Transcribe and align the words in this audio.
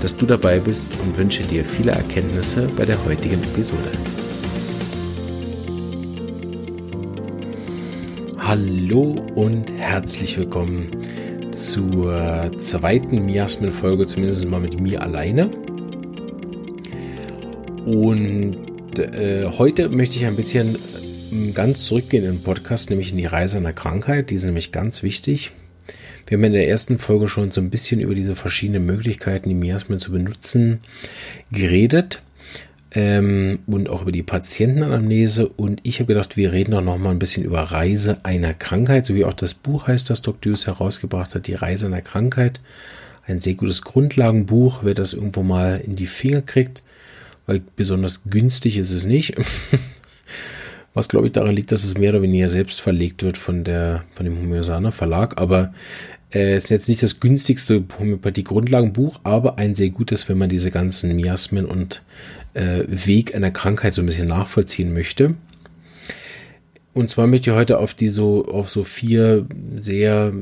dass 0.00 0.16
du 0.16 0.26
dabei 0.26 0.58
bist 0.58 0.90
und 1.02 1.16
wünsche 1.16 1.42
dir 1.42 1.64
viele 1.64 1.92
Erkenntnisse 1.92 2.68
bei 2.76 2.84
der 2.84 3.04
heutigen 3.04 3.42
Episode. 3.42 3.90
Hallo 8.38 9.16
und 9.34 9.72
herzlich 9.76 10.38
willkommen 10.38 10.90
zur 11.52 12.50
zweiten 12.56 13.26
Miasmen-Folge, 13.26 14.06
zumindest 14.06 14.48
mal 14.48 14.60
mit 14.60 14.80
mir 14.80 15.02
alleine. 15.02 15.50
Und 17.84 18.98
äh, 18.98 19.46
heute 19.46 19.88
möchte 19.88 20.16
ich 20.16 20.26
ein 20.26 20.36
bisschen 20.36 20.78
ähm, 21.30 21.54
ganz 21.54 21.84
zurückgehen 21.84 22.24
in 22.24 22.32
den 22.36 22.42
Podcast, 22.42 22.90
nämlich 22.90 23.10
in 23.10 23.18
die 23.18 23.26
Reise 23.26 23.58
einer 23.58 23.72
Krankheit. 23.72 24.30
Die 24.30 24.34
ist 24.36 24.44
nämlich 24.44 24.72
ganz 24.72 25.02
wichtig. 25.02 25.52
Wir 26.26 26.36
haben 26.36 26.44
in 26.44 26.52
der 26.52 26.68
ersten 26.68 26.98
Folge 26.98 27.28
schon 27.28 27.50
so 27.50 27.60
ein 27.60 27.70
bisschen 27.70 28.00
über 28.00 28.14
diese 28.14 28.34
verschiedenen 28.34 28.86
Möglichkeiten, 28.86 29.48
die 29.48 29.54
Miasmen 29.54 29.98
zu 29.98 30.12
benutzen, 30.12 30.80
geredet. 31.50 32.22
Ähm, 32.92 33.60
und 33.66 33.88
auch 33.88 34.02
über 34.02 34.10
die 34.10 34.24
Patientenanamnese. 34.24 35.48
Und 35.48 35.80
ich 35.84 36.00
habe 36.00 36.08
gedacht, 36.08 36.36
wir 36.36 36.52
reden 36.52 36.74
auch 36.74 36.82
noch 36.82 36.98
mal 36.98 37.10
ein 37.10 37.20
bisschen 37.20 37.44
über 37.44 37.60
Reise 37.60 38.18
einer 38.24 38.52
Krankheit, 38.52 39.06
so 39.06 39.14
wie 39.14 39.24
auch 39.24 39.34
das 39.34 39.54
Buch 39.54 39.86
heißt, 39.86 40.10
das 40.10 40.22
Dr. 40.22 40.50
Hughes 40.50 40.66
herausgebracht 40.66 41.34
hat, 41.34 41.46
die 41.46 41.54
Reise 41.54 41.86
einer 41.86 42.02
Krankheit. 42.02 42.60
Ein 43.26 43.38
sehr 43.38 43.54
gutes 43.54 43.82
Grundlagenbuch, 43.82 44.80
wer 44.82 44.94
das 44.94 45.12
irgendwo 45.12 45.44
mal 45.44 45.80
in 45.84 45.94
die 45.94 46.08
Finger 46.08 46.42
kriegt, 46.42 46.82
weil 47.46 47.60
besonders 47.76 48.22
günstig 48.28 48.76
ist 48.76 48.90
es 48.90 49.04
nicht. 49.04 49.36
Was 50.92 51.08
glaube 51.08 51.26
ich 51.26 51.32
daran 51.32 51.54
liegt, 51.54 51.70
dass 51.70 51.84
es 51.84 51.96
mehr 51.96 52.10
oder 52.10 52.22
weniger 52.22 52.48
selbst 52.48 52.80
verlegt 52.80 53.22
wird 53.22 53.38
von 53.38 53.62
der, 53.62 54.04
von 54.10 54.24
dem 54.24 54.38
Homöosaner 54.38 54.90
Verlag. 54.90 55.40
Aber 55.40 55.72
äh, 56.32 56.56
ist 56.56 56.70
jetzt 56.70 56.88
nicht 56.88 57.02
das 57.02 57.20
günstigste 57.20 57.84
Homöopathie-Grundlagenbuch, 57.98 59.20
aber 59.22 59.58
ein 59.58 59.74
sehr 59.74 59.90
gutes, 59.90 60.28
wenn 60.28 60.38
man 60.38 60.48
diese 60.48 60.70
ganzen 60.70 61.14
Miasmen 61.14 61.64
und 61.64 62.02
äh, 62.54 62.84
Weg 62.88 63.34
einer 63.34 63.50
Krankheit 63.50 63.94
so 63.94 64.02
ein 64.02 64.06
bisschen 64.06 64.28
nachvollziehen 64.28 64.92
möchte. 64.92 65.34
Und 66.92 67.08
zwar 67.08 67.26
möchte 67.26 67.50
ich 67.50 67.56
heute 67.56 67.78
auf 67.78 67.94
die 67.94 68.08
so, 68.08 68.46
auf 68.46 68.68
so 68.68 68.82
vier 68.82 69.46
sehr, 69.76 70.32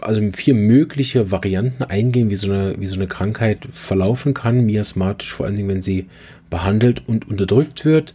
also 0.00 0.30
vier 0.32 0.54
mögliche 0.54 1.30
Varianten 1.30 1.84
eingehen, 1.84 2.30
wie 2.30 2.36
so 2.36 2.50
eine, 2.50 2.74
wie 2.78 2.86
so 2.86 2.96
eine 2.96 3.06
Krankheit 3.06 3.66
verlaufen 3.70 4.34
kann, 4.34 4.66
miasmatisch, 4.66 5.32
vor 5.32 5.46
allen 5.46 5.56
Dingen, 5.56 5.68
wenn 5.68 5.82
sie 5.82 6.06
behandelt 6.50 7.02
und 7.06 7.28
unterdrückt 7.28 7.84
wird. 7.84 8.14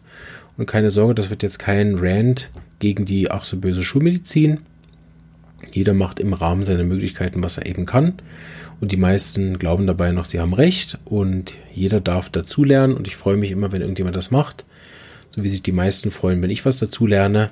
Und 0.62 0.68
keine 0.68 0.92
Sorge, 0.92 1.16
das 1.16 1.32
wird 1.32 1.42
jetzt 1.42 1.58
kein 1.58 1.96
Rant 1.98 2.52
gegen 2.78 3.04
die 3.04 3.32
ach 3.32 3.46
so 3.46 3.58
böse 3.58 3.82
Schulmedizin. 3.82 4.60
Jeder 5.74 5.96
macht 5.96 6.20
im 6.20 6.34
Rahmen 6.34 6.64
seiner 6.64 6.84
Möglichkeiten, 6.84 7.44
was 7.44 7.58
er 7.58 7.66
eben 7.66 7.88
kann. 7.88 8.14
Und 8.80 8.92
die 8.92 8.98
meisten 8.98 9.58
glauben 9.58 9.88
dabei 9.88 10.12
noch, 10.12 10.26
sie 10.26 10.40
haben 10.40 10.54
recht. 10.54 11.00
Und 11.04 11.54
jeder 11.74 12.00
darf 12.00 12.30
dazulernen. 12.30 12.96
Und 12.96 13.08
ich 13.08 13.16
freue 13.16 13.38
mich 13.38 13.50
immer, 13.50 13.72
wenn 13.72 13.82
irgendjemand 13.82 14.16
das 14.16 14.30
macht. 14.30 14.66
So 15.32 15.44
wie 15.44 15.50
sich 15.50 15.64
die 15.64 15.72
meisten 15.72 16.12
freuen, 16.12 16.44
wenn 16.44 16.52
ich 16.52 16.64
was 16.64 16.76
dazulerne. 16.76 17.50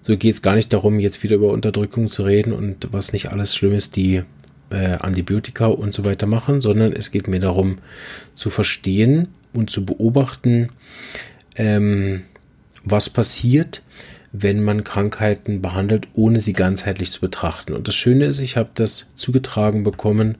So 0.00 0.16
geht 0.16 0.36
es 0.36 0.40
gar 0.40 0.54
nicht 0.54 0.72
darum, 0.72 0.98
jetzt 0.98 1.22
wieder 1.22 1.36
über 1.36 1.52
Unterdrückung 1.52 2.08
zu 2.08 2.22
reden 2.22 2.54
und 2.54 2.88
was 2.90 3.12
nicht 3.12 3.32
alles 3.32 3.54
Schlimmes 3.54 3.90
die 3.90 4.22
äh, 4.70 4.92
Antibiotika 5.00 5.66
und 5.66 5.92
so 5.92 6.06
weiter 6.06 6.26
machen, 6.26 6.62
sondern 6.62 6.94
es 6.94 7.10
geht 7.10 7.28
mir 7.28 7.40
darum 7.40 7.80
zu 8.32 8.48
verstehen 8.48 9.28
und 9.52 9.68
zu 9.68 9.84
beobachten, 9.84 10.70
ähm, 11.56 12.22
was 12.86 13.10
passiert, 13.10 13.82
wenn 14.32 14.62
man 14.62 14.84
Krankheiten 14.84 15.60
behandelt, 15.60 16.08
ohne 16.14 16.40
sie 16.40 16.52
ganzheitlich 16.52 17.10
zu 17.10 17.20
betrachten. 17.20 17.74
Und 17.74 17.88
das 17.88 17.94
Schöne 17.94 18.24
ist, 18.26 18.38
ich 18.38 18.56
habe 18.56 18.70
das 18.74 19.10
zugetragen 19.14 19.82
bekommen 19.84 20.36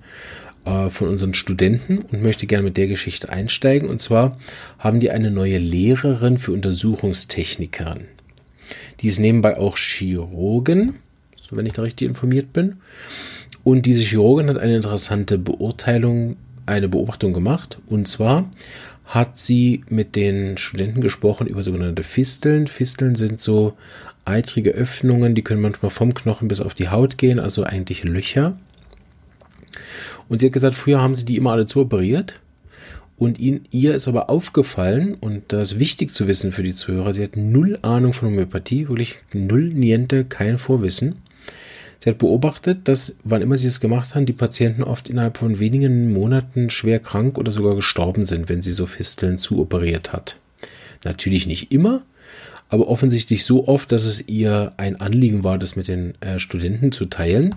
äh, 0.65 0.91
von 0.91 1.09
unseren 1.09 1.35
Studenten 1.35 1.99
und 1.99 2.23
möchte 2.23 2.47
gerne 2.47 2.65
mit 2.65 2.77
der 2.77 2.89
Geschichte 2.89 3.29
einsteigen. 3.29 3.89
Und 3.89 4.01
zwar 4.01 4.39
haben 4.79 5.01
die 5.01 5.11
eine 5.11 5.31
neue 5.31 5.59
Lehrerin 5.59 6.39
für 6.39 6.53
Untersuchungstechnikerin. 6.53 8.05
Die 9.01 9.09
ist 9.09 9.19
nebenbei 9.19 9.59
auch 9.59 9.77
Chirurgen, 9.77 10.97
so 11.37 11.57
wenn 11.57 11.67
ich 11.67 11.73
da 11.73 11.83
richtig 11.83 12.09
informiert 12.09 12.53
bin. 12.53 12.77
Und 13.65 13.87
diese 13.87 14.05
Chirurgin 14.05 14.49
hat 14.49 14.59
eine 14.59 14.77
interessante 14.77 15.39
Beurteilung, 15.39 16.37
eine 16.67 16.89
Beobachtung 16.89 17.33
gemacht. 17.33 17.79
Und 17.87 18.09
zwar 18.09 18.51
hat 19.07 19.39
sie 19.39 19.85
mit 19.89 20.17
den 20.17 20.59
Studenten 20.59 21.01
gesprochen 21.01 21.47
über 21.47 21.63
sogenannte 21.63 22.03
Fisteln. 22.03 22.67
Fisteln 22.67 23.15
sind 23.15 23.41
so 23.41 23.75
eitrige 24.25 24.73
Öffnungen, 24.73 25.35
die 25.35 25.43
können 25.43 25.61
manchmal 25.61 25.91
vom 25.91 26.13
Knochen 26.13 26.49
bis 26.49 26.61
auf 26.61 26.75
die 26.75 26.89
Haut 26.89 27.17
gehen, 27.17 27.39
also 27.39 27.63
eigentlich 27.63 28.03
Löcher. 28.03 28.59
Und 30.29 30.41
sie 30.41 30.47
hat 30.47 30.53
gesagt, 30.53 30.75
früher 30.75 31.01
haben 31.01 31.15
sie 31.15 31.25
die 31.25 31.37
immer 31.37 31.53
alle 31.53 31.67
zu 31.67 31.81
operiert. 31.81 32.41
Und 33.17 33.39
ihn, 33.39 33.63
ihr 33.71 33.95
ist 33.95 34.09
aber 34.09 34.29
aufgefallen, 34.29 35.15
und 35.15 35.45
das 35.53 35.73
ist 35.73 35.79
wichtig 35.79 36.13
zu 36.13 36.27
wissen 36.27 36.53
für 36.53 36.63
die 36.63 36.75
Zuhörer, 36.75 37.15
sie 37.15 37.23
hat 37.23 37.37
null 37.37 37.79
Ahnung 37.81 38.13
von 38.13 38.29
Homöopathie, 38.29 38.89
wirklich 38.89 39.17
null 39.33 39.73
Niente, 39.73 40.25
kein 40.25 40.59
Vorwissen. 40.59 41.17
Sie 41.99 42.11
hat 42.11 42.19
beobachtet, 42.19 42.89
dass, 42.89 43.19
wann 43.25 43.43
immer 43.43 43.59
sie 43.59 43.69
es 43.69 43.81
gemacht 43.81 44.15
haben, 44.15 44.27
die 44.27 44.33
Patienten 44.33 44.83
oft 44.83 45.09
innerhalb 45.09 45.39
von 45.39 45.59
wenigen 45.59 46.13
Monaten 46.13 46.71
schwer 46.71 47.01
krank 47.01 47.39
oder 47.39 47.51
sogar 47.51 47.75
gestorben 47.75 48.25
sind, 48.25 48.49
wenn 48.49 48.63
sie 48.63 48.73
so 48.73 48.87
Fisteln 48.87 49.39
zuoperiert 49.39 50.13
hat. 50.13 50.39
Natürlich 51.05 51.47
nicht 51.47 51.73
immer, 51.73 52.03
aber 52.69 52.89
offensichtlich 52.89 53.45
so 53.45 53.69
oft, 53.69 53.93
dass 53.93 54.05
es 54.05 54.29
ihr 54.29 54.73
ein 54.77 55.01
Anliegen 55.01 55.45
war, 55.45 55.59
das 55.59 55.77
mit 55.77 55.89
den 55.89 56.15
äh, 56.21 56.39
Studenten 56.39 56.93
zu 56.93 57.07
teilen. 57.07 57.55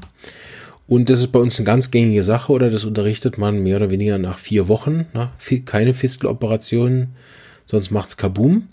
Und 0.88 1.10
das 1.10 1.20
ist 1.20 1.32
bei 1.32 1.40
uns 1.40 1.60
eine 1.60 1.66
ganz 1.66 1.92
gängige 1.92 2.24
Sache, 2.24 2.52
oder 2.52 2.70
das 2.70 2.84
unterrichtet 2.84 3.38
man 3.38 3.62
mehr 3.62 3.78
oder 3.78 3.92
weniger 3.92 4.18
nach 4.18 4.38
vier 4.38 4.68
Wochen. 4.68 5.06
Ne? 5.14 5.30
Keine 5.66 5.94
Fisteloperationen, 5.94 7.10
sonst 7.66 7.92
macht's 7.92 8.18
Kaboom. 8.18 8.68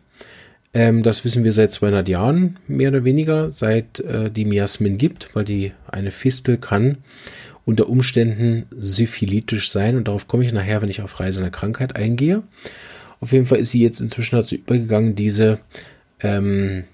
Ähm, 0.76 1.02
das 1.02 1.24
wissen 1.24 1.42
wir 1.42 1.52
seit 1.52 1.72
200 1.72 2.06
Jahren, 2.06 2.58
mehr 2.68 2.90
oder 2.90 3.02
weniger, 3.02 3.48
seit 3.48 4.00
äh, 4.00 4.30
die 4.30 4.44
Miasmen 4.44 4.98
gibt, 4.98 5.34
weil 5.34 5.44
die 5.44 5.72
eine 5.90 6.10
Fistel 6.10 6.58
kann 6.58 6.98
unter 7.64 7.88
Umständen 7.88 8.66
syphilitisch 8.78 9.70
sein. 9.70 9.96
Und 9.96 10.06
darauf 10.06 10.28
komme 10.28 10.44
ich 10.44 10.52
nachher, 10.52 10.82
wenn 10.82 10.90
ich 10.90 11.00
auf 11.00 11.18
Reise 11.18 11.40
einer 11.40 11.50
Krankheit 11.50 11.96
eingehe. 11.96 12.42
Auf 13.20 13.32
jeden 13.32 13.46
Fall 13.46 13.56
ist 13.56 13.70
sie 13.70 13.80
jetzt 13.80 14.02
inzwischen 14.02 14.36
dazu 14.36 14.54
übergegangen, 14.54 15.14
diese 15.14 15.60
ähm, 16.20 16.84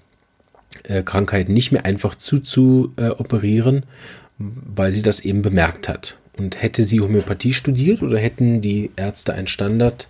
äh, 0.85 1.03
Krankheit 1.03 1.49
nicht 1.49 1.73
mehr 1.73 1.83
einfach 1.83 2.15
zu 2.15 2.93
äh, 2.95 3.09
weil 4.37 4.93
sie 4.93 5.01
das 5.01 5.25
eben 5.25 5.41
bemerkt 5.41 5.89
hat. 5.89 6.17
Und 6.37 6.61
hätte 6.61 6.85
sie 6.85 7.01
Homöopathie 7.01 7.51
studiert 7.51 8.01
oder 8.01 8.17
hätten 8.17 8.61
die 8.61 8.91
Ärzte 8.95 9.33
ein 9.33 9.47
Standard 9.47 10.07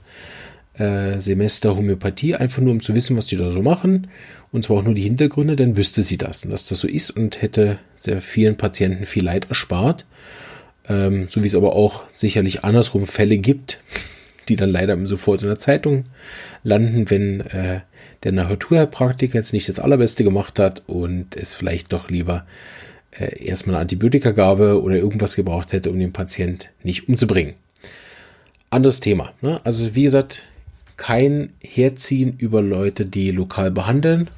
äh, 0.74 1.20
Semester 1.20 1.76
Homöopathie, 1.76 2.36
einfach 2.36 2.62
nur 2.62 2.72
um 2.72 2.82
zu 2.82 2.96
wissen, 2.96 3.18
was 3.18 3.26
die 3.26 3.38
da 3.38 3.52
so 3.52 3.62
machen. 3.62 4.08
Und 4.52 4.64
zwar 4.64 4.78
auch 4.78 4.84
nur 4.84 4.94
die 4.94 5.02
Hintergründe, 5.02 5.56
dann 5.56 5.78
wüsste 5.78 6.04
sie 6.04 6.18
das 6.18 6.44
und 6.44 6.52
dass 6.52 6.66
das 6.66 6.80
so 6.80 6.88
ist 6.88 7.12
und 7.12 7.42
hätte 7.42 7.80
sehr 7.96 8.22
vielen 8.22 8.58
Patienten 8.58 9.06
viel 9.06 9.24
Leid 9.24 9.50
erspart. 9.50 10.06
Ähm, 10.88 11.28
so 11.28 11.44
wie 11.44 11.48
es 11.48 11.56
aber 11.56 11.76
auch 11.76 12.04
sicherlich 12.14 12.64
andersrum 12.64 13.08
Fälle 13.08 13.38
gibt, 13.38 13.82
die 14.50 14.56
dann 14.56 14.70
leider 14.70 14.98
sofort 15.08 15.42
in 15.42 15.48
der 15.48 15.58
Zeitung 15.58 16.06
landen, 16.64 17.10
wenn 17.10 17.42
äh, 17.42 17.82
der 18.24 18.32
Naturheilpraktiker 18.32 19.36
jetzt 19.36 19.54
nicht 19.54 19.70
das 19.70 19.80
Allerbeste 19.80 20.24
gemacht 20.24 20.60
hat 20.60 20.84
und 20.88 21.36
es 21.36 21.54
vielleicht 21.54 21.94
doch 21.94 22.10
lieber 22.10 22.46
äh, 23.12 23.46
erstmal 23.46 23.76
eine 23.76 23.82
Antibiotikagabe 23.82 24.82
oder 24.82 24.96
irgendwas 24.96 25.36
gebraucht 25.36 25.72
hätte, 25.72 25.90
um 25.90 26.00
den 26.00 26.14
Patient 26.14 26.72
nicht 26.84 27.08
umzubringen. 27.08 27.54
Anderes 28.70 29.00
Thema. 29.00 29.34
Ne? 29.42 29.62
Also 29.64 29.96
wie 29.96 30.04
gesagt, 30.04 30.44
kein 30.98 31.54
Herziehen 31.60 32.36
über 32.38 32.62
Leute, 32.62 33.06
die 33.06 33.32
lokal 33.32 33.72
behandeln. 33.72 34.30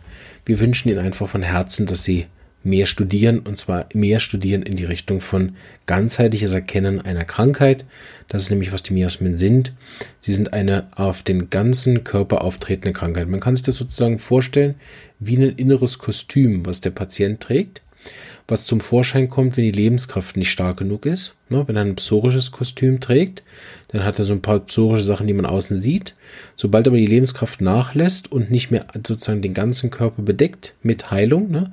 Wir 0.46 0.60
wünschen 0.60 0.90
ihnen 0.90 1.00
einfach 1.00 1.28
von 1.28 1.42
Herzen, 1.42 1.86
dass 1.86 2.04
sie 2.04 2.28
mehr 2.66 2.88
studieren 2.88 3.40
und 3.40 3.58
zwar 3.58 3.88
mehr 3.94 4.20
studieren 4.20 4.64
in 4.64 4.76
die 4.76 4.86
Richtung 4.86 5.22
von 5.22 5.56
ganzheitliches 5.86 6.52
Erkennen 6.52 7.00
einer 7.00 7.24
Krankheit. 7.24 7.86
Das 8.28 8.42
ist 8.42 8.50
nämlich, 8.50 8.74
was 8.74 8.84
die 8.84 8.94
Miasmen 8.94 9.38
sind. 9.38 9.74
Sie 10.20 10.34
sind 10.34 10.54
eine 10.54 10.88
auf 10.96 11.22
den 11.22 11.50
ganzen 11.52 12.04
Körper 12.04 12.42
auftretende 12.42 12.92
Krankheit. 12.92 13.28
Man 13.28 13.40
kann 13.40 13.56
sich 13.56 13.64
das 13.64 13.76
sozusagen 13.76 14.18
vorstellen 14.18 14.76
wie 15.20 15.38
ein 15.38 15.56
inneres 15.56 16.00
Kostüm, 16.00 16.66
was 16.66 16.82
der 16.82 16.90
Patient 16.90 17.40
trägt, 17.40 17.82
was 18.48 18.66
zum 18.66 18.80
Vorschein 18.80 19.30
kommt, 19.30 19.58
wenn 19.58 19.64
die 19.64 19.72
Lebenskraft 19.72 20.38
nicht 20.38 20.52
stark 20.52 20.78
genug 20.78 21.06
ist. 21.06 21.36
Ne, 21.50 21.68
wenn 21.68 21.76
er 21.76 21.84
ein 21.84 21.96
psorisches 21.96 22.52
Kostüm 22.52 23.00
trägt, 23.00 23.44
dann 23.90 24.04
hat 24.04 24.20
er 24.20 24.26
so 24.26 24.34
ein 24.34 24.42
paar 24.42 24.60
psorische 24.60 25.04
Sachen, 25.04 25.28
die 25.28 25.34
man 25.34 25.46
außen 25.46 25.78
sieht. 25.78 26.16
Sobald 26.56 26.88
aber 26.88 26.98
die 26.98 27.08
Lebenskraft 27.08 27.62
nachlässt 27.62 28.32
und 28.32 28.52
nicht 28.52 28.72
mehr 28.72 28.86
sozusagen 28.96 29.42
den 29.42 29.54
ganzen 29.54 29.90
Körper 29.90 30.22
bedeckt 30.22 30.76
mit 30.84 31.12
Heilung, 31.12 31.50
ne, 31.50 31.72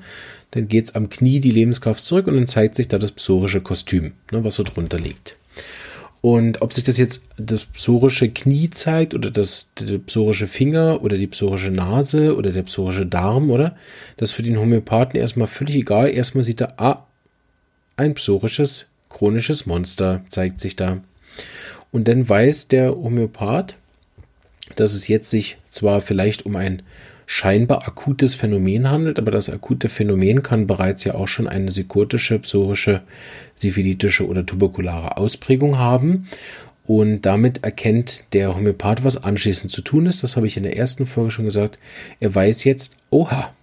dann 0.53 0.69
geht 0.69 0.95
am 0.97 1.11
Knie 1.11 1.41
die 1.41 1.51
Lebenskraft 1.51 2.01
zurück 2.01 2.27
und 2.27 2.37
dann 2.37 2.47
zeigt 2.47 2.77
sich 2.77 2.89
da 2.89 2.99
das 2.99 3.13
psorische 3.13 3.61
Kostüm, 3.61 4.13
ne, 4.31 4.45
was 4.45 4.55
so 4.55 4.63
drunter 4.63 4.99
liegt. 4.99 5.37
Und 6.23 6.63
ob 6.63 6.73
sich 6.73 6.85
das 6.85 6.99
jetzt 6.99 7.25
das 7.37 7.65
psorische 7.65 8.31
Knie 8.31 8.71
zeigt 8.71 9.13
oder 9.13 9.29
das 9.31 9.71
der 9.81 9.99
psorische 9.99 10.47
Finger 10.47 11.03
oder 11.03 11.19
die 11.19 11.27
psorische 11.27 11.73
Nase 11.73 12.37
oder 12.37 12.53
der 12.53 12.63
psorische 12.63 13.05
Darm, 13.05 13.51
oder? 13.51 13.77
Das 14.17 14.31
ist 14.31 14.37
für 14.37 14.45
den 14.45 14.57
Homöopathen 14.57 15.19
erstmal 15.19 15.49
völlig 15.49 15.75
egal. 15.75 16.09
Erstmal 16.09 16.45
sieht 16.45 16.61
er, 16.61 16.81
ah, 16.81 17.07
ein 17.97 18.15
psorisches, 18.15 18.89
chronisches 19.09 19.67
Monster 19.67 20.23
zeigt 20.29 20.61
sich 20.61 20.77
da. 20.77 21.03
Und 21.91 22.07
dann 22.07 22.29
weiß 22.29 22.69
der 22.69 22.95
Homöopath, 22.95 23.77
dass 24.77 24.95
es 24.95 25.09
jetzt 25.09 25.29
sich 25.29 25.59
zwar 25.71 26.01
vielleicht 26.01 26.47
um 26.47 26.55
ein 26.55 26.83
scheinbar 27.27 27.87
akutes 27.87 28.35
Phänomen 28.35 28.91
handelt, 28.91 29.19
aber 29.19 29.31
das 29.31 29.51
akute 29.51 29.89
Phänomen 29.89 30.43
kann 30.43 30.67
bereits 30.67 31.05
ja 31.05 31.15
auch 31.15 31.29
schon 31.29 31.49
eine 31.49 31.67
psychotische, 31.67 32.39
psorische, 32.39 33.03
syphilitische 33.55 34.27
oder 34.27 34.45
tuberkulare 34.45 35.17
Ausprägung 35.17 35.79
haben. 35.79 36.29
Und 36.85 37.23
damit 37.23 37.63
erkennt 37.63 38.25
der 38.33 38.57
Homöopath, 38.57 39.05
was 39.05 39.23
anschließend 39.23 39.71
zu 39.71 39.83
tun 39.83 40.07
ist. 40.07 40.23
Das 40.23 40.37
habe 40.37 40.47
ich 40.47 40.57
in 40.57 40.65
der 40.65 40.77
ersten 40.77 41.07
Folge 41.07 41.31
schon 41.31 41.45
gesagt. 41.45 41.79
Er 42.19 42.35
weiß 42.35 42.65
jetzt, 42.65 42.97
oha, 43.11 43.55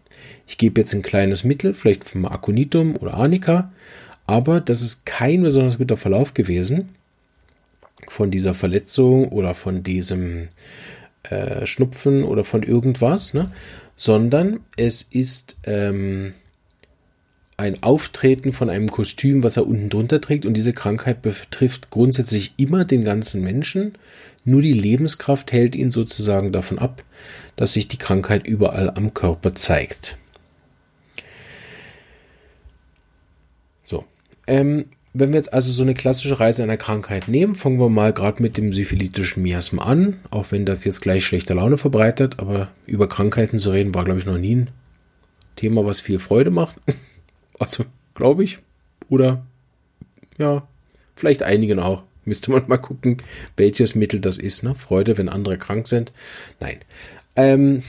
ich 0.48 0.58
gebe 0.58 0.82
jetzt 0.82 0.94
ein 0.94 1.02
kleines 1.02 1.44
Mittel, 1.44 1.74
vielleicht 1.74 2.06
vom 2.06 2.26
Aconitum 2.26 2.96
oder 2.96 3.14
Arnica, 3.14 3.72
aber 4.26 4.62
das 4.62 4.82
ist 4.82 5.06
kein 5.06 5.44
besonders 5.44 5.78
guter 5.78 5.98
Verlauf 5.98 6.34
gewesen 6.34 6.90
von 8.08 8.32
dieser 8.32 8.54
Verletzung 8.54 9.28
oder 9.30 9.54
von 9.54 9.84
diesem 9.84 10.48
äh, 11.30 11.66
Schnupfen 11.66 12.24
oder 12.24 12.44
von 12.44 12.64
irgendwas, 12.64 13.34
ne? 13.34 13.52
sondern 13.96 14.62
es 14.78 15.02
ist 15.02 15.58
ähm, 15.64 16.34
ein 17.60 17.84
Auftreten 17.84 18.54
von 18.54 18.70
einem 18.70 18.90
Kostüm, 18.90 19.44
was 19.44 19.58
er 19.58 19.68
unten 19.68 19.90
drunter 19.90 20.22
trägt. 20.22 20.46
Und 20.46 20.54
diese 20.54 20.72
Krankheit 20.72 21.22
betrifft 21.22 21.90
grundsätzlich 21.90 22.54
immer 22.56 22.86
den 22.86 23.04
ganzen 23.04 23.44
Menschen. 23.44 23.98
Nur 24.46 24.62
die 24.62 24.72
Lebenskraft 24.72 25.52
hält 25.52 25.76
ihn 25.76 25.92
sozusagen 25.92 26.54
davon 26.54 26.80
ab, 26.80 27.04
dass 27.58 27.74
sich 27.74 27.90
die 27.90 27.98
Krankheit 27.98 28.48
überall 28.48 28.90
am 28.90 29.14
Körper 29.14 29.54
zeigt. 29.54 30.18
So. 33.84 34.06
Ähm, 34.48 34.86
wenn 35.14 35.30
wir 35.30 35.38
jetzt 35.38 35.54
also 35.54 35.72
so 35.72 35.82
eine 35.82 35.96
klassische 35.96 36.40
Reise 36.40 36.64
einer 36.64 36.78
Krankheit 36.78 37.28
nehmen, 37.28 37.56
fangen 37.56 37.80
wir 37.80 37.90
mal 37.90 38.14
gerade 38.14 38.42
mit 38.42 38.58
dem 38.58 38.74
syphilitischen 38.74 39.42
Miasma 39.44 39.84
an, 39.84 40.20
auch 40.30 40.52
wenn 40.52 40.66
das 40.66 40.84
jetzt 40.84 41.02
gleich 41.02 41.26
schlechte 41.26 41.56
Laune 41.56 41.78
verbreitet, 41.78 42.36
aber 42.38 42.70
über 42.86 43.10
Krankheiten 43.10 43.58
zu 43.58 43.72
reden 43.72 43.96
war, 43.96 44.04
glaube 44.04 44.20
ich, 44.20 44.26
noch 44.26 44.38
nie 44.38 44.56
ein 44.56 44.70
Thema, 45.56 45.86
was 45.86 46.00
viel 46.00 46.20
Freude 46.20 46.52
macht. 46.52 46.78
Also, 47.62 47.84
glaube 48.16 48.46
ich. 48.46 48.60
Oder, 49.10 49.46
ja, 50.38 50.66
vielleicht 51.14 51.44
einigen 51.44 51.78
auch. 51.78 52.04
Müsste 52.24 52.52
man 52.52 52.64
mal 52.68 52.78
gucken, 52.78 53.18
welches 53.58 53.96
Mittel 53.96 54.22
das 54.22 54.38
ist. 54.38 54.64
Ne? 54.64 54.76
Freude, 54.76 55.18
wenn 55.18 55.28
andere 55.28 55.58
krank 55.58 55.90
sind. 55.90 56.14
Nein. 56.62 56.78
Ähm, 57.36 57.84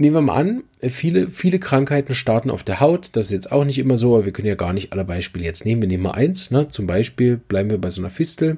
Nehmen 0.00 0.16
wir 0.16 0.22
mal 0.22 0.36
an, 0.36 0.62
viele, 0.80 1.28
viele 1.28 1.58
Krankheiten 1.58 2.14
starten 2.14 2.48
auf 2.48 2.64
der 2.64 2.80
Haut. 2.80 3.10
Das 3.12 3.26
ist 3.26 3.32
jetzt 3.32 3.52
auch 3.52 3.66
nicht 3.66 3.78
immer 3.78 3.98
so, 3.98 4.14
aber 4.14 4.24
wir 4.24 4.32
können 4.32 4.48
ja 4.48 4.54
gar 4.54 4.72
nicht 4.72 4.94
alle 4.94 5.04
Beispiele 5.04 5.44
jetzt 5.44 5.66
nehmen. 5.66 5.82
Wir 5.82 5.88
nehmen 5.88 6.04
mal 6.04 6.12
eins. 6.12 6.50
Ne? 6.50 6.68
Zum 6.70 6.86
Beispiel 6.86 7.36
bleiben 7.36 7.68
wir 7.68 7.76
bei 7.76 7.90
so 7.90 8.00
einer 8.00 8.08
Fistel. 8.08 8.56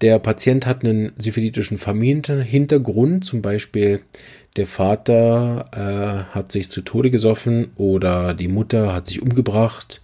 Der 0.00 0.20
Patient 0.20 0.68
hat 0.68 0.84
einen 0.84 1.10
syphilitischen 1.18 1.76
Familienhintergrund, 1.76 3.24
zum 3.24 3.42
Beispiel 3.42 3.98
der 4.54 4.68
Vater 4.68 5.68
äh, 5.72 6.36
hat 6.36 6.52
sich 6.52 6.70
zu 6.70 6.82
Tode 6.82 7.10
gesoffen 7.10 7.72
oder 7.74 8.32
die 8.32 8.46
Mutter 8.46 8.94
hat 8.94 9.08
sich 9.08 9.22
umgebracht 9.22 10.02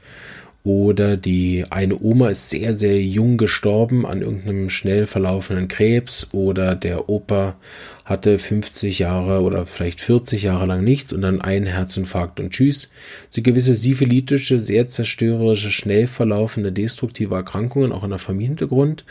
oder 0.62 1.16
die 1.16 1.64
eine 1.70 1.98
Oma 1.98 2.28
ist 2.28 2.50
sehr, 2.50 2.76
sehr 2.76 3.02
jung 3.02 3.38
gestorben 3.38 4.04
an 4.04 4.20
irgendeinem 4.20 4.68
schnell 4.68 5.06
verlaufenden 5.06 5.68
Krebs. 5.68 6.28
Oder 6.32 6.74
der 6.74 7.08
Opa 7.08 7.56
hatte 8.04 8.38
50 8.38 8.98
Jahre 8.98 9.40
oder 9.40 9.64
vielleicht 9.64 10.02
40 10.02 10.42
Jahre 10.42 10.66
lang 10.66 10.84
nichts 10.84 11.14
und 11.14 11.22
dann 11.22 11.40
einen 11.40 11.64
Herzinfarkt 11.64 12.40
und 12.40 12.50
tschüss. 12.50 12.92
So 13.30 13.40
gewisse 13.40 13.74
syphilitische, 13.74 14.58
sehr 14.58 14.86
zerstörerische, 14.86 15.70
schnell 15.70 16.06
verlaufende, 16.06 16.72
destruktive 16.72 17.36
Erkrankungen, 17.36 17.92
auch 17.92 18.04
in 18.04 18.10
der 18.10 18.18
Familienhintergrund. 18.18 19.06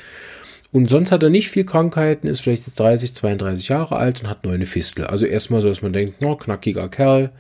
Und 0.72 0.88
sonst 0.88 1.12
hat 1.12 1.24
er 1.24 1.32
nicht 1.32 1.50
viel 1.50 1.64
Krankheiten, 1.66 2.28
ist 2.28 2.42
vielleicht 2.42 2.68
jetzt 2.68 2.80
30, 2.80 3.16
32 3.16 3.70
Jahre 3.70 3.96
alt 3.96 4.22
und 4.22 4.30
hat 4.30 4.44
nur 4.44 4.54
eine 4.54 4.68
Fistel. 4.68 5.06
Also 5.06 5.26
erstmal 5.26 5.62
so, 5.62 5.68
dass 5.68 5.82
man 5.82 5.94
denkt, 5.94 6.22
no, 6.22 6.36
knackiger 6.36 6.90
Kerl, 6.90 7.32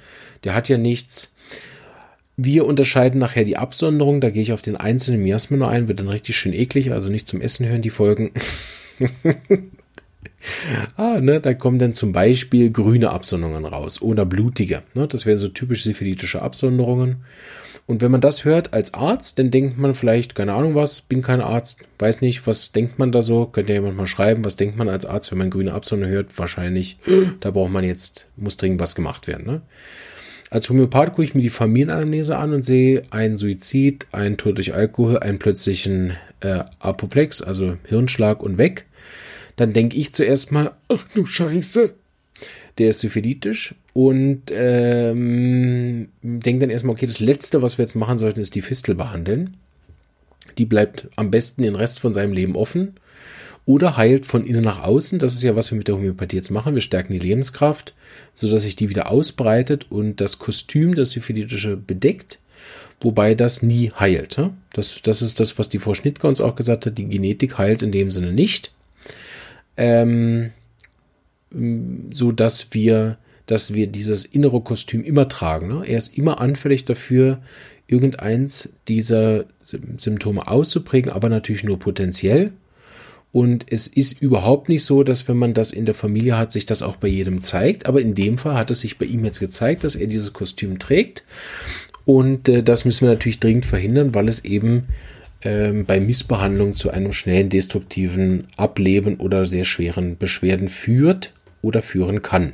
der 0.44 0.56
hat 0.56 0.68
ja 0.68 0.80
nichts. 0.80 1.32
Wir 2.42 2.66
unterscheiden 2.66 3.20
nachher 3.20 3.44
die 3.44 3.58
Absonderung. 3.58 4.22
Da 4.22 4.30
gehe 4.30 4.42
ich 4.42 4.54
auf 4.54 4.62
den 4.62 4.78
einzelnen 4.78 5.24
Miasmen 5.24 5.60
nur 5.60 5.68
ein. 5.68 5.90
Wird 5.90 6.00
dann 6.00 6.08
richtig 6.08 6.38
schön 6.38 6.54
eklig. 6.54 6.94
Also 6.94 7.10
nicht 7.10 7.28
zum 7.28 7.42
Essen 7.42 7.68
hören 7.68 7.82
die 7.82 7.90
Folgen. 7.90 8.32
ah, 10.96 11.20
ne, 11.20 11.42
da 11.42 11.54
kommen 11.54 11.80
dann 11.80 11.94
zum 11.94 12.14
Beispiel 12.14 12.72
grüne 12.72 13.10
Absonderungen 13.10 13.66
raus 13.66 14.02
oder 14.02 14.26
blutige. 14.26 14.84
Ne, 14.94 15.06
das 15.06 15.26
wären 15.26 15.38
so 15.38 15.50
typisch 15.50 15.84
syphilitische 15.84 16.42
Absonderungen. 16.42 17.18
Und 17.88 18.02
wenn 18.02 18.12
man 18.12 18.22
das 18.22 18.46
hört 18.46 18.74
als 18.74 18.94
Arzt, 18.94 19.38
dann 19.38 19.52
denkt 19.52 19.78
man 19.78 19.94
vielleicht, 19.94 20.34
keine 20.34 20.54
Ahnung 20.54 20.76
was, 20.76 21.02
bin 21.02 21.22
kein 21.22 21.42
Arzt, 21.42 21.82
weiß 21.98 22.22
nicht, 22.22 22.48
was 22.48 22.72
denkt 22.72 23.00
man 23.00 23.12
da 23.12 23.22
so? 23.22 23.48
Könnte 23.48 23.74
jemand 23.74 23.98
mal 23.98 24.08
schreiben, 24.08 24.46
was 24.46 24.56
denkt 24.56 24.78
man 24.78 24.88
als 24.88 25.06
Arzt, 25.06 25.32
wenn 25.32 25.40
man 25.40 25.50
grüne 25.50 25.74
Absonderungen 25.74 26.16
hört? 26.16 26.40
Wahrscheinlich, 26.40 27.00
da 27.42 27.52
braucht 27.52 27.72
man 27.72 27.84
jetzt, 27.84 28.28
muss 28.38 28.56
dringend 28.56 28.80
was 28.80 28.96
gemacht 28.96 29.28
werden. 29.28 29.46
Ne? 29.46 29.62
Als 30.50 30.69
Homöopath 30.69 31.12
gucke 31.12 31.24
ich 31.24 31.36
mir 31.36 31.42
die 31.42 31.50
Familienanamnese 31.50 32.38
an 32.38 32.54
und 32.54 32.63
sehe 32.63 33.04
einen 33.12 33.38
Suizid, 33.38 34.07
einen 34.12 34.38
Tod 34.38 34.57
durch 34.57 34.74
Alkohol, 34.74 35.19
einen 35.19 35.38
plötzlichen 35.38 36.13
äh, 36.40 36.63
Apoplex, 36.80 37.42
also 37.42 37.78
Hirnschlag 37.86 38.42
und 38.42 38.57
weg. 38.57 38.86
Dann 39.57 39.74
denke 39.74 39.98
ich 39.98 40.13
zuerst 40.13 40.51
mal, 40.51 40.72
ach 40.88 41.06
du 41.13 41.25
Scheiße, 41.25 41.94
der 42.80 42.90
ist 42.90 43.01
syphilitisch 43.01 43.75
und 43.94 44.44
ähm, 44.51 46.07
denke 46.24 46.62
dann 46.62 46.69
erstmal, 46.69 46.94
okay, 46.94 47.06
das 47.06 47.19
Letzte, 47.19 47.62
was 47.62 47.78
wir 47.78 47.84
jetzt 47.84 47.95
machen 47.95 48.18
sollten, 48.18 48.40
ist 48.40 48.56
die 48.56 48.62
Fistel 48.62 48.95
behandeln. 48.95 49.57
Die 50.57 50.66
bleibt 50.66 51.09
am 51.16 51.30
besten 51.30 51.62
den 51.62 51.76
Rest 51.76 52.00
von 52.00 52.14
seinem 52.14 52.33
Leben 52.33 52.56
offen 52.56 52.95
oder 53.69 53.97
heilt 53.97 54.26
von 54.26 54.47
innen 54.47 54.64
nach 54.64 54.81
außen. 54.81 55.19
Das 55.19 55.35
ist 55.35 55.44
ja, 55.44 55.56
was 55.56 55.69
wir 55.69 55.78
mit 55.78 55.88
der 55.88 55.94
Homöopathie 55.94 56.38
jetzt 56.38 56.49
machen. 56.49 56.73
Wir 56.73 56.81
stärken 56.81 57.14
die 57.14 57.19
Lebenskraft, 57.19 57.94
sodass 58.33 58.64
sich 58.64 58.76
die 58.76 58.90
wieder 58.90 59.11
ausbreitet 59.11 59.85
und 59.92 60.21
das 60.21 60.40
Kostüm, 60.40 60.95
das 60.95 61.11
syphilitische, 61.11 61.78
bedeckt, 61.78 62.40
wobei 62.99 63.35
das 63.35 63.61
nie 63.61 63.92
heilt. 63.92 64.42
Das, 64.73 65.04
das 65.04 65.21
ist 65.21 65.40
das, 65.40 65.59
was 65.59 65.69
die 65.69 65.78
Frau 65.78 65.94
Schnittke 65.94 66.26
uns 66.26 66.42
auch 66.42 66.56
gesagt 66.56 66.88
hat. 66.88 66.97
Die 66.97 67.07
Genetik 67.07 67.59
heilt 67.59 67.83
in 67.83 67.92
dem 67.92 68.09
Sinne 68.09 68.33
nicht. 68.33 68.73
Ähm, 69.78 70.49
so 72.11 72.31
dass 72.31 72.69
wir, 72.71 73.19
dass 73.45 73.76
wir 73.76 73.85
dieses 73.85 74.26
innere 74.26 74.61
Kostüm 74.61 75.04
immer 75.04 75.28
tragen. 75.28 75.68
Ne? 75.68 75.83
Er 75.85 75.99
ist 75.99 76.18
immer 76.18 76.42
anfällig 76.42 76.85
dafür, 76.85 77.38
irgendeins 77.85 78.73
dieser 78.88 79.45
Symptome 79.59 80.47
auszuprägen, 80.47 81.11
aber 81.11 81.30
natürlich 81.30 81.64
nur 81.64 81.78
potenziell. 81.78 82.52
Und 83.31 83.71
es 83.71 83.88
ist 83.88 84.21
überhaupt 84.21 84.69
nicht 84.69 84.83
so, 84.83 85.04
dass 85.04 85.28
wenn 85.28 85.38
man 85.38 85.54
das 85.54 85.71
in 85.71 85.86
der 85.86 85.94
Familie 85.94 86.38
hat, 86.38 86.52
sich 86.52 86.66
das 86.66 86.81
auch 86.81 86.95
bei 86.95 87.07
jedem 87.07 87.42
zeigt. 87.42 87.86
Aber 87.86 88.02
in 88.02 88.16
dem 88.16 88.38
Fall 88.38 88.56
hat 88.56 88.71
es 88.71 88.80
sich 88.80 88.98
bei 88.98 89.06
ihm 89.06 89.24
jetzt 89.24 89.40
gezeigt, 89.40 89.83
dass 89.83 89.95
er 89.95 90.07
dieses 90.07 90.33
Kostüm 90.33 90.80
trägt. 90.80 91.24
Und 92.06 92.50
äh, 92.50 92.64
das 92.64 92.86
müssen 92.86 93.02
wir 93.02 93.14
natürlich 93.14 93.40
dringend 93.40 93.68
verhindern, 93.68 94.16
weil 94.16 94.28
es 94.28 94.44
eben 94.45 94.88
ähm, 95.44 95.86
bei 95.86 96.00
Missbehandlung 96.00 96.74
zu 96.74 96.90
einem 96.90 97.14
schnellen 97.14 97.50
destruktiven 97.50 98.48
Ableben 98.57 99.18
oder 99.18 99.45
sehr 99.45 99.64
schweren 99.64 100.18
Beschwerden 100.18 100.68
führt 100.68 101.36
oder 101.62 101.83
führen 101.83 102.24
kann. 102.24 102.54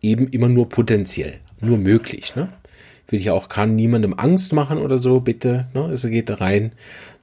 Eben 0.00 0.28
immer 0.28 0.48
nur 0.48 0.68
potenziell, 0.68 1.34
nur 1.60 1.78
möglich. 1.78 2.36
Ne? 2.36 2.48
Will 3.08 3.20
ich 3.20 3.30
auch 3.30 3.48
kann 3.48 3.76
niemandem 3.76 4.14
Angst 4.14 4.52
machen 4.52 4.78
oder 4.78 4.98
so, 4.98 5.20
bitte. 5.20 5.66
Ne? 5.74 5.90
Es 5.92 6.06
geht 6.06 6.40
rein 6.40 6.72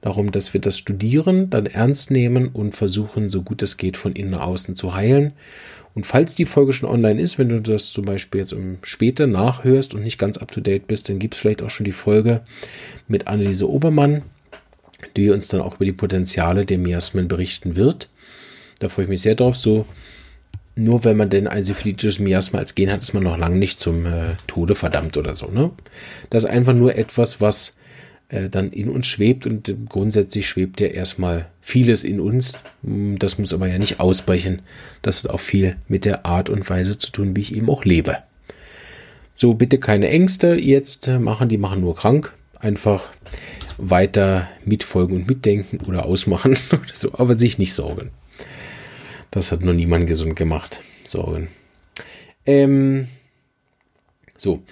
darum, 0.00 0.30
dass 0.30 0.52
wir 0.52 0.60
das 0.60 0.78
studieren, 0.78 1.50
dann 1.50 1.66
ernst 1.66 2.10
nehmen 2.10 2.48
und 2.48 2.74
versuchen, 2.74 3.30
so 3.30 3.42
gut 3.42 3.62
es 3.62 3.76
geht, 3.76 3.96
von 3.96 4.12
innen 4.12 4.30
nach 4.30 4.46
außen 4.46 4.74
zu 4.74 4.94
heilen. 4.94 5.32
Und 5.94 6.06
falls 6.06 6.34
die 6.34 6.46
Folge 6.46 6.72
schon 6.72 6.88
online 6.88 7.20
ist, 7.20 7.38
wenn 7.38 7.48
du 7.48 7.60
das 7.60 7.92
zum 7.92 8.04
Beispiel 8.04 8.40
jetzt 8.40 8.54
später 8.82 9.26
nachhörst 9.26 9.94
und 9.94 10.02
nicht 10.02 10.18
ganz 10.18 10.38
up 10.38 10.50
to 10.50 10.60
date 10.60 10.86
bist, 10.86 11.08
dann 11.08 11.18
gibt 11.18 11.34
es 11.34 11.40
vielleicht 11.40 11.62
auch 11.62 11.70
schon 11.70 11.84
die 11.84 11.92
Folge 11.92 12.40
mit 13.08 13.26
Anneliese 13.26 13.68
Obermann, 13.68 14.22
die 15.16 15.30
uns 15.30 15.48
dann 15.48 15.60
auch 15.60 15.76
über 15.76 15.84
die 15.84 15.92
Potenziale 15.92 16.64
der 16.64 16.78
Miasmen 16.78 17.28
berichten 17.28 17.76
wird. 17.76 18.08
Da 18.78 18.88
freue 18.88 19.04
ich 19.04 19.10
mich 19.10 19.20
sehr 19.20 19.34
drauf. 19.34 19.56
So 19.56 19.86
nur 20.74 21.04
wenn 21.04 21.16
man 21.16 21.30
denn 21.30 21.46
ein 21.46 21.64
syphilitisches 21.64 22.18
Miasma 22.18 22.58
als 22.58 22.74
Gen 22.74 22.90
hat, 22.90 23.02
ist 23.02 23.12
man 23.12 23.22
noch 23.22 23.36
lange 23.36 23.56
nicht 23.56 23.78
zum 23.78 24.06
äh, 24.06 24.34
Tode 24.46 24.74
verdammt 24.74 25.16
oder 25.16 25.34
so. 25.34 25.48
Ne? 25.48 25.70
Das 26.30 26.44
ist 26.44 26.50
einfach 26.50 26.74
nur 26.74 26.96
etwas, 26.96 27.40
was 27.40 27.76
äh, 28.28 28.48
dann 28.48 28.70
in 28.70 28.88
uns 28.88 29.06
schwebt 29.06 29.46
und 29.46 29.74
grundsätzlich 29.88 30.48
schwebt 30.48 30.80
ja 30.80 30.86
erstmal 30.86 31.46
vieles 31.60 32.04
in 32.04 32.20
uns. 32.20 32.58
Hm, 32.82 33.18
das 33.18 33.38
muss 33.38 33.52
aber 33.52 33.68
ja 33.68 33.78
nicht 33.78 34.00
ausbrechen. 34.00 34.62
Das 35.02 35.22
hat 35.22 35.30
auch 35.30 35.40
viel 35.40 35.76
mit 35.88 36.06
der 36.06 36.24
Art 36.24 36.48
und 36.48 36.68
Weise 36.68 36.98
zu 36.98 37.12
tun, 37.12 37.36
wie 37.36 37.40
ich 37.40 37.54
eben 37.54 37.68
auch 37.68 37.84
lebe. 37.84 38.18
So, 39.34 39.54
bitte 39.54 39.78
keine 39.78 40.08
Ängste 40.08 40.54
jetzt 40.54 41.08
machen, 41.08 41.48
die 41.48 41.58
machen 41.58 41.80
nur 41.80 41.96
krank. 41.96 42.32
Einfach 42.58 43.10
weiter 43.76 44.48
mitfolgen 44.64 45.16
und 45.16 45.26
mitdenken 45.26 45.80
oder 45.86 46.06
ausmachen 46.06 46.56
oder 46.72 46.94
so, 46.94 47.12
aber 47.14 47.38
sich 47.38 47.58
nicht 47.58 47.74
sorgen. 47.74 48.10
Das 49.32 49.50
hat 49.50 49.62
noch 49.62 49.72
niemand 49.72 50.06
gesund 50.06 50.36
gemacht. 50.36 50.80
Sorgen. 51.04 51.48
Ähm, 52.46 53.08
so, 54.36 54.62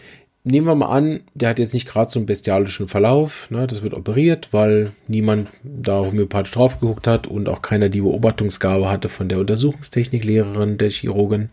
nehmen 0.44 0.66
wir 0.66 0.74
mal 0.74 0.94
an, 0.94 1.20
der 1.34 1.48
hat 1.48 1.58
jetzt 1.58 1.72
nicht 1.72 1.88
gerade 1.88 2.10
so 2.10 2.18
einen 2.18 2.26
bestialischen 2.26 2.86
Verlauf. 2.86 3.50
Ne? 3.50 3.66
Das 3.66 3.82
wird 3.82 3.94
operiert, 3.94 4.48
weil 4.52 4.92
niemand 5.08 5.48
da 5.64 5.98
homöopathisch 6.00 6.52
drauf 6.52 6.78
geguckt 6.78 7.06
hat 7.06 7.26
und 7.26 7.48
auch 7.48 7.62
keiner 7.62 7.88
die 7.88 8.02
Beobachtungsgabe 8.02 8.88
hatte 8.88 9.08
von 9.08 9.28
der 9.28 9.38
Untersuchungstechniklehrerin, 9.38 10.76
der 10.76 10.90
Chirurgin 10.90 11.48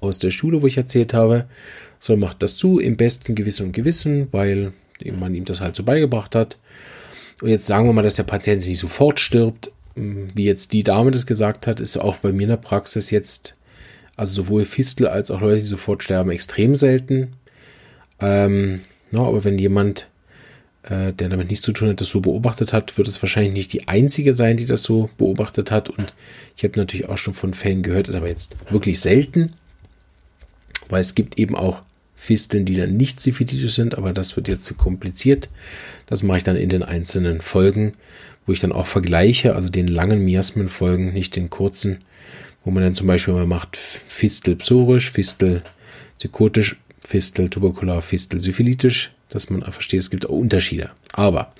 aus 0.00 0.18
der 0.18 0.30
Schule, 0.30 0.62
wo 0.62 0.66
ich 0.66 0.78
erzählt 0.78 1.12
habe. 1.12 1.44
So 2.00 2.16
macht 2.16 2.42
das 2.42 2.56
zu, 2.56 2.78
im 2.78 2.96
besten 2.96 3.34
Gewissen 3.34 3.66
und 3.66 3.72
Gewissen, 3.72 4.28
weil 4.32 4.72
man 5.04 5.34
ihm 5.34 5.44
das 5.44 5.60
halt 5.60 5.76
so 5.76 5.82
beigebracht 5.82 6.34
hat. 6.34 6.58
Und 7.42 7.50
jetzt 7.50 7.66
sagen 7.66 7.86
wir 7.86 7.92
mal, 7.92 8.02
dass 8.02 8.16
der 8.16 8.22
Patient 8.22 8.66
nicht 8.66 8.78
sofort 8.78 9.20
stirbt, 9.20 9.70
wie 10.34 10.44
jetzt 10.44 10.72
die 10.72 10.84
Dame 10.84 11.10
das 11.10 11.26
gesagt 11.26 11.66
hat, 11.66 11.80
ist 11.80 11.96
auch 11.96 12.16
bei 12.18 12.32
mir 12.32 12.44
in 12.44 12.50
der 12.50 12.56
Praxis 12.56 13.10
jetzt, 13.10 13.54
also 14.16 14.42
sowohl 14.42 14.64
Fistel 14.64 15.08
als 15.08 15.30
auch 15.30 15.40
Leute, 15.40 15.60
die 15.60 15.66
sofort 15.66 16.02
sterben, 16.02 16.30
extrem 16.30 16.74
selten. 16.74 17.34
Ähm, 18.20 18.80
no, 19.10 19.26
aber 19.26 19.44
wenn 19.44 19.58
jemand, 19.58 20.08
äh, 20.84 21.12
der 21.12 21.28
damit 21.28 21.50
nichts 21.50 21.64
zu 21.64 21.72
tun 21.72 21.88
hat, 21.88 22.00
das 22.00 22.10
so 22.10 22.20
beobachtet 22.20 22.72
hat, 22.72 22.96
wird 22.96 23.08
es 23.08 23.22
wahrscheinlich 23.22 23.52
nicht 23.52 23.72
die 23.72 23.88
einzige 23.88 24.32
sein, 24.34 24.56
die 24.56 24.66
das 24.66 24.82
so 24.82 25.10
beobachtet 25.18 25.70
hat. 25.70 25.88
Und 25.88 26.14
ich 26.56 26.64
habe 26.64 26.78
natürlich 26.78 27.08
auch 27.08 27.18
schon 27.18 27.34
von 27.34 27.54
Fällen 27.54 27.82
gehört, 27.82 28.08
ist 28.08 28.14
aber 28.14 28.28
jetzt 28.28 28.56
wirklich 28.70 29.00
selten, 29.00 29.52
weil 30.88 31.00
es 31.00 31.14
gibt 31.14 31.38
eben 31.38 31.56
auch 31.56 31.82
Fisteln, 32.14 32.64
die 32.64 32.74
dann 32.74 32.96
nicht 32.96 33.20
syphilitisch 33.20 33.74
sind, 33.74 33.96
aber 33.96 34.12
das 34.12 34.34
wird 34.34 34.48
jetzt 34.48 34.64
zu 34.64 34.74
kompliziert. 34.74 35.48
Das 36.06 36.24
mache 36.24 36.38
ich 36.38 36.44
dann 36.44 36.56
in 36.56 36.68
den 36.68 36.82
einzelnen 36.82 37.40
Folgen, 37.40 37.92
wo 38.48 38.52
ich 38.52 38.60
dann 38.60 38.72
auch 38.72 38.86
vergleiche, 38.86 39.54
also 39.54 39.68
den 39.68 39.86
langen 39.86 40.24
Miasmenfolgen, 40.24 41.12
nicht 41.12 41.36
den 41.36 41.50
kurzen, 41.50 41.98
wo 42.64 42.70
man 42.70 42.82
dann 42.82 42.94
zum 42.94 43.06
Beispiel 43.06 43.34
mal 43.34 43.46
macht 43.46 43.76
Fistel 43.76 44.56
psorisch, 44.56 45.10
Fistel 45.10 45.62
psychotisch, 46.16 46.80
Fistel 47.04 47.50
tuberkular, 47.50 48.00
Fistel 48.00 48.40
syphilitisch, 48.40 49.12
dass 49.28 49.50
man 49.50 49.62
versteht, 49.70 50.00
es 50.00 50.08
gibt 50.08 50.26
auch 50.26 50.32
Unterschiede. 50.32 50.90
Aber 51.12 51.52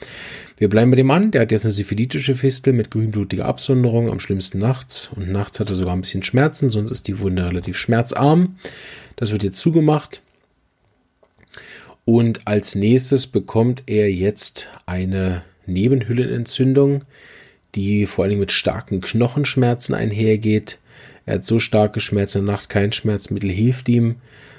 wir 0.57 0.71
bleiben 0.71 0.91
bei 0.91 0.97
dem 0.97 1.09
Mann, 1.09 1.31
der 1.31 1.43
hat 1.43 1.53
jetzt 1.53 1.67
eine 1.67 1.73
syphilitische 1.73 2.35
Fistel 2.35 2.73
mit 2.73 2.91
grünblutiger 2.91 3.45
Absonderung, 3.45 4.11
am 4.11 4.19
schlimmsten 4.19 4.59
nachts. 4.59 5.11
Und 5.15 5.31
nachts 5.31 5.61
hat 5.61 5.69
er 5.69 5.77
sogar 5.77 5.95
ein 5.95 6.01
bisschen 6.01 6.23
Schmerzen, 6.23 6.71
sonst 6.71 6.91
ist 6.91 7.07
die 7.07 7.21
Wunde 7.21 7.47
relativ 7.47 7.77
schmerzarm. 7.77 8.57
Das 9.17 9.31
wird 9.31 9.43
jetzt 9.43 9.61
zugemacht. 9.61 10.23
Und 12.07 12.47
als 12.47 12.75
nächstes 12.75 13.27
bekommt 13.27 13.83
er 13.87 14.11
jetzt 14.11 14.69
eine 14.87 15.43
Nebenhüllenentzündung, 15.69 17.05
die 17.75 18.07
vor 18.07 18.25
allem 18.25 18.41
mit 18.41 18.53
starken 18.53 19.01
Knochenschmerzen 19.01 19.95
einhergeht. 19.95 20.79
Er 21.27 21.37
hat 21.37 21.47
so 21.47 21.59
starke 21.59 22.01
Schmerzen 22.01 22.39
in 22.39 22.47
der 22.47 22.55
Nacht, 22.55 22.69
kein 22.69 22.93
Schmerzmittel 22.93 23.51
hilft 23.51 23.89
ihm, 23.89 24.17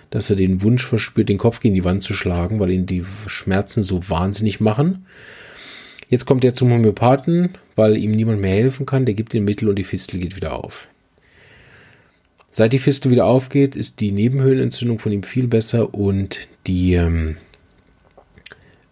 dass 0.10 0.30
er 0.30 0.36
den 0.36 0.62
Wunsch 0.62 0.86
verspürt, 0.86 1.30
den 1.30 1.38
Kopf 1.38 1.60
gegen 1.60 1.76
die 1.76 1.84
Wand 1.84 2.04
zu 2.04 2.14
schlagen, 2.14 2.60
weil 2.60 2.72
ihn 2.72 2.86
die 2.86 3.04
Schmerzen 3.28 3.84
so 3.84 4.10
wahnsinnig 4.10 4.60
machen. 4.60 5.06
Jetzt 6.10 6.26
kommt 6.26 6.44
er 6.44 6.56
zum 6.56 6.72
Homöopathen, 6.72 7.58
weil 7.76 7.98
ihm 7.98 8.12
niemand 8.12 8.42
mehr 8.42 8.56
helfen 8.56 8.86
kann. 8.86 9.06
Der 9.06 9.14
gibt 9.14 9.34
ihm 9.34 9.46
Mittel 9.46 9.70
und 9.70 9.78
die 9.78 9.84
Fistel 9.84 10.20
geht 10.20 10.36
wieder 10.36 10.54
auf. 10.54 10.90
Seit 12.52 12.74
die 12.74 12.80
Fistel 12.80 13.12
wieder 13.12 13.26
aufgeht, 13.26 13.76
ist 13.76 14.00
die 14.00 14.12
Nebenhöhlenentzündung 14.12 14.98
von 14.98 15.12
ihm 15.12 15.22
viel 15.22 15.48
besser 15.48 15.94
und 15.94 16.48
die 16.66 16.94
ähm, 16.94 17.38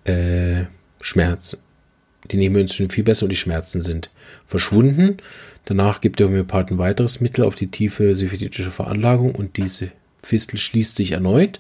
äh, 0.04 0.66
Schmerz, 1.02 1.64
die 2.32 2.38
Nebenhöhlenentzündung 2.38 2.92
viel 2.92 3.04
besser 3.04 3.24
und 3.24 3.30
die 3.30 3.36
Schmerzen 3.36 3.82
sind 3.82 4.10
verschwunden. 4.46 5.18
Danach 5.66 6.02
gibt 6.02 6.20
der 6.20 6.28
Homöopath 6.28 6.72
ein 6.72 6.78
weiteres 6.78 7.20
Mittel 7.20 7.44
auf 7.44 7.56
die 7.56 7.68
tiefe 7.68 8.16
syphilitische 8.16 8.72
Veranlagung 8.72 9.36
und 9.36 9.58
diese 9.58 9.90
Fistel 10.22 10.58
schließt 10.58 10.96
sich 10.96 11.12
erneut. 11.12 11.60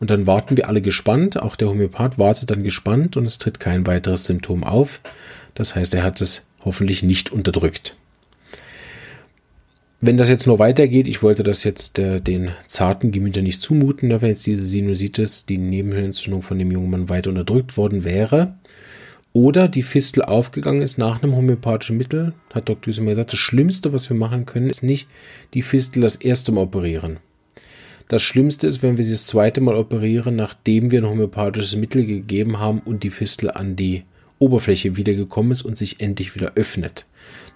Und 0.00 0.10
dann 0.10 0.26
warten 0.26 0.56
wir 0.56 0.68
alle 0.68 0.82
gespannt. 0.82 1.40
Auch 1.40 1.56
der 1.56 1.68
Homöopath 1.68 2.18
wartet 2.18 2.50
dann 2.50 2.62
gespannt 2.62 3.16
und 3.16 3.26
es 3.26 3.38
tritt 3.38 3.58
kein 3.58 3.86
weiteres 3.86 4.26
Symptom 4.26 4.64
auf. 4.64 5.00
Das 5.54 5.74
heißt, 5.74 5.94
er 5.94 6.04
hat 6.04 6.20
es 6.20 6.46
hoffentlich 6.64 7.02
nicht 7.02 7.32
unterdrückt. 7.32 7.96
Wenn 10.00 10.16
das 10.16 10.28
jetzt 10.28 10.46
noch 10.46 10.60
weitergeht, 10.60 11.08
ich 11.08 11.24
wollte 11.24 11.42
das 11.42 11.64
jetzt 11.64 11.98
äh, 11.98 12.20
den 12.20 12.50
zarten 12.68 13.10
Gemütern 13.10 13.42
nicht 13.42 13.60
zumuten, 13.60 14.10
wenn 14.10 14.28
jetzt 14.28 14.46
diese 14.46 14.64
Sinusitis, 14.64 15.44
die 15.44 15.58
Nebenhöhlenentzündung 15.58 16.42
von 16.42 16.58
dem 16.58 16.70
jungen 16.70 16.90
Mann 16.90 17.08
weiter 17.08 17.30
unterdrückt 17.30 17.76
worden 17.76 18.04
wäre, 18.04 18.54
oder 19.32 19.68
die 19.68 19.82
Fistel 19.82 20.22
aufgegangen 20.22 20.82
ist 20.82 20.98
nach 20.98 21.22
einem 21.22 21.36
homöopathischen 21.36 21.96
Mittel, 21.96 22.32
hat 22.52 22.68
Dr. 22.68 22.80
Düsemer 22.80 23.10
gesagt, 23.10 23.32
das 23.32 23.38
Schlimmste, 23.38 23.92
was 23.92 24.08
wir 24.08 24.16
machen 24.16 24.46
können, 24.46 24.70
ist 24.70 24.82
nicht 24.82 25.08
die 25.54 25.62
Fistel 25.62 26.02
das 26.02 26.16
erste 26.16 26.52
Mal 26.52 26.62
operieren. 26.62 27.18
Das 28.08 28.22
Schlimmste 28.22 28.66
ist, 28.66 28.82
wenn 28.82 28.96
wir 28.96 29.04
sie 29.04 29.12
das 29.12 29.26
zweite 29.26 29.60
Mal 29.60 29.76
operieren, 29.76 30.34
nachdem 30.34 30.90
wir 30.90 31.02
ein 31.02 31.08
homöopathisches 31.08 31.76
Mittel 31.76 32.06
gegeben 32.06 32.58
haben 32.58 32.80
und 32.80 33.02
die 33.02 33.10
Fistel 33.10 33.50
an 33.50 33.76
die 33.76 34.04
Oberfläche 34.38 34.96
wiedergekommen 34.96 35.52
ist 35.52 35.62
und 35.62 35.76
sich 35.76 36.00
endlich 36.00 36.34
wieder 36.34 36.52
öffnet. 36.54 37.06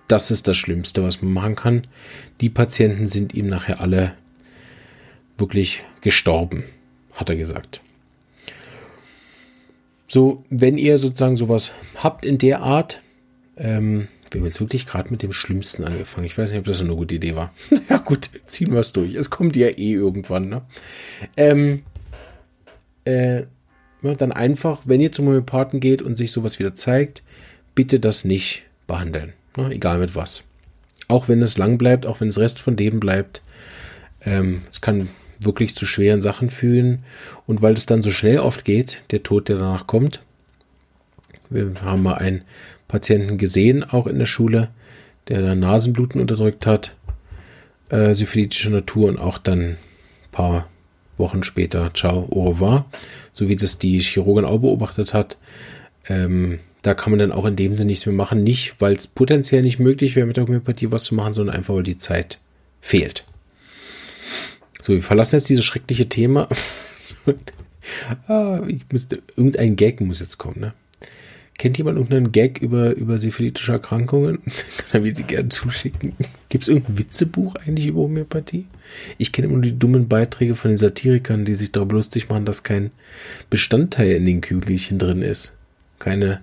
Das 0.08 0.30
ist 0.30 0.48
das 0.48 0.58
Schlimmste, 0.58 1.02
was 1.02 1.22
man 1.22 1.32
machen 1.32 1.54
kann. 1.54 1.86
Die 2.42 2.50
Patienten 2.50 3.06
sind 3.06 3.34
ihm 3.34 3.46
nachher 3.46 3.80
alle 3.80 4.12
wirklich 5.38 5.84
gestorben, 6.02 6.64
hat 7.14 7.30
er 7.30 7.36
gesagt. 7.36 7.80
So, 10.12 10.44
wenn 10.50 10.76
ihr 10.76 10.98
sozusagen 10.98 11.36
sowas 11.36 11.72
habt 11.96 12.26
in 12.26 12.36
der 12.36 12.60
Art, 12.60 13.00
ähm, 13.56 14.08
wir 14.30 14.40
haben 14.40 14.46
jetzt 14.46 14.60
wirklich 14.60 14.84
gerade 14.84 15.08
mit 15.08 15.22
dem 15.22 15.32
Schlimmsten 15.32 15.84
angefangen. 15.84 16.26
Ich 16.26 16.36
weiß 16.36 16.50
nicht, 16.50 16.58
ob 16.58 16.66
das 16.66 16.82
eine 16.82 16.94
gute 16.94 17.14
Idee 17.14 17.34
war. 17.34 17.54
ja 17.88 17.96
gut, 17.96 18.28
ziehen 18.44 18.72
wir 18.72 18.80
es 18.80 18.92
durch. 18.92 19.14
Es 19.14 19.30
kommt 19.30 19.56
ja 19.56 19.68
eh 19.68 19.94
irgendwann. 19.94 20.50
Ne? 20.50 20.62
Ähm, 21.38 21.84
äh, 23.06 23.44
dann 24.02 24.32
einfach, 24.32 24.80
wenn 24.84 25.00
ihr 25.00 25.12
zum 25.12 25.28
Homöopathen 25.28 25.80
geht 25.80 26.02
und 26.02 26.16
sich 26.16 26.30
sowas 26.30 26.58
wieder 26.58 26.74
zeigt, 26.74 27.22
bitte 27.74 27.98
das 27.98 28.26
nicht 28.26 28.64
behandeln. 28.86 29.32
Ne? 29.56 29.70
Egal 29.70 29.98
mit 29.98 30.14
was. 30.14 30.42
Auch 31.08 31.30
wenn 31.30 31.40
es 31.40 31.56
lang 31.56 31.78
bleibt, 31.78 32.04
auch 32.04 32.20
wenn 32.20 32.28
es 32.28 32.38
Rest 32.38 32.60
von 32.60 32.76
dem 32.76 33.00
bleibt. 33.00 33.40
Ähm, 34.20 34.60
es 34.70 34.82
kann 34.82 35.08
wirklich 35.44 35.74
zu 35.74 35.86
schweren 35.86 36.20
Sachen 36.20 36.50
führen. 36.50 37.04
Und 37.46 37.62
weil 37.62 37.74
es 37.74 37.86
dann 37.86 38.02
so 38.02 38.10
schnell 38.10 38.38
oft 38.38 38.64
geht, 38.64 39.04
der 39.10 39.22
Tod, 39.22 39.48
der 39.48 39.58
danach 39.58 39.86
kommt. 39.86 40.22
Wir 41.50 41.72
haben 41.82 42.02
mal 42.02 42.14
einen 42.14 42.42
Patienten 42.88 43.38
gesehen, 43.38 43.84
auch 43.84 44.06
in 44.06 44.18
der 44.18 44.26
Schule, 44.26 44.68
der 45.28 45.42
da 45.42 45.54
Nasenbluten 45.54 46.20
unterdrückt 46.20 46.66
hat, 46.66 46.96
äh, 47.90 48.14
syphilitischer 48.14 48.70
Natur 48.70 49.08
und 49.08 49.18
auch 49.18 49.38
dann 49.38 49.60
ein 49.60 49.78
paar 50.30 50.68
Wochen 51.18 51.42
später, 51.42 51.92
ciao, 51.94 52.28
au 52.30 52.50
revoir, 52.50 52.86
so 53.32 53.48
wie 53.48 53.56
das 53.56 53.78
die 53.78 54.00
Chirurgin 54.00 54.44
auch 54.44 54.58
beobachtet 54.58 55.14
hat. 55.14 55.38
Ähm, 56.08 56.58
da 56.82 56.94
kann 56.94 57.12
man 57.12 57.20
dann 57.20 57.32
auch 57.32 57.44
in 57.44 57.56
dem 57.56 57.74
Sinne 57.74 57.88
nichts 57.88 58.06
mehr 58.06 58.14
machen. 58.14 58.42
Nicht, 58.42 58.80
weil 58.80 58.92
es 58.94 59.06
potenziell 59.06 59.62
nicht 59.62 59.78
möglich 59.78 60.16
wäre, 60.16 60.26
mit 60.26 60.36
der 60.36 60.44
Homöopathie 60.44 60.90
was 60.90 61.04
zu 61.04 61.14
machen, 61.14 61.32
sondern 61.32 61.54
einfach, 61.54 61.74
weil 61.74 61.84
die 61.84 61.96
Zeit 61.96 62.40
fehlt. 62.80 63.24
So, 64.82 64.92
wir 64.92 65.02
verlassen 65.02 65.36
jetzt 65.36 65.48
dieses 65.48 65.64
schreckliche 65.64 66.08
Thema. 66.08 66.48
ah, 68.28 68.60
ich 68.68 68.82
müsste, 68.92 69.22
irgendein 69.36 69.76
Gag 69.76 70.00
muss 70.02 70.20
jetzt 70.20 70.36
kommen, 70.36 70.60
ne? 70.60 70.74
Kennt 71.58 71.78
jemand 71.78 71.96
irgendeinen 71.96 72.32
Gag 72.32 72.58
über, 72.58 72.94
über 72.96 73.18
syphilitische 73.18 73.72
Erkrankungen? 73.72 74.42
Kann 74.76 74.88
er 74.92 75.00
mir 75.00 75.12
die 75.12 75.22
gerne 75.22 75.48
zuschicken. 75.48 76.14
Gibt 76.48 76.62
es 76.62 76.68
irgendein 76.68 76.98
Witzebuch 76.98 77.54
eigentlich 77.54 77.86
über 77.86 78.00
Homöopathie? 78.00 78.66
Ich 79.16 79.32
kenne 79.32 79.46
immer 79.46 79.56
nur 79.56 79.62
die 79.62 79.78
dummen 79.78 80.08
Beiträge 80.08 80.54
von 80.54 80.70
den 80.70 80.78
Satirikern, 80.78 81.44
die 81.44 81.54
sich 81.54 81.70
darüber 81.70 81.94
lustig 81.94 82.28
machen, 82.28 82.44
dass 82.44 82.64
kein 82.64 82.90
Bestandteil 83.48 84.10
in 84.10 84.26
den 84.26 84.40
Kügelchen 84.40 84.98
drin 84.98 85.22
ist. 85.22 85.52
Keine 85.98 86.40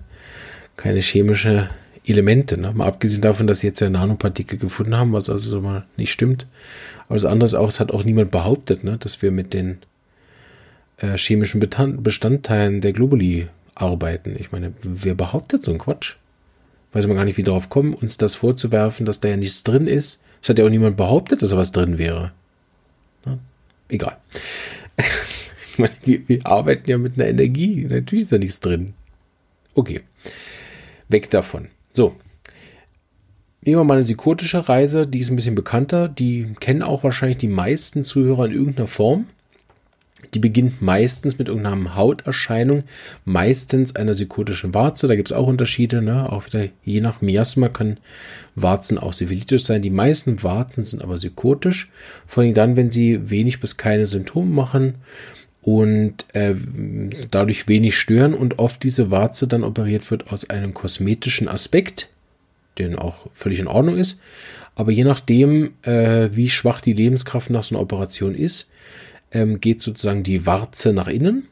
keine 0.80 1.00
chemische 1.00 1.68
Elemente. 2.10 2.58
Ne? 2.58 2.72
Mal 2.74 2.86
abgesehen 2.86 3.22
davon, 3.22 3.46
dass 3.46 3.60
sie 3.60 3.68
jetzt 3.68 3.80
ja 3.80 3.90
Nanopartikel 3.90 4.58
gefunden 4.58 4.96
haben, 4.96 5.12
was 5.12 5.30
also 5.30 5.50
so 5.50 5.60
mal 5.60 5.84
nicht 5.96 6.12
stimmt. 6.12 6.46
Aber 7.06 7.16
das 7.16 7.24
andere 7.24 7.46
ist 7.46 7.54
auch, 7.54 7.68
es 7.68 7.80
hat 7.80 7.92
auch 7.92 8.04
niemand 8.04 8.30
behauptet, 8.30 8.84
ne, 8.84 8.96
dass 8.98 9.20
wir 9.22 9.30
mit 9.30 9.52
den 9.52 9.78
äh, 10.98 11.16
chemischen 11.16 11.60
Bestandteilen 11.60 12.80
der 12.80 12.92
Globuli 12.92 13.48
arbeiten. 13.74 14.36
Ich 14.38 14.52
meine, 14.52 14.72
wer 14.82 15.14
behauptet 15.14 15.64
so 15.64 15.72
einen 15.72 15.80
Quatsch? 15.80 16.16
Weiß 16.92 17.06
man 17.06 17.16
gar 17.16 17.24
nicht, 17.24 17.36
wie 17.36 17.42
darauf 17.42 17.68
kommen, 17.68 17.94
uns 17.94 18.16
das 18.16 18.34
vorzuwerfen, 18.34 19.06
dass 19.06 19.20
da 19.20 19.28
ja 19.28 19.36
nichts 19.36 19.62
drin 19.62 19.86
ist. 19.86 20.22
Es 20.42 20.48
hat 20.48 20.58
ja 20.58 20.64
auch 20.64 20.70
niemand 20.70 20.96
behauptet, 20.96 21.42
dass 21.42 21.50
da 21.50 21.56
was 21.56 21.72
drin 21.72 21.98
wäre. 21.98 22.32
egal. 23.88 24.16
ich 25.72 25.78
meine, 25.78 25.94
wir, 26.04 26.28
wir 26.28 26.46
arbeiten 26.46 26.90
ja 26.90 26.98
mit 26.98 27.14
einer 27.14 27.28
Energie. 27.28 27.86
Natürlich 27.88 28.24
ist 28.24 28.32
da 28.32 28.38
nichts 28.38 28.60
drin. 28.60 28.94
Okay. 29.74 30.00
Weg 31.08 31.30
davon. 31.30 31.68
So. 31.90 32.16
Nehmen 33.62 33.80
wir 33.80 33.84
mal 33.84 33.94
eine 33.94 34.02
psychotische 34.02 34.68
Reise, 34.68 35.06
die 35.06 35.18
ist 35.18 35.30
ein 35.30 35.36
bisschen 35.36 35.54
bekannter. 35.54 36.08
Die 36.08 36.54
kennen 36.60 36.82
auch 36.82 37.04
wahrscheinlich 37.04 37.38
die 37.38 37.48
meisten 37.48 38.04
Zuhörer 38.04 38.46
in 38.46 38.52
irgendeiner 38.52 38.88
Form. 38.88 39.26
Die 40.34 40.38
beginnt 40.38 40.80
meistens 40.80 41.38
mit 41.38 41.48
irgendeiner 41.48 41.94
Hauterscheinung, 41.94 42.84
meistens 43.24 43.96
einer 43.96 44.12
psychotischen 44.12 44.74
Warze. 44.74 45.08
Da 45.08 45.16
gibt 45.16 45.30
es 45.30 45.36
auch 45.36 45.46
Unterschiede. 45.46 46.02
Ne? 46.02 46.30
Auch 46.30 46.46
wieder 46.46 46.68
je 46.84 47.00
nach 47.00 47.20
Miasma 47.20 47.68
können 47.68 47.98
Warzen 48.54 48.98
auch 48.98 49.12
syphilitisch 49.12 49.64
sein. 49.64 49.82
Die 49.82 49.90
meisten 49.90 50.42
Warzen 50.42 50.84
sind 50.84 51.02
aber 51.02 51.16
psychotisch. 51.16 51.90
Vor 52.26 52.42
allem 52.42 52.54
dann, 52.54 52.76
wenn 52.76 52.90
sie 52.90 53.30
wenig 53.30 53.60
bis 53.60 53.76
keine 53.76 54.06
Symptome 54.06 54.50
machen 54.50 54.94
und 55.62 56.24
äh, 56.32 56.54
dadurch 57.30 57.68
wenig 57.68 57.98
stören 57.98 58.34
und 58.34 58.58
oft 58.58 58.82
diese 58.82 59.10
Warze 59.10 59.46
dann 59.46 59.64
operiert 59.64 60.10
wird 60.10 60.32
aus 60.32 60.48
einem 60.48 60.72
kosmetischen 60.72 61.48
Aspekt, 61.48 62.08
den 62.78 62.96
auch 62.96 63.26
völlig 63.32 63.58
in 63.58 63.66
Ordnung 63.66 63.96
ist. 63.98 64.22
Aber 64.74 64.90
je 64.92 65.04
nachdem, 65.04 65.72
äh, 65.82 66.30
wie 66.32 66.48
schwach 66.48 66.80
die 66.80 66.94
Lebenskraft 66.94 67.50
nach 67.50 67.62
so 67.62 67.74
einer 67.74 67.82
Operation 67.82 68.34
ist, 68.34 68.70
ähm, 69.32 69.60
geht 69.60 69.82
sozusagen 69.82 70.22
die 70.22 70.46
Warze 70.46 70.92
nach 70.92 71.08
innen. 71.08 71.46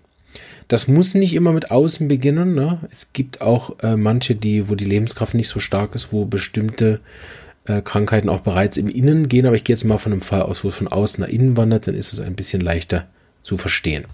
Das 0.68 0.88
muss 0.88 1.14
nicht 1.14 1.34
immer 1.34 1.52
mit 1.52 1.70
außen 1.70 2.08
beginnen. 2.08 2.54
Ne? 2.54 2.80
Es 2.90 3.12
gibt 3.12 3.40
auch 3.40 3.78
äh, 3.82 3.96
manche, 3.96 4.34
die, 4.34 4.68
wo 4.68 4.74
die 4.74 4.84
Lebenskraft 4.84 5.34
nicht 5.34 5.48
so 5.48 5.60
stark 5.60 5.94
ist, 5.94 6.12
wo 6.12 6.24
bestimmte 6.24 7.00
äh, 7.66 7.82
Krankheiten 7.82 8.28
auch 8.28 8.40
bereits 8.40 8.76
im 8.78 8.88
Innen 8.88 9.28
gehen. 9.28 9.46
Aber 9.46 9.56
ich 9.56 9.64
gehe 9.64 9.74
jetzt 9.74 9.84
mal 9.84 9.98
von 9.98 10.12
einem 10.12 10.22
Fall 10.22 10.42
aus, 10.42 10.64
wo 10.64 10.68
es 10.68 10.74
von 10.74 10.88
außen 10.88 11.22
nach 11.22 11.28
innen 11.30 11.56
wandert, 11.56 11.86
dann 11.86 11.94
ist 11.94 12.12
es 12.12 12.20
ein 12.20 12.34
bisschen 12.34 12.62
leichter 12.62 13.06
zu 13.42 13.56
verstehen. 13.56 14.04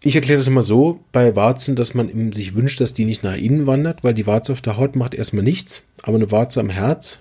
Ich 0.00 0.14
erkläre 0.14 0.38
das 0.38 0.46
immer 0.46 0.62
so 0.62 1.00
bei 1.10 1.34
Warzen, 1.34 1.74
dass 1.74 1.92
man 1.94 2.32
sich 2.32 2.54
wünscht, 2.54 2.80
dass 2.80 2.94
die 2.94 3.04
nicht 3.04 3.24
nach 3.24 3.36
innen 3.36 3.66
wandert, 3.66 4.04
weil 4.04 4.14
die 4.14 4.26
Warze 4.26 4.52
auf 4.52 4.62
der 4.62 4.76
Haut 4.76 4.94
macht 4.94 5.14
erstmal 5.14 5.42
nichts, 5.42 5.82
aber 6.02 6.16
eine 6.16 6.30
Warze 6.30 6.60
am 6.60 6.70
Herz 6.70 7.20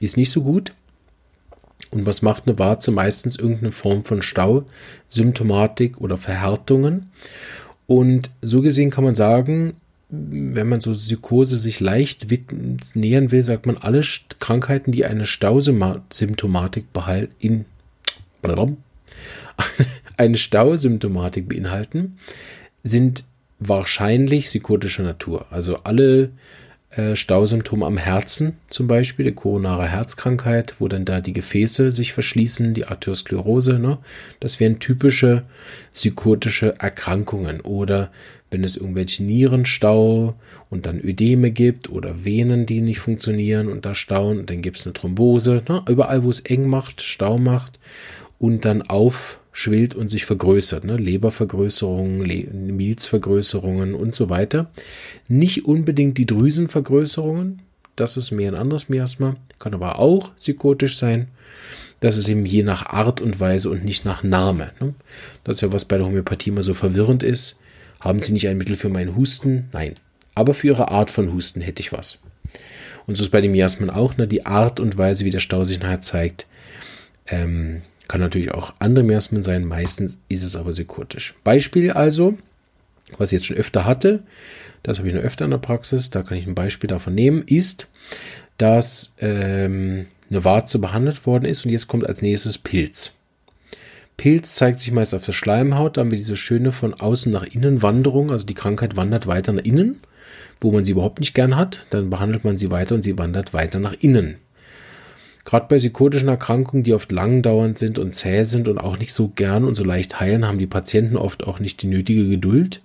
ist 0.00 0.16
nicht 0.16 0.30
so 0.30 0.42
gut. 0.42 0.72
Und 1.90 2.04
was 2.04 2.22
macht 2.22 2.46
eine 2.46 2.58
Warze? 2.58 2.90
Meistens 2.90 3.36
irgendeine 3.36 3.70
Form 3.70 4.04
von 4.04 4.22
Stau, 4.22 4.64
Symptomatik 5.08 6.00
oder 6.00 6.18
Verhärtungen. 6.18 7.10
Und 7.86 8.32
so 8.42 8.60
gesehen 8.60 8.90
kann 8.90 9.04
man 9.04 9.14
sagen, 9.14 9.74
wenn 10.08 10.68
man 10.68 10.80
so 10.80 10.92
Psychose 10.92 11.56
sich 11.56 11.80
leicht 11.80 12.26
nähern 12.94 13.30
will, 13.30 13.42
sagt 13.44 13.66
man, 13.66 13.76
alle 13.76 14.02
Krankheiten, 14.38 14.92
die 14.92 15.04
eine 15.04 15.26
Stausymptomatik 15.26 16.92
behalten, 16.92 17.64
eine 20.16 20.36
Stausymptomatik 20.36 21.48
beinhalten, 21.48 22.18
sind 22.82 23.24
wahrscheinlich 23.58 24.44
psychotischer 24.44 25.02
Natur. 25.02 25.46
Also 25.50 25.78
alle 25.78 26.30
äh, 26.90 27.16
Stausymptome 27.16 27.84
am 27.84 27.96
Herzen, 27.96 28.56
zum 28.70 28.86
Beispiel, 28.86 29.26
die 29.26 29.32
koronare 29.32 29.86
Herzkrankheit, 29.86 30.76
wo 30.78 30.88
dann 30.88 31.04
da 31.04 31.20
die 31.20 31.32
Gefäße 31.32 31.92
sich 31.92 32.12
verschließen, 32.12 32.74
die 32.74 32.86
Arteriosklerose, 32.86 33.78
ne? 33.78 33.98
Das 34.40 34.60
wären 34.60 34.78
typische 34.78 35.42
psychotische 35.92 36.74
Erkrankungen. 36.78 37.60
Oder 37.60 38.10
wenn 38.50 38.64
es 38.64 38.76
irgendwelche 38.76 39.24
Nierenstau 39.24 40.36
und 40.70 40.86
dann 40.86 41.00
Ödeme 41.00 41.50
gibt 41.50 41.90
oder 41.90 42.24
Venen, 42.24 42.64
die 42.64 42.80
nicht 42.80 43.00
funktionieren 43.00 43.68
und 43.68 43.84
da 43.84 43.94
stauen, 43.94 44.46
dann 44.46 44.62
gibt 44.62 44.78
es 44.78 44.86
eine 44.86 44.94
Thrombose. 44.94 45.62
Ne? 45.68 45.82
Überall, 45.88 46.22
wo 46.22 46.30
es 46.30 46.40
eng 46.40 46.68
macht, 46.68 47.02
Stau 47.02 47.36
macht 47.36 47.78
und 48.38 48.64
dann 48.64 48.82
aufschwillt 49.56 49.94
und 49.94 50.10
sich 50.10 50.26
vergrößert. 50.26 50.84
Ne? 50.84 50.96
Lebervergrößerungen, 50.96 52.24
Le 52.26 52.44
Milzvergrößerungen 52.52 53.94
und 53.94 54.14
so 54.14 54.28
weiter. 54.28 54.70
Nicht 55.28 55.64
unbedingt 55.64 56.18
die 56.18 56.26
Drüsenvergrößerungen. 56.26 57.62
Das 57.96 58.18
ist 58.18 58.32
mehr 58.32 58.52
ein 58.52 58.58
anderes 58.58 58.90
Miasma. 58.90 59.36
Kann 59.58 59.72
aber 59.72 59.98
auch 59.98 60.36
psychotisch 60.36 60.98
sein. 60.98 61.28
Das 62.00 62.18
ist 62.18 62.28
eben 62.28 62.44
je 62.44 62.62
nach 62.62 62.84
Art 62.84 63.22
und 63.22 63.40
Weise 63.40 63.70
und 63.70 63.82
nicht 63.82 64.04
nach 64.04 64.22
Name. 64.22 64.72
Ne? 64.78 64.94
Das 65.42 65.56
ist 65.56 65.62
ja, 65.62 65.72
was 65.72 65.86
bei 65.86 65.96
der 65.96 66.04
Homöopathie 66.04 66.50
immer 66.50 66.62
so 66.62 66.74
verwirrend 66.74 67.22
ist. 67.22 67.58
Haben 67.98 68.20
Sie 68.20 68.34
nicht 68.34 68.46
ein 68.48 68.58
Mittel 68.58 68.76
für 68.76 68.90
meinen 68.90 69.16
Husten? 69.16 69.70
Nein. 69.72 69.94
Aber 70.34 70.52
für 70.52 70.66
Ihre 70.66 70.88
Art 70.88 71.10
von 71.10 71.32
Husten 71.32 71.62
hätte 71.62 71.80
ich 71.80 71.92
was. 71.92 72.18
Und 73.06 73.14
so 73.16 73.24
ist 73.24 73.30
bei 73.30 73.40
dem 73.40 73.52
Miasmen 73.52 73.88
auch, 73.88 74.18
ne? 74.18 74.26
die 74.26 74.44
Art 74.44 74.80
und 74.80 74.98
Weise, 74.98 75.24
wie 75.24 75.30
der 75.30 75.40
Stau 75.40 75.64
sich 75.64 75.80
nachher 75.80 76.02
zeigt, 76.02 76.46
ähm, 77.28 77.80
kann 78.08 78.20
natürlich 78.20 78.52
auch 78.52 78.74
andere 78.78 79.04
Miasmen 79.04 79.42
sein, 79.42 79.64
meistens 79.64 80.22
ist 80.28 80.42
es 80.42 80.56
aber 80.56 80.70
psychotisch. 80.70 81.34
Beispiel 81.44 81.90
also, 81.90 82.36
was 83.18 83.32
ich 83.32 83.38
jetzt 83.38 83.46
schon 83.46 83.56
öfter 83.56 83.84
hatte, 83.84 84.22
das 84.82 84.98
habe 84.98 85.08
ich 85.08 85.14
noch 85.14 85.22
öfter 85.22 85.44
in 85.44 85.50
der 85.50 85.58
Praxis, 85.58 86.10
da 86.10 86.22
kann 86.22 86.38
ich 86.38 86.46
ein 86.46 86.54
Beispiel 86.54 86.88
davon 86.88 87.14
nehmen, 87.14 87.42
ist, 87.42 87.88
dass 88.58 89.14
ähm, 89.18 90.06
eine 90.30 90.44
Warze 90.44 90.78
behandelt 90.78 91.26
worden 91.26 91.44
ist 91.44 91.64
und 91.64 91.72
jetzt 91.72 91.88
kommt 91.88 92.06
als 92.06 92.22
nächstes 92.22 92.58
Pilz. 92.58 93.14
Pilz 94.16 94.54
zeigt 94.54 94.80
sich 94.80 94.92
meist 94.92 95.14
auf 95.14 95.24
der 95.24 95.32
Schleimhaut, 95.32 95.96
da 95.96 96.00
haben 96.00 96.10
wir 96.10 96.18
diese 96.18 96.36
schöne 96.36 96.72
von 96.72 96.94
außen 96.94 97.30
nach 97.30 97.44
innen 97.44 97.82
Wanderung, 97.82 98.30
also 98.30 98.46
die 98.46 98.54
Krankheit 98.54 98.96
wandert 98.96 99.26
weiter 99.26 99.52
nach 99.52 99.64
innen, 99.64 100.00
wo 100.60 100.72
man 100.72 100.84
sie 100.84 100.92
überhaupt 100.92 101.20
nicht 101.20 101.34
gern 101.34 101.56
hat, 101.56 101.86
dann 101.90 102.08
behandelt 102.08 102.44
man 102.44 102.56
sie 102.56 102.70
weiter 102.70 102.94
und 102.94 103.02
sie 103.02 103.18
wandert 103.18 103.52
weiter 103.52 103.78
nach 103.78 103.94
innen. 104.00 104.36
Gerade 105.46 105.66
bei 105.68 105.76
psychotischen 105.76 106.26
Erkrankungen, 106.26 106.82
die 106.82 106.92
oft 106.92 107.12
langdauernd 107.12 107.78
sind 107.78 108.00
und 108.00 108.12
zäh 108.12 108.42
sind 108.42 108.66
und 108.66 108.78
auch 108.78 108.98
nicht 108.98 109.12
so 109.12 109.28
gern 109.28 109.62
und 109.62 109.76
so 109.76 109.84
leicht 109.84 110.18
heilen, 110.18 110.44
haben 110.44 110.58
die 110.58 110.66
Patienten 110.66 111.16
oft 111.16 111.46
auch 111.46 111.60
nicht 111.60 111.80
die 111.82 111.86
nötige 111.86 112.28
Geduld 112.28 112.82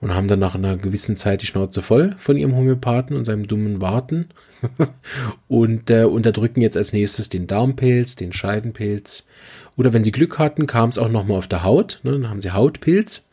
und 0.00 0.14
haben 0.14 0.26
dann 0.26 0.38
nach 0.38 0.54
einer 0.54 0.78
gewissen 0.78 1.16
Zeit 1.16 1.42
die 1.42 1.46
Schnauze 1.46 1.82
voll 1.82 2.14
von 2.16 2.38
ihrem 2.38 2.56
Homöopathen 2.56 3.14
und 3.14 3.26
seinem 3.26 3.46
dummen 3.46 3.82
Warten 3.82 4.30
und 5.48 5.90
äh, 5.90 6.04
unterdrücken 6.04 6.62
jetzt 6.62 6.78
als 6.78 6.94
nächstes 6.94 7.28
den 7.28 7.46
Darmpilz, 7.46 8.16
den 8.16 8.32
Scheidenpilz. 8.32 9.28
Oder 9.76 9.92
wenn 9.92 10.02
sie 10.02 10.10
Glück 10.10 10.38
hatten, 10.38 10.66
kam 10.66 10.88
es 10.88 10.96
auch 10.96 11.10
nochmal 11.10 11.36
auf 11.36 11.46
der 11.46 11.62
Haut. 11.62 12.00
Ne? 12.04 12.12
Dann 12.12 12.30
haben 12.30 12.40
sie 12.40 12.52
Hautpilz 12.52 13.28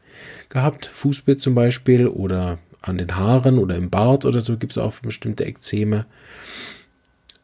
gehabt, 0.50 0.86
Fußbild 0.86 1.40
zum 1.40 1.56
Beispiel 1.56 2.08
oder 2.08 2.58
an 2.82 2.98
den 2.98 3.16
Haaren 3.16 3.58
oder 3.58 3.78
im 3.78 3.90
Bart 3.90 4.26
oder 4.26 4.42
so 4.42 4.58
gibt 4.58 4.74
es 4.74 4.78
auch 4.78 5.00
bestimmte 5.00 5.46
Ekzeme. 5.46 6.06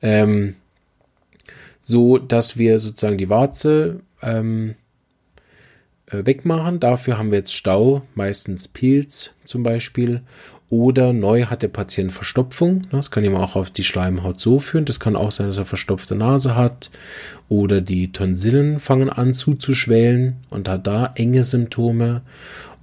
Ähm, 0.01 0.55
so 1.81 2.17
dass 2.17 2.57
wir 2.57 2.79
sozusagen 2.79 3.17
die 3.17 3.29
Warze 3.29 4.01
ähm, 4.21 4.75
äh, 6.07 6.25
wegmachen. 6.25 6.79
Dafür 6.79 7.17
haben 7.17 7.31
wir 7.31 7.39
jetzt 7.39 7.53
Stau, 7.53 8.03
meistens 8.15 8.67
Pilz 8.67 9.33
zum 9.45 9.63
Beispiel. 9.63 10.21
Oder 10.69 11.11
neu 11.11 11.47
hat 11.47 11.63
der 11.63 11.67
Patient 11.67 12.13
Verstopfung. 12.13 12.87
Das 12.91 13.11
kann 13.11 13.25
ihm 13.25 13.35
auch 13.35 13.57
auf 13.57 13.71
die 13.71 13.83
Schleimhaut 13.83 14.39
so 14.39 14.57
führen. 14.57 14.85
Das 14.85 15.01
kann 15.01 15.17
auch 15.17 15.31
sein, 15.31 15.47
dass 15.47 15.57
er 15.57 15.65
verstopfte 15.65 16.15
Nase 16.15 16.55
hat. 16.55 16.91
Oder 17.49 17.81
die 17.81 18.13
Tonsillen 18.13 18.79
fangen 18.79 19.09
an 19.09 19.33
zuzuschwellen 19.33 20.37
und 20.49 20.69
hat 20.69 20.87
da 20.87 21.11
enge 21.15 21.43
Symptome. 21.43 22.21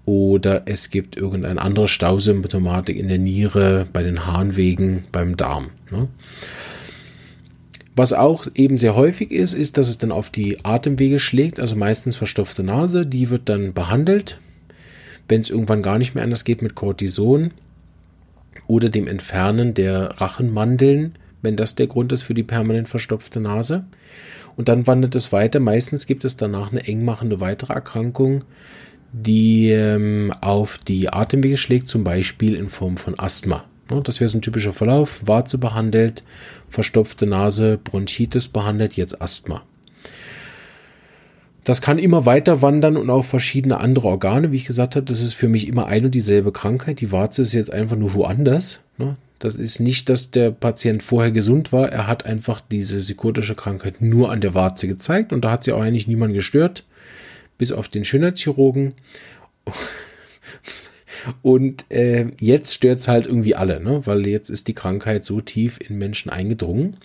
Oder 0.04 0.62
es 0.66 0.90
gibt 0.90 1.16
irgendeine 1.16 1.62
andere 1.62 1.88
Stausymptomatik 1.88 2.98
in 2.98 3.08
der 3.08 3.18
Niere, 3.18 3.86
bei 3.90 4.02
den 4.02 4.26
Harnwegen, 4.26 5.04
beim 5.10 5.38
Darm. 5.38 5.70
Was 7.98 8.12
auch 8.12 8.46
eben 8.54 8.76
sehr 8.76 8.94
häufig 8.94 9.32
ist, 9.32 9.54
ist, 9.54 9.76
dass 9.76 9.88
es 9.88 9.98
dann 9.98 10.12
auf 10.12 10.30
die 10.30 10.64
Atemwege 10.64 11.18
schlägt, 11.18 11.58
also 11.58 11.74
meistens 11.74 12.14
verstopfte 12.14 12.62
Nase, 12.62 13.04
die 13.04 13.28
wird 13.28 13.48
dann 13.48 13.72
behandelt, 13.72 14.38
wenn 15.28 15.40
es 15.40 15.50
irgendwann 15.50 15.82
gar 15.82 15.98
nicht 15.98 16.14
mehr 16.14 16.22
anders 16.22 16.44
geht 16.44 16.62
mit 16.62 16.76
Cortison 16.76 17.50
oder 18.68 18.88
dem 18.88 19.08
Entfernen 19.08 19.74
der 19.74 20.20
Rachenmandeln, 20.20 21.16
wenn 21.42 21.56
das 21.56 21.74
der 21.74 21.88
Grund 21.88 22.12
ist 22.12 22.22
für 22.22 22.34
die 22.34 22.44
permanent 22.44 22.86
verstopfte 22.86 23.40
Nase. 23.40 23.84
Und 24.54 24.68
dann 24.68 24.86
wandert 24.86 25.16
es 25.16 25.32
weiter. 25.32 25.58
Meistens 25.58 26.06
gibt 26.06 26.24
es 26.24 26.36
danach 26.36 26.70
eine 26.70 26.86
engmachende 26.86 27.40
weitere 27.40 27.72
Erkrankung, 27.72 28.44
die 29.12 29.70
ähm, 29.70 30.32
auf 30.40 30.78
die 30.78 31.12
Atemwege 31.12 31.56
schlägt, 31.56 31.88
zum 31.88 32.04
Beispiel 32.04 32.54
in 32.54 32.68
Form 32.68 32.96
von 32.96 33.18
Asthma. 33.18 33.64
Ne, 33.90 34.02
das 34.02 34.20
wäre 34.20 34.28
so 34.28 34.38
ein 34.38 34.42
typischer 34.42 34.72
Verlauf. 34.72 35.22
Warze 35.26 35.58
behandelt, 35.58 36.24
verstopfte 36.68 37.26
Nase, 37.26 37.78
Bronchitis 37.82 38.48
behandelt, 38.48 38.94
jetzt 38.94 39.20
Asthma. 39.20 39.62
Das 41.64 41.82
kann 41.82 41.98
immer 41.98 42.24
weiter 42.24 42.62
wandern 42.62 42.96
und 42.96 43.10
auch 43.10 43.26
verschiedene 43.26 43.78
andere 43.78 44.08
Organe. 44.08 44.52
Wie 44.52 44.56
ich 44.56 44.64
gesagt 44.64 44.96
habe, 44.96 45.04
das 45.04 45.20
ist 45.20 45.34
für 45.34 45.48
mich 45.48 45.68
immer 45.68 45.86
ein 45.86 46.06
und 46.06 46.14
dieselbe 46.14 46.50
Krankheit. 46.50 47.00
Die 47.00 47.12
Warze 47.12 47.42
ist 47.42 47.52
jetzt 47.52 47.70
einfach 47.70 47.96
nur 47.96 48.14
woanders. 48.14 48.84
Ne? 48.96 49.16
Das 49.38 49.56
ist 49.56 49.78
nicht, 49.78 50.08
dass 50.08 50.30
der 50.30 50.50
Patient 50.50 51.02
vorher 51.02 51.30
gesund 51.30 51.70
war. 51.70 51.90
Er 51.90 52.06
hat 52.06 52.24
einfach 52.24 52.60
diese 52.60 52.98
psychotische 52.98 53.54
Krankheit 53.54 54.00
nur 54.00 54.30
an 54.30 54.40
der 54.40 54.54
Warze 54.54 54.88
gezeigt 54.88 55.32
und 55.32 55.44
da 55.44 55.50
hat 55.50 55.64
sie 55.64 55.72
auch 55.72 55.82
eigentlich 55.82 56.08
niemand 56.08 56.32
gestört, 56.32 56.84
bis 57.58 57.70
auf 57.70 57.88
den 57.88 58.04
Schönheitschirurgen. 58.04 58.94
Und 61.42 61.90
äh, 61.90 62.26
jetzt 62.38 62.74
stört 62.74 62.98
es 62.98 63.08
halt 63.08 63.26
irgendwie 63.26 63.54
alle, 63.54 63.80
ne? 63.82 64.06
weil 64.06 64.26
jetzt 64.26 64.50
ist 64.50 64.68
die 64.68 64.74
Krankheit 64.74 65.24
so 65.24 65.40
tief 65.40 65.78
in 65.80 65.98
Menschen 65.98 66.30
eingedrungen, 66.30 66.96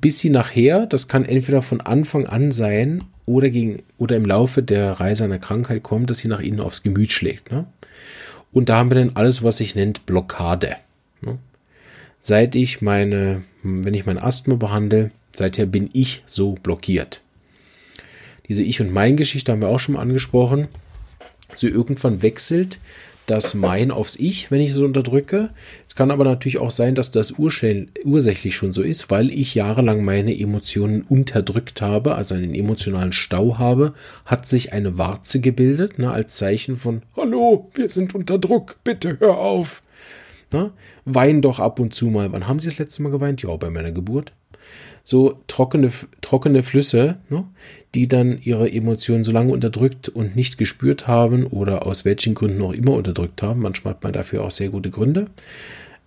bis 0.00 0.20
sie 0.20 0.30
nachher, 0.30 0.86
das 0.86 1.08
kann 1.08 1.24
entweder 1.24 1.62
von 1.62 1.80
Anfang 1.80 2.26
an 2.26 2.52
sein 2.52 3.04
oder, 3.26 3.50
gegen, 3.50 3.82
oder 3.96 4.16
im 4.16 4.24
Laufe 4.24 4.62
der 4.62 4.92
Reise 4.92 5.24
einer 5.24 5.38
Krankheit 5.38 5.82
kommt, 5.82 6.10
dass 6.10 6.18
sie 6.18 6.28
nach 6.28 6.40
innen 6.40 6.60
aufs 6.60 6.82
Gemüt 6.82 7.12
schlägt. 7.12 7.50
Ne? 7.50 7.66
Und 8.52 8.68
da 8.68 8.78
haben 8.78 8.90
wir 8.90 8.96
dann 8.96 9.16
alles, 9.16 9.42
was 9.42 9.58
sich 9.58 9.74
nennt 9.74 10.06
Blockade. 10.06 10.76
Ne? 11.20 11.38
Seit 12.20 12.54
ich 12.54 12.80
meine, 12.80 13.42
wenn 13.62 13.94
ich 13.94 14.06
mein 14.06 14.18
Asthma 14.18 14.54
behandle, 14.54 15.10
seither 15.32 15.66
bin 15.66 15.90
ich 15.92 16.22
so 16.26 16.52
blockiert. 16.54 17.22
Diese 18.48 18.62
Ich- 18.62 18.80
und 18.80 18.92
Mein-Geschichte 18.92 19.52
haben 19.52 19.60
wir 19.60 19.68
auch 19.68 19.78
schon 19.78 19.94
mal 19.94 20.00
angesprochen. 20.00 20.68
So 21.54 21.66
irgendwann 21.66 22.22
wechselt 22.22 22.78
das 23.30 23.54
Mein 23.54 23.90
aufs 23.90 24.16
Ich, 24.16 24.50
wenn 24.50 24.60
ich 24.60 24.70
es 24.70 24.78
unterdrücke. 24.78 25.48
Es 25.86 25.94
kann 25.94 26.10
aber 26.10 26.24
natürlich 26.24 26.58
auch 26.58 26.70
sein, 26.70 26.94
dass 26.94 27.10
das 27.10 27.34
ursächlich 27.38 28.56
schon 28.56 28.72
so 28.72 28.82
ist, 28.82 29.10
weil 29.10 29.30
ich 29.30 29.54
jahrelang 29.54 30.04
meine 30.04 30.38
Emotionen 30.38 31.02
unterdrückt 31.02 31.82
habe, 31.82 32.14
also 32.14 32.34
einen 32.34 32.54
emotionalen 32.54 33.12
Stau 33.12 33.58
habe, 33.58 33.94
hat 34.24 34.46
sich 34.46 34.72
eine 34.72 34.98
Warze 34.98 35.40
gebildet, 35.40 35.98
ne, 35.98 36.10
als 36.10 36.36
Zeichen 36.36 36.76
von 36.76 37.02
Hallo, 37.16 37.70
wir 37.74 37.88
sind 37.88 38.14
unter 38.14 38.38
Druck, 38.38 38.76
bitte 38.84 39.18
hör 39.20 39.38
auf. 39.38 39.82
Ne? 40.52 40.72
Wein 41.04 41.42
doch 41.42 41.58
ab 41.58 41.78
und 41.78 41.94
zu 41.94 42.06
mal. 42.06 42.32
Wann 42.32 42.48
haben 42.48 42.58
Sie 42.58 42.68
das 42.68 42.78
letzte 42.78 43.02
Mal 43.02 43.10
geweint? 43.10 43.42
Ja, 43.42 43.54
bei 43.56 43.68
meiner 43.68 43.92
Geburt 43.92 44.32
so 45.02 45.40
trockene, 45.46 45.90
trockene 46.20 46.62
Flüsse, 46.62 47.16
ne, 47.28 47.44
die 47.94 48.08
dann 48.08 48.38
ihre 48.42 48.70
Emotionen 48.70 49.24
so 49.24 49.32
lange 49.32 49.52
unterdrückt 49.52 50.08
und 50.08 50.36
nicht 50.36 50.58
gespürt 50.58 51.06
haben 51.06 51.46
oder 51.46 51.86
aus 51.86 52.04
welchen 52.04 52.34
Gründen 52.34 52.62
auch 52.62 52.72
immer 52.72 52.92
unterdrückt 52.92 53.42
haben. 53.42 53.60
Manchmal 53.60 53.94
hat 53.94 54.02
man 54.02 54.12
dafür 54.12 54.44
auch 54.44 54.50
sehr 54.50 54.68
gute 54.68 54.90
Gründe, 54.90 55.26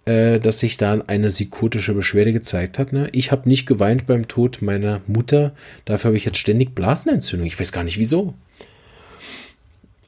äh, 0.06 0.40
dass 0.40 0.60
sich 0.60 0.78
dann 0.78 1.02
eine 1.02 1.30
psychotische 1.30 1.94
Beschwerde 1.94 2.34
gezeigt 2.34 2.80
hat. 2.80 2.94
Ne? 2.94 3.10
Ich 3.12 3.32
habe 3.32 3.50
nicht 3.50 3.66
geweint 3.66 4.06
beim 4.06 4.28
Tod 4.28 4.62
meiner 4.62 5.02
Mutter, 5.08 5.54
dafür 5.86 6.10
habe 6.10 6.18
ich 6.18 6.26
jetzt 6.26 6.38
ständig 6.38 6.76
Blasenentzündung. 6.76 7.48
Ich 7.48 7.60
weiß 7.60 7.72
gar 7.72 7.84
nicht 7.84 7.98
wieso. 7.98 8.34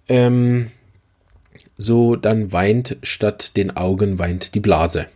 Ähm, 0.08 0.72
so 1.78 2.15
dann 2.15 2.52
weint 2.52 2.98
statt 3.04 3.58
den 3.58 3.76
Augen 3.76 4.19
weint 4.19 4.56
die 4.56 4.60
Blase, 4.60 5.08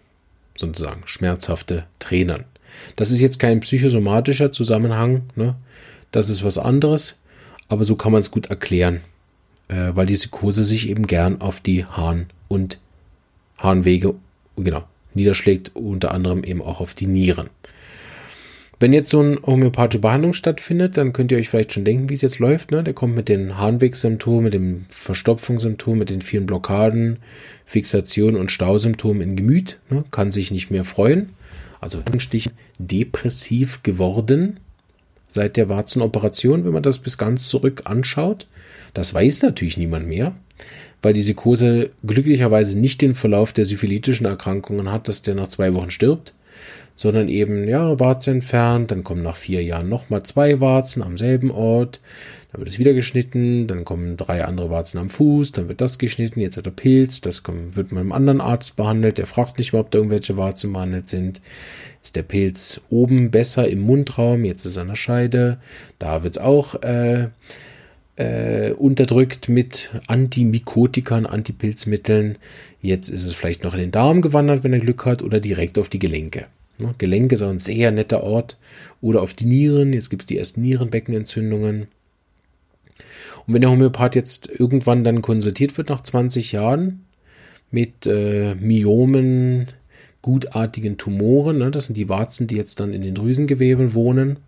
sozusagen 0.56 1.04
schmerzhafte 1.06 1.86
Tränen. 2.00 2.46
Das 2.96 3.12
ist 3.12 3.22
jetzt 3.22 3.40
kein 3.40 3.60
psychosomatischer 3.60 4.52
Zusammenhang, 4.52 5.24
ne? 5.36 5.56
das 6.12 6.30
ist 6.30 6.44
was 6.44 6.58
anderes, 6.58 7.20
aber 7.70 7.86
so 7.86 7.96
kann 7.96 8.12
man 8.12 8.20
es 8.20 8.32
gut 8.32 8.48
erklären, 8.48 9.02
äh, 9.68 9.92
weil 9.94 10.06
die 10.06 10.14
Psychose 10.14 10.64
sich 10.64 10.90
eben 10.90 11.08
gern 11.08 11.42
auf 11.42 11.62
die 11.62 11.86
Harn- 11.86 12.28
und 12.48 12.80
Harnwege 13.58 14.16
genau, 14.56 14.84
niederschlägt, 15.14 15.72
unter 15.76 16.12
anderem 16.12 16.44
eben 16.44 16.62
auch 16.62 16.80
auf 16.80 16.94
die 16.94 17.08
Nieren. 17.08 17.50
Wenn 18.80 18.94
jetzt 18.94 19.10
so 19.10 19.22
eine 19.22 19.42
homöopathische 19.42 20.02
Behandlung 20.02 20.34
stattfindet, 20.34 20.98
dann 20.98 21.12
könnt 21.12 21.32
ihr 21.32 21.40
euch 21.40 21.50
vielleicht 21.50 21.74
schon 21.74 21.84
denken, 21.84 22.12
wie 22.12 22.14
es 22.14 22.22
jetzt 22.22 22.38
läuft. 22.38 22.70
Ne? 22.70 22.84
Der 22.84 22.94
kommt 22.94 23.16
mit 23.16 23.28
den 23.28 23.58
Harnwegsymptomen, 23.58 24.44
mit 24.44 24.54
dem 24.54 24.86
Verstopfungssymptom, 24.90 25.98
mit 25.98 26.12
den 26.12 26.22
vielen 26.22 26.46
Blockaden, 26.46 27.18
Fixationen 27.66 28.40
und 28.40 28.52
Stausymptomen 28.52 29.24
in 29.24 29.36
Gemüt. 29.36 29.80
Ne? 29.90 30.04
Kann 30.12 30.32
sich 30.32 30.52
nicht 30.52 30.70
mehr 30.70 30.84
freuen 30.84 31.30
also 31.80 32.02
Stichen, 32.18 32.54
depressiv 32.80 33.84
geworden 33.84 34.60
seit 35.28 35.58
der 35.58 35.70
Warzenoperation, 35.70 36.66
wenn 36.66 36.74
man 36.74 36.84
das 36.84 37.00
bis 37.00 37.18
ganz 37.18 37.48
zurück 37.48 37.82
anschaut. 37.86 38.48
Das 38.94 39.14
weiß 39.14 39.42
natürlich 39.42 39.78
niemand 39.78 40.08
mehr, 40.08 40.34
weil 41.02 41.14
die 41.14 41.22
Psychose 41.22 41.92
glücklicherweise 42.06 42.80
nicht 42.80 43.02
den 43.02 43.14
Verlauf 43.14 43.54
der 43.54 43.66
syphilitischen 43.66 44.26
Erkrankungen 44.26 44.92
hat, 44.92 45.08
dass 45.08 45.22
der 45.22 45.36
nach 45.36 45.50
zwei 45.50 45.74
Wochen 45.74 45.92
stirbt, 45.92 46.34
sondern 46.96 47.30
eben, 47.30 47.68
ja, 47.68 48.00
Warze 48.00 48.32
entfernt, 48.32 48.90
dann 48.92 49.04
kommen 49.04 49.22
nach 49.22 49.36
vier 49.36 49.64
Jahren 49.64 49.90
nochmal 49.90 50.24
zwei 50.24 50.60
Warzen 50.60 51.04
am 51.04 51.18
selben 51.18 51.52
Ort, 51.52 52.00
dann 52.58 52.66
wird 52.66 52.74
es 52.74 52.80
wieder 52.80 52.96
geschnitten, 52.96 53.68
dann 53.68 53.86
kommen 53.86 54.18
drei 54.18 54.44
andere 54.44 54.72
Warzen 54.72 54.98
am 54.98 55.12
Fuß, 55.12 55.52
dann 55.52 55.68
wird 55.68 55.80
das 55.80 56.00
geschnitten, 56.00 56.40
jetzt 56.40 56.58
hat 56.58 56.66
er 56.66 56.72
Pilz, 56.72 57.22
das 57.22 57.44
wird 57.46 57.92
mit 57.92 58.02
einem 58.02 58.12
anderen 58.12 58.42
Arzt 58.42 58.76
behandelt, 58.78 59.20
der 59.20 59.28
fragt 59.28 59.60
nicht 59.60 59.74
mehr, 59.74 59.82
ob 59.82 59.92
da 59.92 60.00
irgendwelche 60.00 60.38
Warzen 60.38 60.74
behandelt 60.74 61.08
sind. 61.08 61.40
Ist 62.02 62.16
der 62.16 62.24
Pilz 62.24 62.82
oben 62.90 63.30
besser 63.30 63.68
im 63.68 63.82
Mundraum, 63.82 64.44
jetzt 64.44 64.66
ist 64.66 64.78
er 64.78 64.82
an 64.82 64.88
der 64.88 64.96
Scheide, 64.96 65.60
da 66.00 66.24
wird 66.24 66.38
es 66.38 66.42
auch 66.42 66.82
äh, 66.82 67.28
äh, 68.16 68.72
unterdrückt 68.72 69.50
mit 69.50 69.92
Antimikotikern, 70.08 71.28
Antipilzmitteln. 71.28 72.40
Jetzt 72.82 73.10
ist 73.10 73.26
es 73.26 73.34
vielleicht 73.34 73.64
noch 73.64 73.76
in 73.76 73.82
den 73.82 73.92
Darm 73.92 74.24
gewandert, 74.24 74.64
wenn 74.64 74.74
er 74.74 74.80
Glück 74.80 75.06
hat, 75.06 75.22
oder 75.22 75.40
direkt 75.40 75.78
auf 75.78 75.90
die 75.90 76.00
Gelenke. 76.00 76.46
Ne? 76.80 76.96
Gelenke 76.98 77.36
ist 77.36 77.44
auch 77.44 77.52
ein 77.52 77.60
sehr 77.60 77.92
netter 77.92 78.24
Ort. 78.24 78.58
Oder 79.02 79.22
auf 79.22 79.34
die 79.34 79.46
Nieren. 79.46 79.94
Jetzt 79.94 80.10
gibt 80.10 80.24
es 80.24 80.26
die 80.26 80.38
ersten 80.38 80.62
Nierenbeckenentzündungen. 80.62 81.88
Und 83.48 83.54
wenn 83.54 83.62
der 83.62 83.72
Homöopath 83.72 84.16
jetzt 84.16 84.50
irgendwann 84.50 85.04
dann 85.04 85.22
konsultiert 85.22 85.78
wird 85.78 85.90
nach 85.90 86.02
20 86.02 86.52
Jahren 86.52 87.06
mit 87.72 88.06
äh, 88.06 88.56
Myomen, 88.56 89.68
gutartigen 90.22 90.98
Tumoren, 90.98 91.58
ne, 91.58 91.72
das 91.72 91.86
sind 91.86 91.98
die 91.98 92.10
Warzen, 92.10 92.48
die 92.48 92.58
jetzt 92.58 92.80
dann 92.82 92.94
in 92.94 93.02
den 93.02 93.16
Drüsengeweben 93.16 93.94
wohnen, 93.94 94.40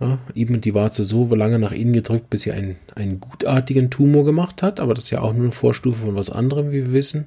ja, 0.00 0.18
eben 0.34 0.60
die 0.60 0.74
Warze 0.74 1.04
so 1.04 1.34
lange 1.34 1.58
nach 1.58 1.72
innen 1.72 1.92
gedrückt, 1.92 2.30
bis 2.30 2.42
sie 2.42 2.52
einen, 2.52 2.76
einen 2.94 3.20
gutartigen 3.20 3.90
Tumor 3.90 4.24
gemacht 4.24 4.62
hat, 4.62 4.80
aber 4.80 4.94
das 4.94 5.04
ist 5.04 5.10
ja 5.10 5.22
auch 5.22 5.32
nur 5.32 5.44
eine 5.44 5.52
Vorstufe 5.52 6.06
von 6.06 6.14
was 6.14 6.30
anderem, 6.30 6.70
wie 6.70 6.84
wir 6.84 6.92
wissen. 6.92 7.26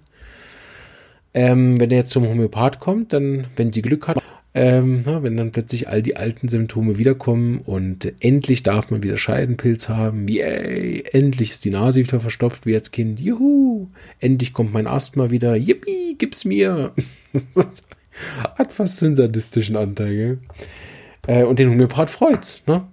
Ähm, 1.34 1.80
wenn 1.80 1.92
er 1.92 1.98
jetzt 1.98 2.12
zum 2.12 2.28
Homöopath 2.28 2.80
kommt, 2.80 3.14
dann, 3.14 3.48
wenn 3.56 3.74
sie 3.74 3.82
Glück 3.82 4.08
hat, 4.08 4.22
ähm, 4.54 5.06
wenn 5.06 5.38
dann 5.38 5.52
plötzlich 5.52 5.88
all 5.88 6.02
die 6.02 6.18
alten 6.18 6.50
Symptome 6.50 6.98
wiederkommen 6.98 7.60
und 7.60 8.14
endlich 8.20 8.64
darf 8.64 8.90
man 8.90 9.02
wieder 9.02 9.16
Scheidenpilz 9.16 9.88
haben, 9.88 10.28
yay, 10.28 11.06
endlich 11.12 11.52
ist 11.52 11.64
die 11.64 11.70
Nase 11.70 12.02
wieder 12.02 12.20
verstopft 12.20 12.66
wie 12.66 12.76
als 12.76 12.92
Kind, 12.92 13.22
juhu, 13.22 13.88
endlich 14.20 14.52
kommt 14.52 14.74
mein 14.74 14.88
Asthma 14.88 15.32
wieder, 15.32 15.56
yippie, 15.56 16.16
gib's 16.18 16.44
mir. 16.44 16.94
Hat 18.58 18.74
fast 18.74 18.98
so 18.98 19.06
einen 19.06 19.16
sadistischen 19.16 19.78
Anteil, 19.78 20.16
gell? 20.16 20.40
Äh, 21.28 21.44
und 21.44 21.60
den 21.60 21.70
Homöopath 21.70 22.10
freut's, 22.10 22.64
ne? 22.68 22.88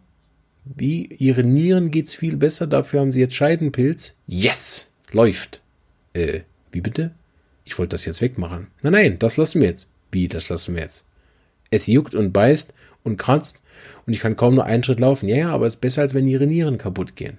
Wie, 0.64 1.06
ihre 1.06 1.42
Nieren 1.42 1.90
geht's 1.90 2.14
viel 2.14 2.36
besser, 2.36 2.68
dafür 2.68 3.00
haben 3.00 3.10
sie 3.10 3.20
jetzt 3.20 3.34
Scheidenpilz. 3.34 4.16
Yes! 4.26 4.92
Läuft. 5.10 5.62
Äh, 6.12 6.40
wie 6.70 6.82
bitte? 6.82 7.12
Ich 7.64 7.78
wollte 7.78 7.94
das 7.94 8.04
jetzt 8.04 8.20
wegmachen. 8.20 8.68
Nein, 8.82 8.92
nein, 8.92 9.18
das 9.18 9.36
lassen 9.36 9.60
wir 9.60 9.68
jetzt. 9.68 9.88
Wie, 10.12 10.28
das 10.28 10.48
lassen 10.48 10.74
wir 10.74 10.82
jetzt? 10.82 11.07
Es 11.70 11.86
juckt 11.86 12.14
und 12.14 12.32
beißt 12.32 12.72
und 13.04 13.16
kratzt 13.16 13.60
und 14.06 14.12
ich 14.12 14.20
kann 14.20 14.36
kaum 14.36 14.54
nur 14.54 14.64
einen 14.64 14.82
Schritt 14.82 15.00
laufen. 15.00 15.28
Ja, 15.28 15.36
ja, 15.36 15.50
aber 15.50 15.66
es 15.66 15.74
ist 15.74 15.80
besser, 15.80 16.02
als 16.02 16.14
wenn 16.14 16.26
ihre 16.26 16.46
Nieren 16.46 16.78
kaputt 16.78 17.16
gehen. 17.16 17.38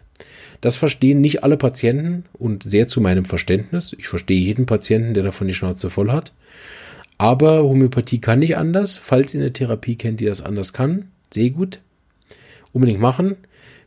Das 0.62 0.76
verstehen 0.76 1.22
nicht 1.22 1.44
alle 1.44 1.58
Patienten 1.58 2.26
und 2.34 2.64
sehr 2.64 2.88
zu 2.88 3.02
meinem 3.02 3.26
Verständnis. 3.26 3.96
Ich 3.98 4.08
verstehe 4.08 4.40
jeden 4.40 4.66
Patienten, 4.66 5.14
der 5.14 5.24
davon 5.24 5.48
die 5.48 5.54
Schnauze 5.54 5.90
voll 5.90 6.12
hat. 6.12 6.34
Aber 7.18 7.64
Homöopathie 7.64 8.20
kann 8.20 8.40
nicht 8.40 8.58
anders. 8.58 8.98
Falls 8.98 9.34
ihr 9.34 9.42
eine 9.42 9.54
Therapie 9.54 9.96
kennt, 9.96 10.20
die 10.20 10.26
das 10.26 10.42
anders 10.42 10.74
kann, 10.74 11.10
sehr 11.34 11.50
gut. 11.50 11.80
Unbedingt 12.72 13.00
machen. 13.00 13.36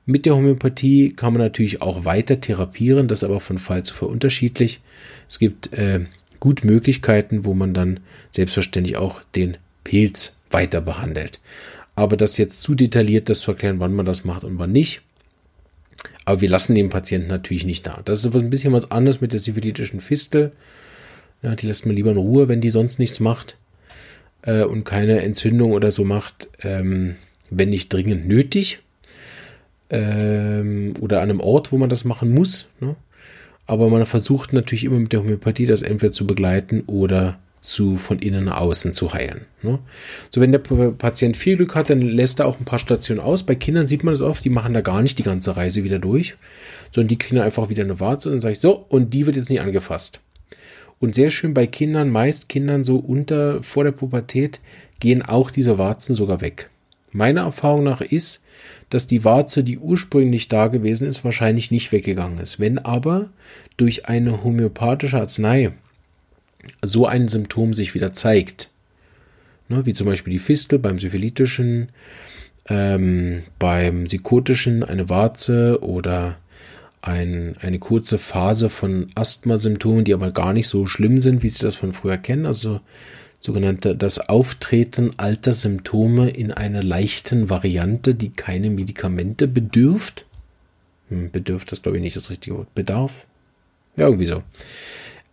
Mit 0.05 0.27
der 0.27 0.35
Homöopathie 0.35 1.13
kann 1.13 1.33
man 1.33 1.43
natürlich 1.43 1.81
auch 1.81 2.05
weiter 2.05 2.41
therapieren, 2.41 3.07
das 3.07 3.21
ist 3.21 3.25
aber 3.25 3.39
von 3.39 3.59
Fall 3.59 3.85
zu 3.85 3.95
Fall 3.95 4.09
unterschiedlich. 4.09 4.81
Es 5.29 5.39
gibt 5.39 5.73
äh, 5.75 6.07
gut 6.41 6.65
Möglichkeiten, 6.65 7.45
wo 7.45 7.55
man 7.55 7.73
dann 7.73 8.01
selbstverständlich 8.33 8.97
auch 8.97 9.23
den 9.37 9.59
Pilz 9.85 10.37
weiter 10.51 10.81
behandelt. 10.81 11.41
Aber 11.95 12.17
das 12.17 12.39
jetzt 12.39 12.63
zu 12.63 12.75
detailliert, 12.75 13.29
das 13.29 13.41
zu 13.41 13.53
erklären, 13.53 13.81
wann 13.81 13.95
man 13.95 14.07
das 14.07 14.25
macht 14.25 14.45
und 14.45 14.59
wann 14.59 14.73
nicht. 14.73 15.03
Aber 16.25 16.41
wir 16.41 16.49
lassen 16.49 16.75
den 16.75 16.89
Patienten 16.89 17.29
natürlich 17.29 17.67
nicht 17.67 17.87
da. 17.87 18.01
Das 18.05 18.25
ist 18.25 18.37
ein 18.37 18.51
bisschen 18.51 18.73
was 18.73 18.91
anderes 18.91 19.21
mit 19.21 19.33
der 19.33 19.41
syphilitischen 19.41 20.01
Fistel. 20.01 20.53
Ja, 21.43 21.55
die 21.57 21.67
lässt 21.67 21.87
man 21.87 21.97
lieber 21.97 22.13
in 22.13 22.17
Ruhe, 22.17 22.49
wenn 22.49 22.61
die 22.61 22.71
sonst 22.71 22.99
nichts 22.99 23.19
macht 23.19 23.59
äh, 24.43 24.63
und 24.63 24.85
keine 24.85 25.23
Entzündung 25.23 25.73
oder 25.73 25.91
so 25.91 26.05
macht, 26.05 26.49
ähm, 26.63 27.17
wenn 27.51 27.71
nicht 27.71 27.93
dringend 27.93 28.27
nötig. 28.27 28.81
Ähm, 29.91 30.95
oder 31.01 31.21
an 31.21 31.31
einem 31.31 31.41
Ort, 31.41 31.73
wo 31.73 31.79
man 31.79 31.91
das 31.91 32.05
machen 32.05 32.33
muss. 32.33 32.69
Ne? 32.81 32.95
Aber 33.67 33.91
man 33.91 34.07
versucht 34.07 34.53
natürlich 34.53 34.85
immer 34.85 34.99
mit 34.99 35.13
der 35.13 35.21
Homöopathie 35.21 35.67
das 35.67 35.83
entweder 35.83 36.13
zu 36.13 36.27
begleiten 36.27 36.83
oder 36.87 37.39
zu 37.63 37.97
von 37.97 38.19
innen 38.19 38.45
nach 38.45 38.61
außen 38.61 38.93
zu 38.93 39.15
heilen. 39.15 39.47
Ne? 39.63 39.79
So, 40.31 40.41
wenn 40.41 40.53
der 40.53 40.59
Patient 40.59 41.37
viel 41.37 41.57
Glück 41.57 41.77
hat, 41.77 41.91
dann 41.91 42.03
lässt 42.03 42.41
er 42.41 42.47
auch 42.47 42.59
ein 42.59 42.65
paar 42.65 42.81
Stationen 42.81 43.21
aus. 43.21 43.45
Bei 43.45 43.55
Kindern 43.55 43.87
sieht 43.87 44.03
man 44.03 44.13
das 44.13 44.21
oft, 44.21 44.45
die 44.45 44.51
machen 44.51 44.75
da 44.75 44.81
gar 44.81 45.01
nicht 45.01 45.19
die 45.19 45.23
ganze 45.23 45.57
Reise 45.57 45.85
wieder 45.85 46.01
durch, 46.01 46.35
sondern 46.91 47.09
die 47.09 47.19
kriegen 47.19 47.41
einfach 47.41 47.71
wieder 47.71 47.85
eine 47.85 48.01
Warze 48.01 48.29
und 48.29 48.35
dann 48.35 48.41
sage 48.41 48.53
ich 48.53 48.61
so, 48.61 48.85
und 48.89 49.15
die 49.15 49.27
wird 49.27 49.37
jetzt 49.37 49.49
nicht 49.49 49.61
angefasst. 49.61 50.21
Und 50.99 51.15
sehr 51.15 51.31
schön 51.31 51.55
bei 51.55 51.67
Kindern, 51.67 52.11
meist 52.11 52.49
Kindern 52.49 52.85
so 52.85 52.97
unter, 52.97 53.63
vor 53.63 53.85
der 53.85 53.93
Pubertät, 53.93 54.61
gehen 54.99 55.23
auch 55.23 55.51
diese 55.51 55.79
Warzen 55.79 56.15
sogar 56.15 56.41
weg. 56.41 56.69
Meiner 57.13 57.43
Erfahrung 57.43 57.85
nach 57.85 58.01
ist, 58.01 58.45
dass 58.91 59.07
die 59.07 59.25
Warze, 59.25 59.65
die 59.65 59.79
ursprünglich 59.79 60.49
da 60.49 60.67
gewesen 60.67 61.07
ist, 61.07 61.25
wahrscheinlich 61.25 61.71
nicht 61.71 61.93
weggegangen 61.93 62.39
ist. 62.39 62.59
Wenn 62.59 62.79
aber 62.79 63.31
durch 63.77 64.07
eine 64.07 64.43
homöopathische 64.43 65.19
Arznei 65.19 65.73
so 66.83 67.07
ein 67.07 67.29
Symptom 67.29 67.75
sich 67.75 67.95
wieder 67.95 68.13
zeigt, 68.13 68.71
ne, 69.69 69.87
wie 69.87 69.95
zum 69.95 70.07
Beispiel 70.07 70.33
die 70.33 70.39
Fistel 70.39 70.79
beim 70.79 70.99
syphilitischen 70.99 71.89
ähm, 72.69 73.43
beim 73.59 74.05
Psychotischen 74.05 74.85
eine 74.85 75.09
Warze 75.09 75.83
oder 75.83 76.39
ein, 77.01 77.57
eine 77.61 77.79
kurze 77.81 78.19
Phase 78.19 78.71
von 78.71 79.09
Asthma-Symptomen, 79.17 80.05
die 80.05 80.15
aber 80.15 80.31
gar 80.31 80.53
nicht 80.53 80.69
so 80.69 80.87
schlimm 80.87 81.19
sind, 81.19 81.43
wie 81.43 81.49
Sie 81.49 81.65
das 81.65 81.75
von 81.75 81.93
früher 81.93 82.17
kennen. 82.17 82.47
Also 82.47 82.81
sogenannte 83.41 83.97
das 83.97 84.29
Auftreten 84.29 85.11
alter 85.17 85.53
Symptome 85.53 86.31
in 86.31 86.53
einer 86.53 86.83
leichten 86.83 87.51
Variante, 87.51 88.15
die 88.15 88.31
keine 88.31 88.71
Medikamente 88.71 89.49
bedürft. 89.49 90.27
Hm, 91.09 91.33
bedürft 91.33 91.73
das 91.73 91.83
glaube 91.83 91.99
ich 91.99 92.03
nicht 92.05 92.17
das 92.17 92.31
richtige 92.31 92.57
Wort. 92.57 92.73
Bedarf. 92.75 93.27
Ja, 93.97 94.07
irgendwie 94.07 94.27
so. 94.27 94.43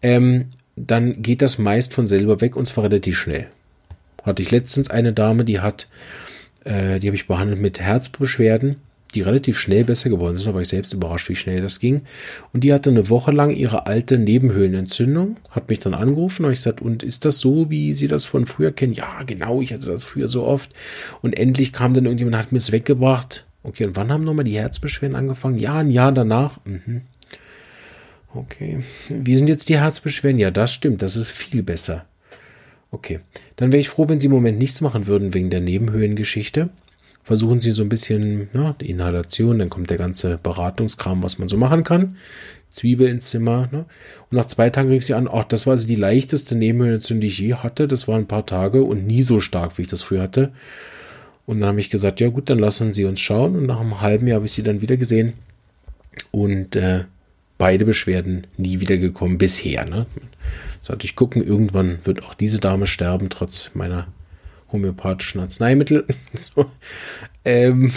Ähm, 0.02 0.46
dann 0.88 1.22
geht 1.22 1.42
das 1.42 1.58
meist 1.58 1.94
von 1.94 2.08
selber 2.08 2.42
weg 2.42 2.56
und 2.56 2.66
zwar 2.66 2.86
relativ 2.86 3.18
schnell. 3.18 3.48
Hatte 4.24 4.42
ich 4.42 4.52
letztens 4.52 4.90
eine 4.90 5.14
Dame, 5.14 5.46
die 5.46 5.60
hat, 5.60 5.88
äh, 6.64 7.00
die 7.00 7.08
habe 7.08 7.16
ich 7.16 7.28
behandelt 7.28 7.62
mit 7.62 7.80
Herzbeschwerden 7.80 8.78
die 9.16 9.22
relativ 9.22 9.58
schnell 9.58 9.84
besser 9.84 10.10
geworden 10.10 10.38
sind. 10.38 10.54
War 10.54 10.62
ich 10.62 10.68
selbst 10.68 10.94
überrascht, 10.94 11.30
wie 11.30 11.36
schnell 11.36 11.62
das 11.62 11.80
ging. 11.80 12.02
Und 12.54 12.64
die 12.64 12.74
hatte 12.74 12.90
eine 12.90 13.10
Woche 13.10 13.32
lang 13.32 13.50
ihre 13.50 13.88
alte 13.88 14.18
Nebenhöhlenentzündung, 14.18 15.38
hat 15.50 15.70
mich 15.70 15.80
dann 15.80 15.94
angerufen 15.94 16.46
und 16.46 16.52
ich 16.52 16.60
gesagt, 16.60 16.82
und 16.82 17.04
ist 17.04 17.26
das 17.26 17.40
so, 17.40 17.70
wie 17.70 17.94
Sie 17.94 18.08
das 18.08 18.26
von 18.26 18.46
früher 18.46 18.72
kennen? 18.72 18.94
Ja, 18.94 19.24
genau, 19.26 19.62
ich 19.62 19.74
hatte 19.74 19.88
das 19.88 20.04
früher 20.04 20.28
so 20.28 20.44
oft. 20.44 20.72
Und 21.22 21.38
endlich 21.38 21.74
kam 21.74 21.94
dann 21.94 22.06
irgendjemand, 22.06 22.38
hat 22.38 22.52
mir 22.52 22.60
es 22.60 22.72
weggebracht. 22.72 23.46
Okay, 23.64 23.86
und 23.86 23.96
wann 23.96 24.12
haben 24.12 24.24
nochmal 24.24 24.46
die 24.46 24.58
Herzbeschwerden 24.58 25.18
angefangen? 25.18 25.58
Ja, 25.58 25.80
ein 25.80 25.92
Jahr 25.92 26.12
danach. 26.12 26.60
Mhm. 26.66 27.02
Okay. 28.34 28.84
Wie 29.10 29.36
sind 29.36 29.50
jetzt 29.50 29.70
die 29.70 29.80
Herzbeschwerden? 29.80 30.40
Ja, 30.40 30.52
das 30.52 30.74
stimmt, 30.74 31.02
das 31.02 31.16
ist 31.16 31.30
viel 31.30 31.64
besser. 31.64 32.06
Okay. 32.92 33.20
Dann 33.56 33.72
wäre 33.72 33.82
ich 33.82 33.90
froh, 33.90 34.08
wenn 34.08 34.20
Sie 34.20 34.28
im 34.28 34.34
Moment 34.34 34.60
nichts 34.60 34.82
machen 34.82 35.08
würden 35.08 35.34
wegen 35.34 35.50
der 35.50 35.62
Nebenhöhlengeschichte 35.62 36.70
versuchen 37.30 37.60
sie 37.60 37.74
so 37.74 37.84
ein 37.84 37.90
bisschen 37.90 38.50
ja, 38.56 38.76
die 38.82 38.90
Inhalation, 38.90 39.60
dann 39.60 39.70
kommt 39.70 39.92
der 39.92 40.00
ganze 40.00 40.40
Beratungskram, 40.42 41.22
was 41.22 41.38
man 41.38 41.48
so 41.48 41.58
machen 41.58 41.84
kann. 41.84 42.18
Zwiebel 42.72 43.08
ins 43.08 43.30
Zimmer. 43.30 43.70
Ne? 43.72 43.86
Und 44.32 44.38
nach 44.38 44.48
zwei 44.48 44.72
Tagen 44.72 44.90
rief 44.90 45.06
sie 45.06 45.14
an, 45.14 45.30
ach, 45.32 45.44
das 45.44 45.68
war 45.68 45.74
also 45.74 45.86
die 45.86 45.94
leichteste 45.94 46.56
Nebenhöhlenentzündung, 46.56 47.22
die 47.22 47.28
ich 47.28 47.38
je 47.38 47.54
hatte. 47.54 47.88
Das 47.88 48.08
waren 48.08 48.22
ein 48.22 48.28
paar 48.28 48.48
Tage 48.48 48.84
und 48.84 49.06
nie 49.06 49.22
so 49.22 49.40
stark, 49.42 49.78
wie 49.78 49.84
ich 49.84 49.88
das 49.88 50.02
früher 50.02 50.24
hatte. 50.24 50.54
Und 51.46 51.60
dann 51.60 51.70
habe 51.70 51.80
ich 51.80 51.92
gesagt, 51.92 52.20
ja 52.20 52.30
gut, 52.30 52.50
dann 52.50 52.58
lassen 52.58 52.94
Sie 52.94 53.06
uns 53.06 53.20
schauen. 53.20 53.56
Und 53.56 53.68
nach 53.68 53.80
einem 53.80 54.02
halben 54.02 54.26
Jahr 54.26 54.38
habe 54.38 54.48
ich 54.48 54.54
sie 54.54 54.64
dann 54.64 54.82
wieder 54.82 54.98
gesehen. 54.98 55.34
Und 56.32 56.76
äh, 56.76 57.04
beide 57.60 57.86
Beschwerden 57.86 58.48
nie 58.58 58.80
wieder 58.80 58.98
gekommen 58.98 59.38
bisher. 59.38 59.86
Ne? 59.86 60.08
Sollte 60.82 61.06
ich 61.06 61.16
gucken, 61.16 61.44
irgendwann 61.44 62.00
wird 62.06 62.24
auch 62.24 62.34
diese 62.34 62.60
Dame 62.60 62.88
sterben, 62.88 63.30
trotz 63.30 63.72
meiner 63.76 64.08
homöopathischen 64.72 65.42
Arzneimittel. 65.42 66.06
so. 66.34 66.66
ähm, 67.46 67.92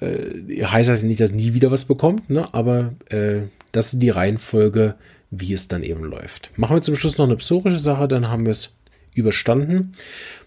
äh, 0.00 0.64
heißt 0.64 0.90
das 0.90 1.02
nicht, 1.02 1.20
dass 1.20 1.32
nie 1.32 1.54
wieder 1.54 1.70
was 1.70 1.86
bekommt, 1.86 2.28
ne? 2.28 2.52
aber 2.52 2.92
äh, 3.08 3.42
das 3.72 3.94
ist 3.94 4.02
die 4.02 4.10
Reihenfolge, 4.10 4.96
wie 5.30 5.52
es 5.52 5.68
dann 5.68 5.84
eben 5.84 6.04
läuft. 6.04 6.50
Machen 6.56 6.76
wir 6.76 6.82
zum 6.82 6.96
Schluss 6.96 7.18
noch 7.18 7.26
eine 7.26 7.36
psorische 7.36 7.78
Sache, 7.78 8.08
dann 8.08 8.28
haben 8.28 8.46
wir 8.46 8.52
es 8.52 8.76
überstanden. 9.14 9.92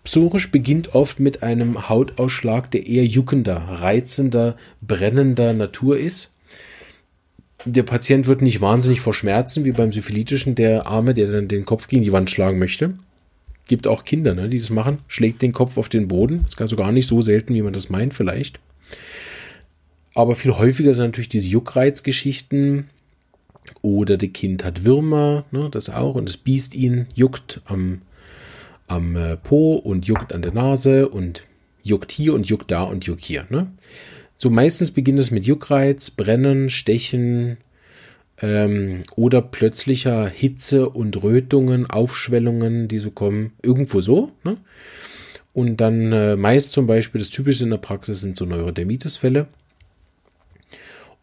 Psorisch 0.04 0.52
beginnt 0.52 0.94
oft 0.94 1.20
mit 1.20 1.42
einem 1.42 1.88
Hautausschlag, 1.88 2.70
der 2.72 2.86
eher 2.86 3.06
juckender, 3.06 3.56
reizender, 3.56 4.58
brennender 4.82 5.54
Natur 5.54 5.98
ist. 5.98 6.33
Der 7.65 7.84
Patient 7.84 8.28
wird 8.28 8.41
nicht 8.41 8.60
wahnsinnig 8.62 8.99
vor 8.99 9.13
Schmerzen 9.13 9.63
wie 9.63 9.71
beim 9.71 9.91
syphilitischen, 9.91 10.56
der 10.56 10.88
Arme, 10.88 11.13
der 11.13 11.32
dann 11.32 11.47
den 11.47 11.65
Kopf 11.65 11.88
gegen 11.88 12.04
die 12.04 12.12
Wand 12.12 12.30
schlagen 12.30 12.60
möchte. 12.60 12.95
Gibt 13.67 13.88
auch 13.88 14.04
Kinder, 14.04 14.34
ne, 14.34 14.49
die 14.49 14.58
das 14.58 14.69
machen. 14.69 14.99
Schlägt 15.08 15.41
den 15.41 15.54
Kopf 15.54 15.78
auf 15.78 15.88
den 15.88 16.10
Boden. 16.10 16.41
Das 16.43 16.56
ist 16.56 16.62
also 16.62 16.76
gar 16.76 16.91
nicht 16.91 17.08
so 17.08 17.21
selten, 17.21 17.54
wie 17.54 17.62
man 17.62 17.71
das 17.71 17.89
meint, 17.89 18.13
vielleicht. 18.13 18.60
Aber 20.13 20.36
viel 20.36 20.52
häufiger 20.52 20.93
sind 20.93 21.06
natürlich 21.06 21.30
diese 21.30 21.49
Juckreizgeschichten. 21.49 22.89
Oder 23.82 24.17
das 24.17 24.34
Kind 24.34 24.65
hat 24.65 24.84
Würmer, 24.84 25.45
ne, 25.52 25.69
das 25.71 25.89
auch. 25.89 26.15
Und 26.15 26.28
es 26.28 26.36
biest 26.36 26.76
ihn, 26.76 27.08
juckt 27.15 27.62
am, 27.65 28.02
am 28.88 29.15
äh, 29.15 29.38
Po 29.38 29.76
und 29.76 30.06
juckt 30.06 30.34
an 30.34 30.41
der 30.41 30.54
Nase 30.54 31.08
und 31.08 31.43
juckt 31.82 32.12
hier 32.12 32.34
und 32.34 32.47
juckt 32.47 32.71
da 32.71 32.84
und 32.84 33.06
juckt 33.06 33.23
hier. 33.23 33.45
Ne? 33.49 33.71
So 34.36 34.50
meistens 34.50 34.91
beginnt 34.91 35.19
es 35.19 35.32
mit 35.32 35.46
Juckreiz, 35.46 36.12
Brennen, 36.12 36.69
Stechen, 36.69 37.58
ähm, 38.41 39.04
oder 39.15 39.41
plötzlicher 39.41 40.28
Hitze 40.28 40.89
und 40.89 41.24
Rötungen, 41.24 41.89
Aufschwellungen, 41.89 42.88
die 42.88 43.00
so 43.00 43.12
kommen, 43.12 43.54
irgendwo 43.62 44.02
so. 44.02 44.32
Ne? 44.43 44.58
Und 45.54 45.78
dann 45.78 46.12
äh, 46.12 46.36
meist 46.36 46.72
zum 46.72 46.88
Beispiel, 46.88 47.19
das 47.19 47.30
Typische 47.30 47.63
in 47.63 47.69
der 47.69 47.78
Praxis 47.78 48.22
sind 48.22 48.38
so 48.38 48.46
Neurodermitis-Fälle. 48.46 49.48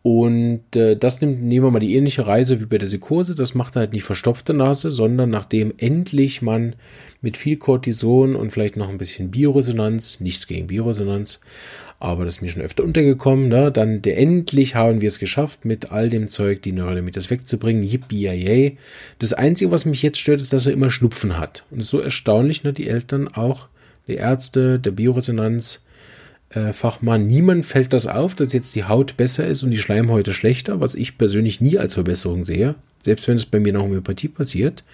Und 0.03 0.77
äh, 0.77 0.97
das 0.97 1.21
nimmt, 1.21 1.43
nehmen 1.43 1.67
wir 1.67 1.71
mal 1.71 1.79
die 1.79 1.95
ähnliche 1.95 2.27
Reise 2.27 2.61
wie 2.61 2.67
bei 2.67 2.79
der 2.79 2.87
Psychose. 2.87 3.35
Das 3.35 3.55
macht 3.55 3.77
halt 3.77 3.93
nicht 3.93 4.05
verstopfte 4.05 4.55
Nase, 4.55 4.93
sondern 4.93 5.29
nachdem 5.29 5.75
endlich 5.77 6.41
man 6.41 6.75
mit 7.21 7.37
viel 7.37 7.59
Cortison 7.59 8.35
und 8.35 8.51
vielleicht 8.51 8.77
noch 8.77 8.89
ein 8.89 8.97
bisschen 8.97 9.31
Bioresonanz, 9.31 10.21
nichts 10.21 10.47
gegen 10.47 10.69
Bioresonanz, 10.69 11.41
aber 11.99 12.25
das 12.25 12.37
ist 12.37 12.41
mir 12.41 12.49
schon 12.49 12.63
öfter 12.63 12.83
untergekommen, 12.83 13.49
ne? 13.49 13.71
dann 13.71 14.01
der, 14.01 14.17
endlich 14.17 14.75
haben 14.75 15.03
wir 15.03 15.09
es 15.09 15.19
geschafft, 15.19 15.67
mit 15.67 15.93
all 15.93 16.09
dem 16.09 16.29
Zeug 16.29 16.63
die 16.63 16.73
Neurodermitis 16.73 17.29
wegzubringen. 17.29 17.83
Yippie, 17.83 18.23
yay. 18.23 18.79
Das 19.19 19.35
Einzige, 19.35 19.71
was 19.71 19.85
mich 19.85 20.03
jetzt 20.03 20.19
stört, 20.19 20.41
ist, 20.41 20.55
dass 20.55 20.67
er 20.67 20.73
immer 20.73 20.89
Schnupfen 20.89 21.39
hat. 21.39 21.65
Und 21.71 21.81
es 21.81 21.85
ist 21.87 21.91
so 21.91 22.01
erstaunlich, 22.01 22.65
ne? 22.65 22.73
die 22.73 22.89
Eltern 22.89 23.29
auch, 23.29 23.69
die 24.09 24.15
Ärzte, 24.15 24.79
der 24.79 24.93
Bioresonanz, 24.93 25.85
äh, 26.51 26.73
Fachmann, 26.73 27.27
niemand 27.27 27.65
fällt 27.65 27.93
das 27.93 28.07
auf, 28.07 28.35
dass 28.35 28.53
jetzt 28.53 28.75
die 28.75 28.85
Haut 28.85 29.17
besser 29.17 29.47
ist 29.47 29.63
und 29.63 29.71
die 29.71 29.79
Schleimhäute 29.79 30.33
schlechter, 30.33 30.81
was 30.81 30.95
ich 30.95 31.19
persönlich 31.19 31.61
nie 31.61 31.79
als 31.79 31.95
Verbesserung 31.95 32.45
sehe. 32.45 32.75
Selbst 33.01 33.27
wenn 33.29 33.37
es 33.37 33.47
bei 33.47 33.61
mir 33.61 33.73
nach 33.73 33.83
Homöopathie 33.83 34.29
passiert, 34.29 34.85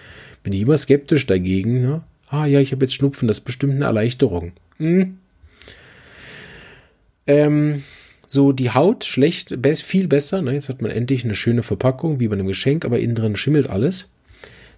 bin 0.42 0.53
ich 0.53 0.62
immer 0.62 0.77
skeptisch 0.77 1.27
dagegen. 1.27 1.83
Ne? 1.83 2.03
Ah 2.29 2.47
ja, 2.47 2.61
ich 2.61 2.73
habe 2.73 2.85
jetzt 2.85 2.95
Schnupfen, 2.95 3.27
das 3.27 3.38
ist 3.38 3.45
bestimmt 3.45 3.75
eine 3.75 3.87
Erleichterung. 3.87 4.53
Hm, 4.79 5.16
ähm, 7.27 7.83
so 8.27 8.53
die 8.53 8.71
Haut 8.71 9.05
schlecht, 9.05 9.57
viel 9.77 10.09
besser. 10.09 10.42
Ne? 10.42 10.53
Jetzt 10.53 10.69
hat 10.69 10.83
man 10.83 10.90
endlich 10.90 11.25
eine 11.25 11.35
schöne 11.35 11.62
Verpackung, 11.62 12.21
wie 12.21 12.29
bei 12.29 12.35
einem 12.35 12.47
Geschenk, 12.47 12.85
aber 12.85 12.99
innen 12.99 13.14
drin 13.14 13.37
schimmelt 13.37 13.69
alles. 13.69 14.11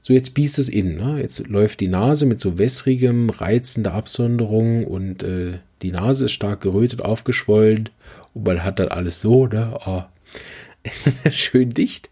So, 0.01 0.15
jetzt 0.15 0.35
biest 0.35 0.59
es 0.59 0.69
innen. 0.69 0.97
Ne? 0.97 1.21
Jetzt 1.21 1.47
läuft 1.49 1.81
die 1.81 1.89
Nase 1.89 2.27
mit 2.27 2.41
so 2.41 2.59
wässrigem, 2.59 3.31
reizender 3.31 3.95
Absonderung 3.95 4.87
und 4.87 5.23
äh, 5.23 5.59
die 5.83 5.93
Nase 5.93 6.27
ist 6.27 6.33
stark 6.33 6.61
gerötet, 6.61 7.03
aufgeschwollen 7.03 7.89
und 8.35 8.47
man 8.47 8.65
hat 8.65 8.79
dann 8.79 8.89
alles 8.89 9.21
so, 9.21 9.47
ne? 9.47 9.79
Oh. 9.87 10.03
schön 11.31 11.71
dicht. 11.71 12.11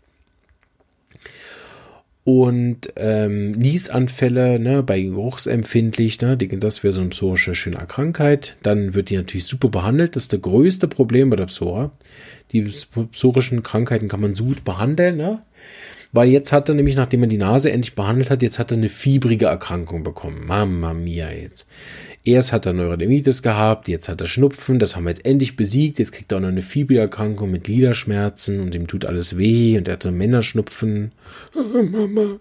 Und 2.25 2.93
ähm, 2.97 3.53
Niesanfälle 3.53 4.59
ne, 4.59 4.83
bei 4.83 5.01
geruchsempfindlich, 5.01 6.21
ne, 6.23 6.37
das 6.37 6.83
wäre 6.83 6.93
so 6.93 7.01
eine 7.01 7.11
psorische 7.11 7.55
schöne 7.55 7.77
Krankheit. 7.87 8.57
Dann 8.65 8.95
wird 8.95 9.11
die 9.11 9.17
natürlich 9.17 9.45
super 9.45 9.69
behandelt. 9.69 10.17
Das 10.17 10.25
ist 10.25 10.33
das 10.33 10.43
größte 10.43 10.89
Problem 10.89 11.31
bei 11.31 11.37
der 11.37 11.47
Psora. 11.47 11.93
Die 12.51 12.63
psorischen 13.13 13.63
Krankheiten 13.63 14.09
kann 14.09 14.21
man 14.21 14.35
so 14.35 14.47
gut 14.47 14.65
behandeln, 14.65 15.17
ne? 15.17 15.41
Weil 16.17 16.31
jetzt 16.31 16.51
hat 16.51 16.71
er 16.71 16.75
nämlich, 16.75 16.97
nachdem 16.97 17.25
er 17.25 17.29
die 17.29 17.37
Nase 17.37 17.71
endlich 17.71 17.95
behandelt 17.95 18.31
hat, 18.31 18.41
jetzt 18.41 18.59
hat 18.59 18.71
er 18.71 18.79
eine 18.79 18.89
fiebrige 18.89 19.45
Erkrankung 19.45 20.03
bekommen. 20.03 20.47
Mama 20.47 20.95
mia 20.95 21.31
jetzt. 21.31 21.69
Erst 22.25 22.53
hat 22.53 22.65
er 22.65 22.73
Neurodermitis 22.73 23.43
gehabt, 23.43 23.87
jetzt 23.87 24.09
hat 24.09 24.23
er 24.23 24.27
Schnupfen, 24.27 24.79
das 24.79 24.97
haben 24.97 25.05
wir 25.05 25.11
jetzt 25.11 25.27
endlich 25.27 25.57
besiegt. 25.57 25.99
Jetzt 25.99 26.13
kriegt 26.13 26.33
er 26.33 26.39
auch 26.39 26.41
noch 26.41 26.49
eine 26.49 26.63
Fiebererkrankung 26.63 27.51
mit 27.51 27.65
Gliederschmerzen 27.65 28.61
und 28.61 28.75
ihm 28.75 28.87
tut 28.87 29.05
alles 29.05 29.37
weh 29.37 29.77
und 29.77 29.89
er 29.89 29.93
hatte 29.93 30.11
Männerschnupfen. 30.11 31.13
Oh, 31.55 31.83
Mama, 31.83 32.41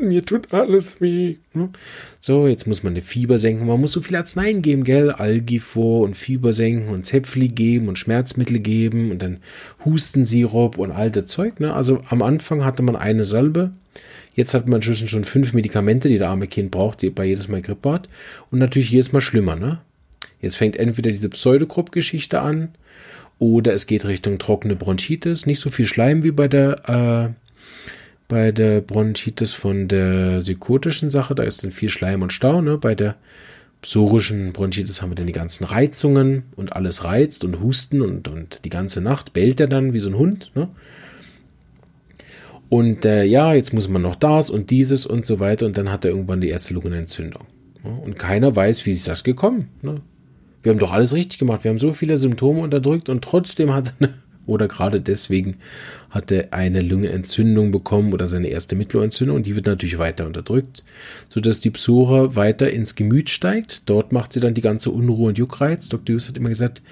mir 0.00 0.24
tut 0.24 0.52
alles 0.52 1.00
weh. 1.00 1.36
Ne? 1.52 1.70
So, 2.18 2.46
jetzt 2.46 2.66
muss 2.66 2.82
man 2.82 2.94
eine 2.94 3.02
Fieber 3.02 3.38
senken. 3.38 3.66
Man 3.66 3.80
muss 3.80 3.92
so 3.92 4.00
viel 4.00 4.16
Arzneien 4.16 4.62
geben, 4.62 4.84
gell? 4.84 5.10
Algifor 5.10 6.00
und 6.00 6.16
Fieber 6.16 6.52
senken 6.52 6.88
und 6.88 7.06
Zepfli 7.06 7.48
geben 7.48 7.88
und 7.88 7.98
Schmerzmittel 7.98 8.58
geben 8.58 9.10
und 9.10 9.22
dann 9.22 9.38
Hustensirup 9.84 10.78
und 10.78 10.90
das 10.90 11.26
Zeug. 11.26 11.60
Ne? 11.60 11.72
Also 11.72 12.02
am 12.10 12.22
Anfang 12.22 12.64
hatte 12.64 12.82
man 12.82 12.96
eine 12.96 13.24
Salbe 13.24 13.72
Jetzt 14.34 14.52
hat 14.52 14.66
man 14.66 14.80
inzwischen 14.80 15.08
schon 15.08 15.24
fünf 15.24 15.52
Medikamente, 15.52 16.08
die 16.08 16.18
der 16.18 16.28
arme 16.28 16.48
Kind 16.48 16.70
braucht, 16.70 17.02
die 17.02 17.10
bei 17.10 17.24
jedes 17.24 17.48
Mal 17.48 17.62
Grippe 17.62 17.92
hat. 17.92 18.08
Und 18.50 18.58
natürlich 18.58 18.90
jedes 18.90 19.12
Mal 19.12 19.20
schlimmer, 19.20 19.56
ne? 19.56 19.80
Jetzt 20.40 20.56
fängt 20.56 20.76
entweder 20.76 21.10
diese 21.10 21.28
Pseudogrupp-Geschichte 21.28 22.40
an 22.40 22.70
oder 23.38 23.72
es 23.72 23.86
geht 23.86 24.04
Richtung 24.04 24.38
trockene 24.38 24.76
Bronchitis. 24.76 25.46
Nicht 25.46 25.60
so 25.60 25.70
viel 25.70 25.86
Schleim 25.86 26.22
wie 26.22 26.32
bei 26.32 26.48
der, 26.48 26.88
äh, 26.88 27.88
bei 28.28 28.52
der 28.52 28.80
Bronchitis 28.80 29.52
von 29.52 29.88
der 29.88 30.38
psychotischen 30.40 31.10
Sache. 31.10 31.34
Da 31.34 31.42
ist 31.42 31.64
dann 31.64 31.70
viel 31.70 31.88
Schleim 31.88 32.22
und 32.22 32.32
Stau, 32.32 32.62
ne? 32.62 32.78
Bei 32.78 32.94
der 32.94 33.16
psorischen 33.82 34.52
Bronchitis 34.52 35.02
haben 35.02 35.10
wir 35.10 35.16
dann 35.16 35.26
die 35.26 35.32
ganzen 35.32 35.64
Reizungen 35.64 36.44
und 36.56 36.72
alles 36.74 37.04
reizt 37.04 37.44
und 37.44 37.60
Husten 37.60 38.00
und, 38.00 38.28
und 38.28 38.64
die 38.64 38.70
ganze 38.70 39.02
Nacht 39.02 39.34
bellt 39.34 39.60
er 39.60 39.68
dann 39.68 39.92
wie 39.92 40.00
so 40.00 40.08
ein 40.08 40.16
Hund, 40.16 40.50
ne? 40.54 40.68
Und 42.74 43.04
äh, 43.04 43.24
ja, 43.24 43.54
jetzt 43.54 43.72
muss 43.72 43.88
man 43.88 44.02
noch 44.02 44.16
das 44.16 44.50
und 44.50 44.70
dieses 44.70 45.06
und 45.06 45.24
so 45.24 45.38
weiter. 45.38 45.66
Und 45.66 45.78
dann 45.78 45.92
hat 45.92 46.04
er 46.04 46.10
irgendwann 46.10 46.40
die 46.40 46.48
erste 46.48 46.74
Lungenentzündung. 46.74 47.44
und 47.82 48.18
keiner 48.18 48.56
weiß, 48.56 48.84
wie 48.86 48.92
ist 48.92 49.06
das 49.06 49.22
gekommen. 49.22 49.68
Ne? 49.82 50.00
Wir 50.62 50.72
haben 50.72 50.78
doch 50.78 50.92
alles 50.92 51.14
richtig 51.14 51.38
gemacht. 51.38 51.62
Wir 51.62 51.70
haben 51.70 51.78
so 51.78 51.92
viele 51.92 52.16
Symptome 52.16 52.62
unterdrückt 52.62 53.08
und 53.10 53.22
trotzdem 53.22 53.72
hat 53.72 53.92
er, 54.00 54.08
oder 54.46 54.68
gerade 54.68 55.00
deswegen 55.00 55.56
hat 56.10 56.30
er 56.30 56.52
eine 56.52 56.80
Lungenentzündung 56.80 57.72
bekommen 57.72 58.12
oder 58.12 58.28
seine 58.28 58.48
erste 58.48 58.76
Mittelohrentzündung 58.76 59.36
und 59.36 59.46
die 59.46 59.56
wird 59.56 59.66
natürlich 59.66 59.98
weiter 59.98 60.26
unterdrückt, 60.26 60.84
sodass 61.28 61.60
die 61.60 61.70
Psora 61.70 62.36
weiter 62.36 62.70
ins 62.70 62.94
Gemüt 62.94 63.30
steigt. 63.30 63.82
Dort 63.86 64.12
macht 64.12 64.32
sie 64.32 64.40
dann 64.40 64.54
die 64.54 64.60
ganze 64.60 64.90
Unruhe 64.90 65.28
und 65.28 65.38
Juckreiz. 65.38 65.88
Dr. 65.88 66.14
Hughes 66.14 66.28
hat 66.28 66.36
immer 66.36 66.48
gesagt, 66.50 66.82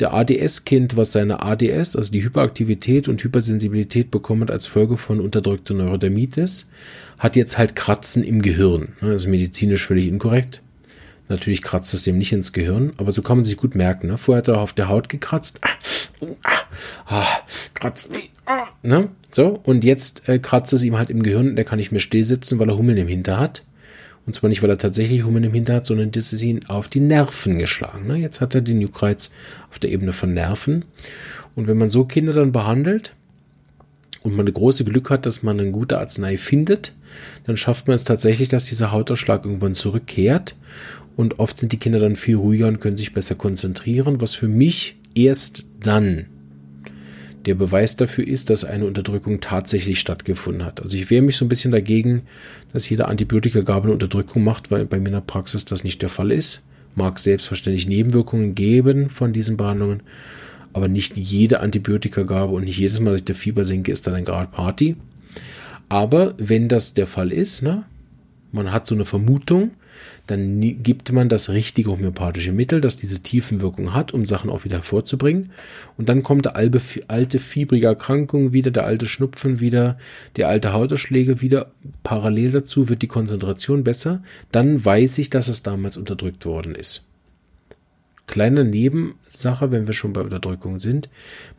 der 0.00 0.12
ADS-Kind, 0.12 0.96
was 0.96 1.12
seine 1.12 1.42
ADS, 1.42 1.96
also 1.96 2.12
die 2.12 2.22
Hyperaktivität 2.22 3.08
und 3.08 3.22
Hypersensibilität 3.22 4.10
bekommen 4.10 4.50
als 4.50 4.66
Folge 4.66 4.98
von 4.98 5.20
unterdrückter 5.20 5.74
Neurodermitis, 5.74 6.68
hat 7.18 7.36
jetzt 7.36 7.56
halt 7.56 7.76
Kratzen 7.76 8.22
im 8.22 8.42
Gehirn. 8.42 8.88
Das 9.00 9.22
ist 9.22 9.26
medizinisch 9.26 9.86
völlig 9.86 10.06
inkorrekt. 10.06 10.62
Natürlich 11.28 11.62
kratzt 11.62 11.92
es 11.92 12.04
dem 12.04 12.18
nicht 12.18 12.32
ins 12.32 12.52
Gehirn, 12.52 12.92
aber 12.98 13.10
so 13.10 13.22
kann 13.22 13.38
man 13.38 13.44
sich 13.44 13.56
gut 13.56 13.74
merken. 13.74 14.06
Ne? 14.06 14.18
Vorher 14.18 14.38
hat 14.38 14.48
er 14.48 14.60
auf 14.60 14.72
der 14.72 14.88
Haut 14.88 15.08
gekratzt. 15.08 15.58
Ah, 15.62 15.70
ah, 16.42 16.50
ah, 17.06 17.26
kratzt. 17.74 18.12
Ah, 18.46 18.66
ne? 18.82 19.08
So, 19.30 19.60
und 19.64 19.84
jetzt 19.84 20.28
äh, 20.28 20.38
kratzt 20.38 20.72
es 20.72 20.82
ihm 20.82 20.96
halt 20.96 21.10
im 21.10 21.22
Gehirn. 21.22 21.56
Der 21.56 21.64
kann 21.64 21.78
nicht 21.78 21.92
mehr 21.92 22.00
still 22.00 22.24
sitzen, 22.24 22.58
weil 22.58 22.68
er 22.68 22.78
Hummeln 22.78 22.98
im 22.98 23.08
Hinter 23.08 23.38
hat. 23.38 23.64
Und 24.26 24.32
zwar 24.34 24.50
nicht, 24.50 24.62
weil 24.62 24.70
er 24.70 24.78
tatsächlich 24.78 25.24
Hummeln 25.24 25.44
im 25.44 25.54
Hinter 25.54 25.74
hat, 25.74 25.86
sondern 25.86 26.10
das 26.10 26.32
ist 26.32 26.42
ihn 26.42 26.66
auf 26.66 26.88
die 26.88 27.00
Nerven 27.00 27.58
geschlagen. 27.58 28.08
Ne? 28.08 28.16
Jetzt 28.16 28.40
hat 28.40 28.54
er 28.54 28.60
den 28.60 28.80
Juckreiz 28.80 29.32
auf 29.70 29.78
der 29.78 29.90
Ebene 29.90 30.12
von 30.12 30.32
Nerven. 30.32 30.84
Und 31.54 31.68
wenn 31.68 31.78
man 31.78 31.90
so 31.90 32.04
Kinder 32.04 32.32
dann 32.32 32.50
behandelt 32.50 33.14
und 34.22 34.32
man 34.32 34.46
eine 34.46 34.52
große 34.52 34.84
Glück 34.84 35.10
hat, 35.10 35.26
dass 35.26 35.44
man 35.44 35.60
eine 35.60 35.70
gute 35.70 35.98
Arznei 35.98 36.36
findet, 36.36 36.92
dann 37.44 37.56
schafft 37.56 37.86
man 37.86 37.94
es 37.94 38.04
tatsächlich, 38.04 38.48
dass 38.48 38.64
dieser 38.64 38.90
Hautausschlag 38.90 39.44
irgendwann 39.44 39.74
zurückkehrt. 39.74 40.56
Und 41.16 41.38
oft 41.38 41.56
sind 41.56 41.72
die 41.72 41.78
Kinder 41.78 42.00
dann 42.00 42.16
viel 42.16 42.36
ruhiger 42.36 42.66
und 42.66 42.80
können 42.80 42.96
sich 42.96 43.14
besser 43.14 43.36
konzentrieren, 43.36 44.20
was 44.20 44.34
für 44.34 44.48
mich 44.48 44.96
erst 45.16 45.66
dann 45.80 46.26
der 47.46 47.54
Beweis 47.54 47.96
dafür 47.96 48.26
ist, 48.26 48.50
dass 48.50 48.64
eine 48.64 48.86
Unterdrückung 48.86 49.40
tatsächlich 49.40 50.00
stattgefunden 50.00 50.64
hat. 50.64 50.82
Also 50.82 50.96
ich 50.96 51.10
wehre 51.10 51.22
mich 51.22 51.36
so 51.36 51.44
ein 51.44 51.48
bisschen 51.48 51.70
dagegen, 51.70 52.22
dass 52.72 52.88
jede 52.88 53.06
Antibiotikagabe 53.06 53.84
eine 53.84 53.92
Unterdrückung 53.92 54.42
macht, 54.42 54.70
weil 54.70 54.84
bei 54.84 54.98
mir 54.98 55.06
in 55.06 55.12
der 55.12 55.20
Praxis 55.20 55.64
das 55.64 55.84
nicht 55.84 56.02
der 56.02 56.08
Fall 56.08 56.32
ist. 56.32 56.62
Mag 56.96 57.18
selbstverständlich 57.18 57.86
Nebenwirkungen 57.86 58.54
geben 58.54 59.10
von 59.10 59.32
diesen 59.32 59.56
Behandlungen, 59.56 60.02
aber 60.72 60.88
nicht 60.88 61.16
jede 61.16 61.60
Antibiotikagabe 61.60 62.52
und 62.52 62.64
nicht 62.64 62.78
jedes 62.78 62.98
Mal, 63.00 63.12
dass 63.12 63.20
ich 63.20 63.26
der 63.26 63.34
Fieber 63.36 63.64
senke, 63.64 63.92
ist 63.92 64.06
dann 64.06 64.14
ein 64.14 64.24
Grad 64.24 64.50
Party. 64.50 64.96
Aber 65.88 66.34
wenn 66.38 66.68
das 66.68 66.94
der 66.94 67.06
Fall 67.06 67.32
ist, 67.32 67.62
ne, 67.62 67.84
man 68.50 68.72
hat 68.72 68.86
so 68.86 68.94
eine 68.94 69.04
Vermutung, 69.04 69.70
dann 70.26 70.60
gibt 70.82 71.12
man 71.12 71.28
das 71.28 71.50
richtige 71.50 71.90
homöopathische 71.90 72.52
Mittel, 72.52 72.80
das 72.80 72.96
diese 72.96 73.22
Tiefenwirkung 73.22 73.94
hat, 73.94 74.12
um 74.12 74.24
Sachen 74.24 74.50
auch 74.50 74.64
wieder 74.64 74.76
hervorzubringen. 74.76 75.50
Und 75.96 76.08
dann 76.08 76.22
kommt 76.22 76.44
der 76.46 76.56
alte, 76.56 76.80
alte 77.08 77.38
fiebrige 77.38 77.86
Erkrankung 77.86 78.52
wieder, 78.52 78.70
der 78.70 78.84
alte 78.84 79.06
Schnupfen 79.06 79.60
wieder, 79.60 79.98
der 80.36 80.48
alte 80.48 80.72
Hautausschläge 80.72 81.40
wieder. 81.40 81.72
Parallel 82.02 82.50
dazu 82.50 82.88
wird 82.88 83.02
die 83.02 83.06
Konzentration 83.06 83.84
besser. 83.84 84.22
Dann 84.52 84.84
weiß 84.84 85.18
ich, 85.18 85.30
dass 85.30 85.48
es 85.48 85.62
damals 85.62 85.96
unterdrückt 85.96 86.44
worden 86.44 86.74
ist. 86.74 87.06
Kleine 88.26 88.64
Nebensache, 88.64 89.70
wenn 89.70 89.86
wir 89.86 89.94
schon 89.94 90.12
bei 90.12 90.20
Unterdrückung 90.20 90.80
sind. 90.80 91.08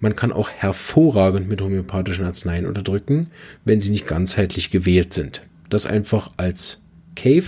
Man 0.02 0.18
kann 0.18 0.34
auch 0.34 0.50
hervorragend 0.50 1.48
mit 1.48 1.62
homöopathischen 1.62 2.26
Arzneien 2.26 2.66
unterdrücken, 2.66 3.28
wenn 3.64 3.80
sie 3.80 3.90
nicht 3.90 4.06
ganzheitlich 4.06 4.70
gewählt 4.70 5.14
sind. 5.14 5.48
Das 5.70 5.86
einfach 5.86 6.32
als 6.36 6.82
Cave 7.16 7.46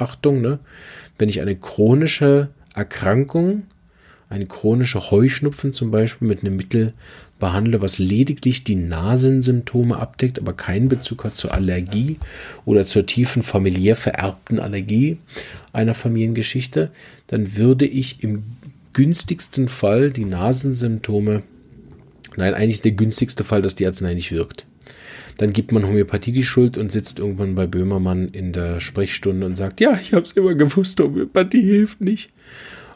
Achtung, 0.00 0.40
ne? 0.40 0.58
wenn 1.18 1.28
ich 1.28 1.40
eine 1.40 1.56
chronische 1.56 2.48
Erkrankung, 2.74 3.64
eine 4.28 4.46
chronische 4.46 5.10
Heuschnupfen 5.10 5.72
zum 5.72 5.90
Beispiel 5.90 6.28
mit 6.28 6.42
einem 6.42 6.56
Mittel 6.56 6.92
behandle, 7.38 7.80
was 7.80 7.98
lediglich 7.98 8.64
die 8.64 8.74
Nasensymptome 8.74 9.96
abdeckt, 9.96 10.38
aber 10.38 10.52
keinen 10.52 10.88
Bezug 10.88 11.24
hat 11.24 11.36
zur 11.36 11.54
Allergie 11.54 12.18
oder 12.64 12.84
zur 12.84 13.06
tiefen 13.06 13.42
familiär 13.42 13.96
vererbten 13.96 14.58
Allergie 14.58 15.18
einer 15.72 15.94
Familiengeschichte, 15.94 16.90
dann 17.28 17.56
würde 17.56 17.86
ich 17.86 18.22
im 18.22 18.44
günstigsten 18.92 19.68
Fall 19.68 20.10
die 20.10 20.24
Nasensymptome, 20.24 21.42
nein, 22.36 22.54
eigentlich 22.54 22.82
der 22.82 22.92
günstigste 22.92 23.44
Fall, 23.44 23.62
dass 23.62 23.76
die 23.76 23.86
Arznei 23.86 24.14
nicht 24.14 24.32
wirkt. 24.32 24.66
Dann 25.38 25.52
gibt 25.52 25.72
man 25.72 25.86
Homöopathie 25.86 26.32
die 26.32 26.42
Schuld 26.42 26.76
und 26.76 26.92
sitzt 26.92 27.20
irgendwann 27.20 27.54
bei 27.54 27.66
Böhmermann 27.66 28.28
in 28.28 28.52
der 28.52 28.80
Sprechstunde 28.80 29.46
und 29.46 29.56
sagt, 29.56 29.80
ja, 29.80 29.98
ich 30.00 30.12
habe 30.12 30.22
es 30.22 30.32
immer 30.32 30.54
gewusst, 30.54 31.00
Homöopathie 31.00 31.62
hilft 31.62 32.00
nicht. 32.00 32.30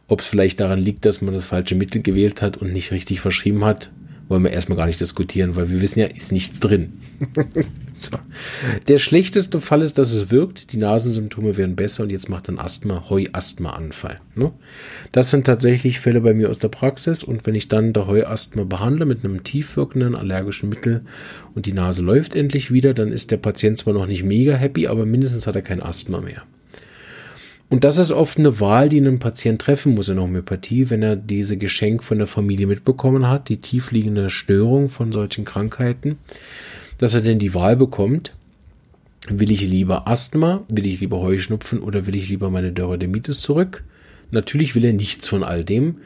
Ob 0.08 0.20
es 0.20 0.26
vielleicht 0.26 0.60
daran 0.60 0.80
liegt, 0.80 1.04
dass 1.04 1.22
man 1.22 1.32
das 1.32 1.46
falsche 1.46 1.76
Mittel 1.76 2.02
gewählt 2.02 2.42
hat 2.42 2.58
und 2.58 2.72
nicht 2.72 2.90
richtig 2.90 3.20
verschrieben 3.20 3.64
hat, 3.64 3.90
wollen 4.28 4.42
wir 4.42 4.50
erstmal 4.50 4.76
gar 4.76 4.86
nicht 4.86 5.00
diskutieren, 5.00 5.56
weil 5.56 5.70
wir 5.70 5.80
wissen 5.80 6.00
ja, 6.00 6.06
ist 6.06 6.32
nichts 6.32 6.60
drin. 6.60 6.94
so. 8.02 8.18
Der 8.88 8.98
schlechteste 8.98 9.60
Fall 9.60 9.82
ist, 9.82 9.98
dass 9.98 10.12
es 10.12 10.30
wirkt, 10.30 10.72
die 10.72 10.76
Nasensymptome 10.76 11.56
werden 11.56 11.76
besser 11.76 12.02
und 12.04 12.10
jetzt 12.10 12.28
macht 12.28 12.48
dann 12.48 12.58
Asthma, 12.58 13.08
Heuasthma-Anfall. 13.08 14.20
Ne? 14.34 14.52
Das 15.12 15.30
sind 15.30 15.44
tatsächlich 15.44 16.00
Fälle 16.00 16.20
bei 16.20 16.34
mir 16.34 16.50
aus 16.50 16.58
der 16.58 16.68
Praxis 16.68 17.22
und 17.22 17.46
wenn 17.46 17.54
ich 17.54 17.68
dann 17.68 17.92
der 17.92 18.06
Heuasthma 18.06 18.64
behandle 18.64 19.06
mit 19.06 19.24
einem 19.24 19.44
tiefwirkenden 19.44 20.14
allergischen 20.14 20.68
Mittel 20.68 21.02
und 21.54 21.66
die 21.66 21.72
Nase 21.72 22.02
läuft 22.02 22.34
endlich 22.34 22.72
wieder, 22.72 22.94
dann 22.94 23.12
ist 23.12 23.30
der 23.30 23.36
Patient 23.36 23.78
zwar 23.78 23.94
noch 23.94 24.06
nicht 24.06 24.24
mega 24.24 24.54
happy, 24.54 24.86
aber 24.86 25.06
mindestens 25.06 25.46
hat 25.46 25.56
er 25.56 25.62
kein 25.62 25.82
Asthma 25.82 26.20
mehr. 26.20 26.42
Und 27.72 27.84
das 27.84 27.96
ist 27.96 28.12
oft 28.12 28.38
eine 28.38 28.60
Wahl, 28.60 28.90
die 28.90 28.98
ein 28.98 29.18
Patient 29.18 29.58
treffen 29.58 29.94
muss 29.94 30.10
in 30.10 30.16
der 30.16 30.24
Homöopathie, 30.24 30.90
wenn 30.90 31.02
er 31.02 31.16
diese 31.16 31.56
Geschenk 31.56 32.04
von 32.04 32.18
der 32.18 32.26
Familie 32.26 32.66
mitbekommen 32.66 33.30
hat, 33.30 33.48
die 33.48 33.62
tiefliegende 33.62 34.28
Störung 34.28 34.90
von 34.90 35.10
solchen 35.10 35.46
Krankheiten, 35.46 36.18
dass 37.02 37.14
er 37.14 37.20
denn 37.20 37.40
die 37.40 37.52
Wahl 37.52 37.74
bekommt, 37.74 38.32
will 39.28 39.50
ich 39.50 39.60
lieber 39.60 40.06
Asthma, 40.06 40.62
will 40.68 40.86
ich 40.86 41.00
lieber 41.00 41.18
Heuschnupfen 41.18 41.80
oder 41.80 42.06
will 42.06 42.14
ich 42.14 42.28
lieber 42.28 42.48
meine 42.48 42.70
Dörredermitis 42.70 43.40
zurück? 43.40 43.82
Natürlich 44.30 44.76
will 44.76 44.84
er 44.84 44.92
nichts 44.92 45.26
von 45.26 45.42
all 45.42 45.64
dem. 45.64 45.96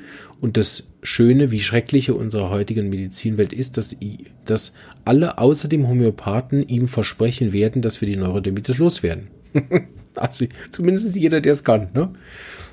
Und 0.41 0.57
das 0.57 0.85
Schöne, 1.03 1.51
wie 1.51 1.61
schreckliche 1.61 2.15
unserer 2.15 2.49
heutigen 2.49 2.89
Medizinwelt 2.89 3.53
ist, 3.53 3.77
dass, 3.77 3.95
dass 4.47 4.73
alle 5.05 5.37
außer 5.37 5.69
dem 5.69 5.87
Homöopathen 5.87 6.67
ihm 6.67 6.89
versprechen 6.89 7.53
werden, 7.53 7.83
dass 7.83 8.01
wir 8.01 8.09
die 8.09 8.17
Neurodermitis 8.17 8.79
loswerden. 8.79 9.29
Also 10.19 10.47
zumindest 10.71 11.15
jeder, 11.15 11.43
der 11.43 11.53
es 11.53 11.63
kann. 11.63 11.89
Ne? 11.93 12.09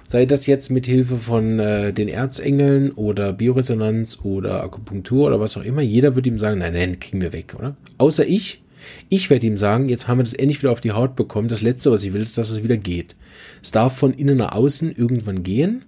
Sei 0.08 0.26
das 0.26 0.46
jetzt 0.46 0.70
mit 0.70 0.86
Hilfe 0.86 1.18
von 1.18 1.60
äh, 1.60 1.94
den 1.94 2.08
Erzengeln 2.08 2.92
oder 2.92 3.34
Bioresonanz 3.34 4.20
oder 4.24 4.64
Akupunktur 4.64 5.28
oder 5.28 5.40
was 5.40 5.58
auch 5.58 5.64
immer. 5.64 5.82
Jeder 5.82 6.16
wird 6.16 6.28
ihm 6.28 6.38
sagen, 6.38 6.60
nein, 6.60 6.74
nein, 6.74 7.00
kriegen 7.00 7.22
wir 7.22 7.34
weg, 7.34 7.56
oder? 7.58 7.76
Außer 7.98 8.28
ich. 8.28 8.62
Ich 9.10 9.30
werde 9.30 9.48
ihm 9.48 9.58
sagen, 9.58 9.88
jetzt 9.88 10.08
haben 10.08 10.18
wir 10.18 10.24
das 10.24 10.34
endlich 10.34 10.62
wieder 10.62 10.72
auf 10.72 10.82
die 10.82 10.92
Haut 10.92 11.16
bekommen. 11.16 11.48
Das 11.48 11.62
Letzte, 11.62 11.92
was 11.92 12.04
ich 12.04 12.12
will, 12.14 12.22
ist, 12.22 12.38
dass 12.38 12.50
es 12.50 12.64
wieder 12.64 12.78
geht. 12.78 13.16
Es 13.62 13.72
darf 13.72 13.96
von 13.98 14.14
innen 14.14 14.38
nach 14.38 14.52
außen 14.52 14.94
irgendwann 14.96 15.44
gehen. 15.44 15.86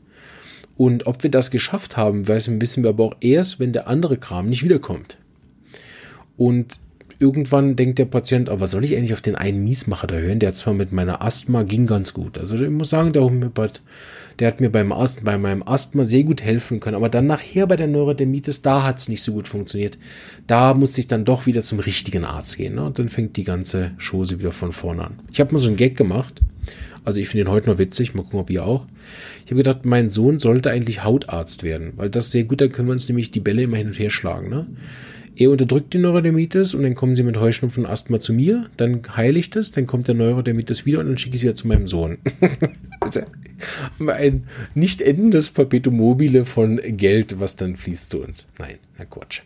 Und 0.78 1.08
ob 1.08 1.23
wir 1.23 1.32
das 1.32 1.51
geschafft 1.51 1.97
haben, 1.97 2.28
wissen 2.28 2.84
wir 2.84 2.89
aber 2.89 3.04
auch 3.04 3.15
erst, 3.21 3.60
wenn 3.60 3.73
der 3.73 3.88
andere 3.88 4.17
Kram 4.17 4.47
nicht 4.47 4.63
wiederkommt. 4.63 5.17
Und 6.38 6.80
irgendwann 7.19 7.75
denkt 7.75 7.99
der 7.99 8.06
Patient, 8.06 8.49
aber 8.49 8.62
was 8.62 8.71
soll 8.71 8.84
ich 8.84 8.95
eigentlich 8.95 9.13
auf 9.13 9.21
den 9.21 9.36
einen 9.36 9.63
Miesmacher 9.63 10.08
da 10.08 10.15
hören? 10.15 10.39
Der 10.39 10.49
hat 10.49 10.58
zwar 10.58 10.73
mit 10.73 10.91
meiner 10.91 11.21
Asthma 11.21 11.63
ging 11.63 11.88
ganz 11.88 12.13
gut. 12.13 12.38
Also 12.38 12.56
ich 12.56 12.69
muss 12.69 12.89
sagen, 12.89 13.13
der 13.13 13.23
Homöopath, 13.23 13.82
der 14.39 14.47
hat 14.47 14.60
mir 14.60 14.69
beim 14.69 14.91
Asthma, 14.91 15.32
bei 15.32 15.38
meinem 15.38 15.63
Asthma 15.63 16.06
sehr 16.06 16.23
gut 16.23 16.41
helfen 16.41 16.80
können. 16.80 16.95
Aber 16.95 17.10
dann 17.10 17.28
nachher 17.28 17.67
bei 17.67 17.75
der 17.75 17.88
Neurodermitis, 17.88 18.62
da 18.62 18.84
hat 18.84 18.99
es 18.99 19.08
nicht 19.08 19.21
so 19.21 19.34
gut 19.34 19.47
funktioniert. 19.47 19.97
Da 20.47 20.73
musste 20.73 21.01
ich 21.01 21.08
dann 21.08 21.25
doch 21.25 21.45
wieder 21.45 21.63
zum 21.63 21.80
richtigen 21.80 22.25
Arzt 22.25 22.58
gehen. 22.58 22.75
Ne? 22.75 22.86
Und 22.86 22.99
dann 22.99 23.10
fängt 23.10 23.38
die 23.38 23.43
ganze 23.43 23.91
Chose 23.97 24.39
wieder 24.39 24.51
von 24.51 24.71
vorne 24.71 25.06
an. 25.06 25.19
Ich 25.32 25.39
habe 25.39 25.54
mal 25.54 25.60
so 25.60 25.67
einen 25.67 25.78
Gag 25.78 25.95
gemacht. 25.95 26.41
Also 27.06 27.19
ich 27.19 27.30
finde 27.30 27.45
ihn 27.45 27.51
heute 27.51 27.69
noch 27.69 27.78
witzig. 27.78 28.13
Mal 28.13 28.23
gucken, 28.23 28.39
ob 28.39 28.49
ihr 28.49 28.65
auch. 28.65 28.86
Ich 29.45 29.51
habe 29.51 29.58
gedacht, 29.58 29.86
mein 29.86 30.10
Sohn 30.10 30.39
sollte 30.39 30.71
eigentlich 30.71 31.04
Hautarzt 31.04 31.63
werden, 31.63 31.93
weil 31.95 32.10
das 32.10 32.32
sehr 32.32 32.45
gut, 32.45 32.62
da 32.62 32.67
können 32.67 32.88
wir 32.88 32.93
uns 32.93 33.08
nämlich 33.08 33.30
die 33.30 33.39
Bälle 33.39 33.62
immer 33.63 33.78
hin 33.78 33.88
und 33.88 33.99
her 33.99 34.10
schlagen. 34.10 34.49
Ne? 34.49 34.66
Er 35.38 35.51
unterdrückt 35.51 35.93
die 35.93 35.97
Neurodermitis 35.97 36.73
und 36.73 36.83
dann 36.83 36.95
kommen 36.95 37.15
sie 37.15 37.23
mit 37.23 37.38
Heuschnupfen 37.38 37.86
und 37.86 37.91
Asthma 37.91 38.19
zu 38.19 38.33
mir, 38.33 38.69
dann 38.77 39.01
heile 39.15 39.38
ich 39.38 39.49
das, 39.49 39.71
dann 39.71 39.86
kommt 39.86 40.07
der 40.07 40.15
Neurodermitis 40.15 40.86
wieder 40.86 40.99
und 40.99 41.07
dann 41.07 41.17
schicke 41.17 41.36
ich 41.36 41.41
es 41.41 41.43
wieder 41.43 41.55
zu 41.55 41.67
meinem 41.67 41.88
Sohn. 41.88 42.17
also, 43.01 43.21
ein 44.07 44.47
nicht 44.73 45.01
endendes 45.01 45.49
Perpetuum 45.49 45.97
mobile 45.97 46.45
von 46.45 46.79
Geld, 46.97 47.39
was 47.39 47.57
dann 47.57 47.75
fließt 47.75 48.09
zu 48.09 48.23
uns. 48.23 48.47
Nein, 48.59 48.77
Herr 48.95 49.07
Quatsch. 49.07 49.41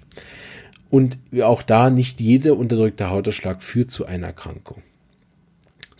Und 0.91 1.17
auch 1.41 1.63
da 1.63 1.89
nicht 1.89 2.21
jeder 2.21 2.57
unterdrückte 2.57 3.09
Hauterschlag 3.09 3.63
führt 3.63 3.91
zu 3.91 4.05
einer 4.05 4.27
Erkrankung. 4.27 4.81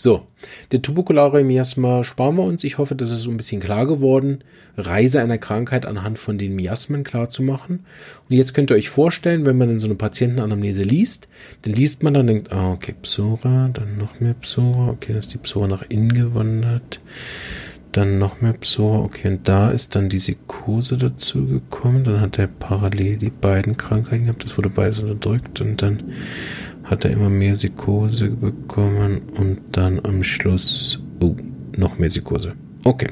So, 0.02 0.26
der 0.72 0.82
tuberkulare 0.82 1.44
Miasma 1.44 2.06
sparen 2.06 2.38
wir 2.38 2.44
uns. 2.44 2.64
Ich 2.64 2.78
hoffe, 2.78 2.96
das 2.96 3.12
ist 3.12 3.24
so 3.24 3.30
ein 3.30 3.36
bisschen 3.36 3.60
klar 3.60 3.86
geworden. 3.86 4.46
Reise 4.78 5.22
einer 5.22 5.38
Krankheit 5.38 5.86
anhand 5.86 6.18
von 6.18 6.38
den 6.38 6.56
Miasmen 6.56 7.04
klar 7.04 7.28
zu 7.28 7.44
machen. 7.44 7.86
Und 8.30 8.38
jetzt 8.38 8.54
könnt 8.54 8.72
ihr 8.72 8.78
euch 8.78 8.90
vorstellen, 8.90 9.46
wenn 9.46 9.58
man 9.58 9.70
in 9.70 9.78
so 9.80 9.88
eine 9.88 9.96
Patientenanamnese 9.96 10.84
liest, 10.84 11.28
dann 11.64 11.74
liest 11.74 12.02
man 12.02 12.14
dann 12.14 12.28
denkt, 12.28 12.54
ah, 12.54 12.72
okay, 12.72 12.96
Psora, 13.02 13.72
dann 13.74 13.98
noch 13.98 14.22
mehr 14.22 14.36
Psora, 14.36 14.88
okay, 14.88 15.10
dann 15.10 15.20
ist 15.20 15.34
die 15.34 15.38
Psora 15.38 15.68
nach 15.68 15.84
innen 15.90 16.14
gewandert. 16.14 17.02
dann 17.92 18.20
noch 18.20 18.40
mehr 18.42 18.54
Psora. 18.54 19.00
Okay, 19.00 19.30
und 19.30 19.48
da 19.48 19.72
ist 19.72 19.96
dann 19.96 20.10
die 20.10 20.20
Sikose 20.20 20.98
dazu 20.98 21.46
gekommen. 21.46 22.04
Dann 22.04 22.22
hat 22.22 22.38
er 22.40 22.48
parallel 22.48 23.18
die 23.18 23.32
beiden 23.32 23.78
Krankheiten 23.78 24.26
gehabt. 24.26 24.44
Das 24.44 24.58
wurde 24.58 24.70
beides 24.70 25.00
unterdrückt. 25.00 25.60
Und 25.62 25.82
dann 25.82 26.04
hat 26.90 27.06
er 27.06 27.12
immer 27.12 27.30
mehr 27.30 27.56
Sikose 27.56 28.30
bekommen. 28.30 29.22
Und 29.36 29.60
dann 29.72 30.04
am 30.04 30.24
Schluss, 30.24 31.02
oh, 31.22 31.36
noch 31.78 31.98
mehr 31.98 32.10
Sikose. 32.10 32.54
Okay. 32.84 33.08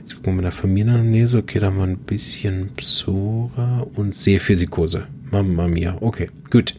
Jetzt 0.00 0.16
gucken 0.16 0.32
wir 0.32 0.36
mal 0.36 0.42
der 0.42 0.52
Familienamnese. 0.52 1.38
Okay, 1.38 1.58
da 1.58 1.68
haben 1.68 1.78
wir 1.78 1.84
ein 1.84 1.98
bisschen 1.98 2.70
Psora 2.76 3.86
und 3.94 4.14
sehr 4.14 4.40
viel 4.40 4.56
Sikose. 4.56 5.06
Mamma 5.30 5.66
mia. 5.68 5.96
Okay, 6.00 6.28
gut 6.50 6.74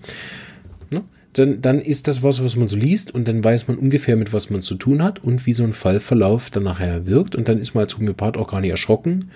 dann, 1.37 1.61
dann 1.61 1.81
ist 1.81 2.07
das 2.07 2.23
was, 2.23 2.43
was 2.43 2.55
man 2.55 2.67
so 2.67 2.77
liest 2.77 3.13
und 3.13 3.27
dann 3.27 3.43
weiß 3.43 3.67
man 3.67 3.77
ungefähr, 3.77 4.15
mit 4.15 4.33
was 4.33 4.49
man 4.49 4.61
zu 4.61 4.75
tun 4.75 5.03
hat 5.03 5.23
und 5.23 5.45
wie 5.45 5.53
so 5.53 5.63
ein 5.63 5.73
Fallverlauf 5.73 6.49
dann 6.49 6.63
nachher 6.63 7.05
wirkt. 7.05 7.35
Und 7.35 7.47
dann 7.47 7.59
ist 7.59 7.75
man 7.75 7.83
als 7.83 7.97
Homöopath 7.97 8.37
auch 8.37 8.51
gar 8.51 8.61
nicht 8.61 8.71
erschrocken, 8.71 9.29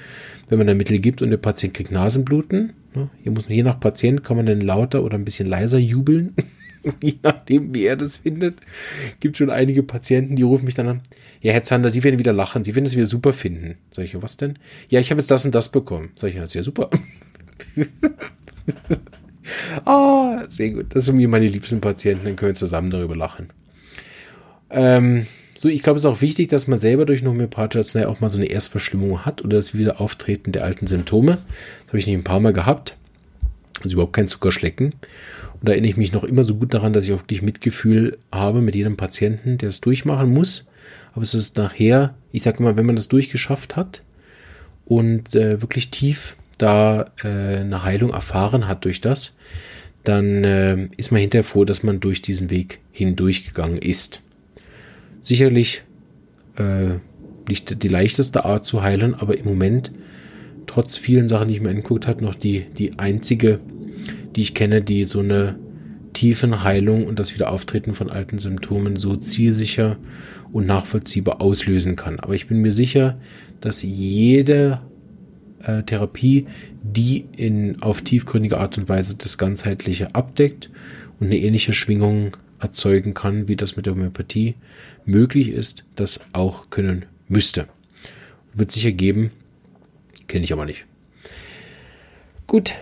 wenn 0.50 0.58
man 0.58 0.68
da 0.68 0.74
Mittel 0.74 1.00
gibt 1.00 1.22
und 1.22 1.30
der 1.30 1.38
Patient 1.38 1.74
kriegt 1.74 1.92
Nasenbluten. 1.92 2.74
Hier 3.24 3.32
muss 3.32 3.48
man, 3.48 3.56
je 3.56 3.64
nach 3.64 3.80
Patient 3.80 4.24
kann 4.24 4.38
man 4.38 4.46
dann 4.46 4.62
lauter 4.62 5.04
oder 5.04 5.18
ein 5.18 5.26
bisschen 5.26 5.48
leiser 5.48 5.78
jubeln. 5.78 6.36
je 7.04 7.16
nachdem, 7.24 7.74
wie 7.74 7.86
er 7.86 7.96
das 7.96 8.18
findet. 8.18 8.60
Gibt 9.20 9.38
schon 9.38 9.50
einige 9.50 9.84
Patienten, 9.84 10.36
die 10.36 10.44
rufen 10.44 10.66
mich 10.66 10.76
dann 10.76 10.88
an. 10.88 11.02
Ja, 11.42 11.54
Herr 11.54 11.64
Zander, 11.64 11.90
Sie 11.90 12.04
werden 12.04 12.20
wieder 12.20 12.34
lachen. 12.34 12.64
Sie 12.64 12.76
werden 12.76 12.86
es 12.86 12.96
wieder 12.96 13.06
super 13.06 13.34
finden. 13.34 13.78
Sag 13.92 14.06
ich, 14.06 14.22
was 14.22 14.38
denn? 14.38 14.60
Ja, 14.90 15.00
ich 15.00 15.12
habe 15.12 15.22
jetzt 15.22 15.32
das 15.32 15.46
und 15.46 15.56
das 15.56 15.70
bekommen. 15.70 16.12
Sag 16.16 16.30
ich, 16.30 16.36
ja, 16.36 16.44
ist 16.44 16.54
ja 16.54 16.64
super. 16.64 16.90
Ah, 19.86 20.46
sehr 20.50 20.70
gut. 20.72 20.96
Das 20.96 21.06
sind 21.06 21.16
mir 21.18 21.28
meine 21.28 21.48
liebsten 21.48 21.82
Patienten, 21.82 22.26
dann 22.26 22.36
können 22.36 22.52
wir 22.52 22.56
zusammen 22.56 22.92
darüber 22.92 23.16
lachen. 23.16 23.50
Ähm, 24.70 25.26
so, 25.58 25.70
ich 25.70 25.82
glaube, 25.82 25.98
es 25.98 26.06
ist 26.06 26.10
auch 26.10 26.22
wichtig, 26.22 26.48
dass 26.48 26.68
man 26.68 26.80
selber 26.80 27.06
durch 27.06 27.22
eine 27.22 27.30
homöopathische 27.30 28.08
auch 28.10 28.20
mal 28.20 28.30
so 28.30 28.38
eine 28.38 28.48
Erstverschlimmung 28.48 29.26
hat 29.26 29.44
oder 29.44 29.58
das 29.58 29.78
Wiederauftreten 29.78 30.54
der 30.54 30.64
alten 30.64 30.88
Symptome. 30.88 31.34
Das 31.34 31.88
habe 31.90 32.00
ich 32.00 32.08
nicht 32.08 32.18
ein 32.18 32.24
paar 32.24 32.40
Mal 32.40 32.54
gehabt. 32.54 32.98
Also 33.84 33.94
überhaupt 33.96 34.14
kein 34.14 34.28
Zuckerschlecken. 34.28 34.94
Und 35.54 35.68
da 35.68 35.72
erinnere 35.72 35.92
ich 35.92 35.98
mich 35.98 36.14
noch 36.14 36.24
immer 36.24 36.44
so 36.44 36.56
gut 36.56 36.74
daran, 36.74 36.94
dass 36.94 37.06
ich 37.06 37.14
auch 37.14 37.22
wirklich 37.22 37.42
Mitgefühl 37.42 38.18
habe 38.32 38.62
mit 38.62 38.76
jedem 38.76 38.98
Patienten, 38.98 39.58
der 39.58 39.70
es 39.70 39.82
durchmachen 39.82 40.32
muss. 40.32 40.68
Aber 41.14 41.22
es 41.22 41.34
ist 41.34 41.58
nachher, 41.58 42.16
ich 42.32 42.44
sage 42.44 42.60
immer, 42.60 42.78
wenn 42.78 42.86
man 42.86 42.96
das 42.96 43.08
durchgeschafft 43.08 43.76
hat 43.76 44.04
und 44.86 45.36
äh, 45.36 45.62
wirklich 45.62 45.92
tief 45.92 46.36
da 46.58 47.12
äh, 47.24 47.58
eine 47.58 47.84
Heilung 47.84 48.12
erfahren 48.12 48.68
hat 48.68 48.86
durch 48.86 49.02
das, 49.02 49.36
dann 50.04 50.44
äh, 50.44 50.88
ist 50.98 51.12
man 51.12 51.22
hinterher 51.22 51.44
froh, 51.44 51.66
dass 51.66 51.84
man 51.84 52.00
durch 52.00 52.22
diesen 52.22 52.50
Weg 52.50 52.80
hindurchgegangen 52.92 53.78
ist. 53.78 54.22
Sicherlich 55.22 55.84
äh, 56.58 56.98
nicht 57.48 57.84
die 57.84 57.88
leichteste 57.88 58.46
Art 58.46 58.66
zu 58.66 58.82
heilen, 58.82 59.14
aber 59.16 59.38
im 59.38 59.46
Moment, 59.46 59.92
trotz 60.72 60.98
vielen 60.98 61.28
Sachen, 61.28 61.50
die 61.50 61.56
ich 61.56 61.62
mir 61.62 61.70
angeguckt 61.70 62.08
habe, 62.08 62.24
noch 62.24 62.36
die, 62.36 62.62
die 62.78 62.98
einzige, 62.98 63.60
die 64.36 64.42
ich 64.42 64.54
kenne, 64.54 64.82
die 64.82 65.04
so 65.04 65.20
eine 65.20 65.58
tiefen 66.14 66.64
Heilung 66.64 67.06
und 67.06 67.20
das 67.20 67.34
Wiederauftreten 67.34 67.94
von 67.94 68.10
alten 68.10 68.38
Symptomen 68.38 68.96
so 68.96 69.18
zielsicher 69.18 69.98
und 70.54 70.66
nachvollziehbar 70.66 71.42
auslösen 71.42 71.96
kann. 71.98 72.20
Aber 72.20 72.36
ich 72.36 72.48
bin 72.48 72.62
mir 72.62 72.72
sicher, 72.72 73.18
dass 73.60 73.84
jede 73.84 74.82
äh, 75.64 75.84
Therapie, 75.84 76.48
die 76.82 77.26
in, 77.36 77.82
auf 77.82 78.02
tiefgründige 78.02 78.58
Art 78.58 78.78
und 78.78 78.88
Weise 78.88 79.16
das 79.16 79.38
Ganzheitliche 79.38 80.16
abdeckt 80.16 80.70
und 81.20 81.28
eine 81.28 81.38
ähnliche 81.38 81.74
Schwingung 81.74 82.38
erzeugen 82.60 83.14
kann, 83.14 83.50
wie 83.50 83.58
das 83.58 83.76
mit 83.76 83.88
der 83.88 83.94
Homöopathie 83.94 84.56
möglich 85.06 85.50
ist, 85.50 85.84
das 85.96 86.22
auch 86.32 86.70
können 86.70 87.06
müsste. 87.28 87.68
Wird 88.54 88.72
sicher 88.72 88.92
geben, 88.92 89.32
kenne 90.32 90.46
ich 90.46 90.54
aber 90.54 90.66
nicht. 90.66 90.86
Gut, 92.48 92.76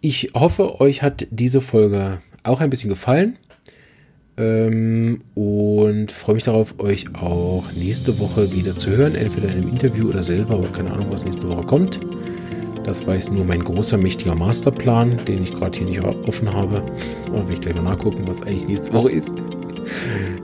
ich 0.00 0.30
hoffe, 0.34 0.80
euch 0.80 1.02
hat 1.02 1.26
diese 1.30 1.60
Folge 1.60 2.20
auch 2.42 2.60
ein 2.60 2.70
bisschen 2.70 2.88
gefallen. 2.88 3.36
Ähm, 4.38 5.22
und 5.34 6.12
freue 6.12 6.36
mich 6.36 6.44
darauf, 6.44 6.78
euch 6.78 7.14
auch 7.14 7.70
nächste 7.72 8.18
Woche 8.18 8.52
wieder 8.52 8.76
zu 8.76 8.90
hören. 8.90 9.14
Entweder 9.14 9.48
in 9.48 9.54
einem 9.54 9.68
Interview 9.68 10.08
oder 10.08 10.22
selber, 10.22 10.54
aber 10.54 10.68
keine 10.68 10.92
Ahnung, 10.92 11.08
was 11.10 11.24
nächste 11.24 11.48
Woche 11.50 11.66
kommt. 11.66 12.00
Das 12.84 13.06
weiß 13.06 13.32
nur 13.32 13.44
mein 13.44 13.64
großer, 13.64 13.98
mächtiger 13.98 14.34
Masterplan, 14.34 15.22
den 15.26 15.42
ich 15.42 15.52
gerade 15.52 15.76
hier 15.76 15.86
nicht 15.86 16.00
offen 16.00 16.52
habe. 16.52 16.82
Aber 17.26 17.46
will 17.46 17.54
ich 17.54 17.60
gleich 17.60 17.74
mal 17.74 17.82
nachgucken, 17.82 18.26
was 18.26 18.42
eigentlich 18.42 18.66
nächste 18.66 18.92
Woche 18.94 19.10
ist. 19.10 19.32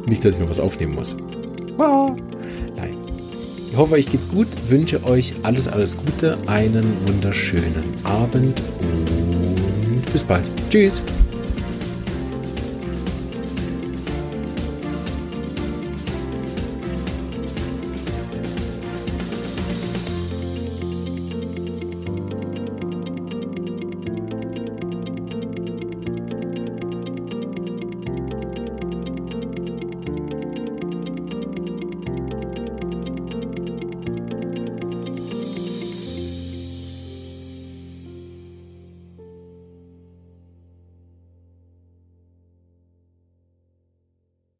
Nicht, 0.06 0.24
dass 0.24 0.34
ich 0.34 0.42
noch 0.42 0.50
was 0.50 0.60
aufnehmen 0.60 0.94
muss. 0.94 1.16
Nein. 2.76 2.93
Ich 3.74 3.80
hoffe, 3.80 3.94
euch 3.94 4.08
geht's 4.08 4.28
gut. 4.28 4.46
Wünsche 4.68 5.02
euch 5.02 5.34
alles, 5.42 5.66
alles 5.66 5.96
Gute. 5.96 6.38
Einen 6.46 6.96
wunderschönen 7.08 7.82
Abend 8.04 8.62
und 8.78 10.12
bis 10.12 10.22
bald. 10.22 10.44
Tschüss. 10.70 11.02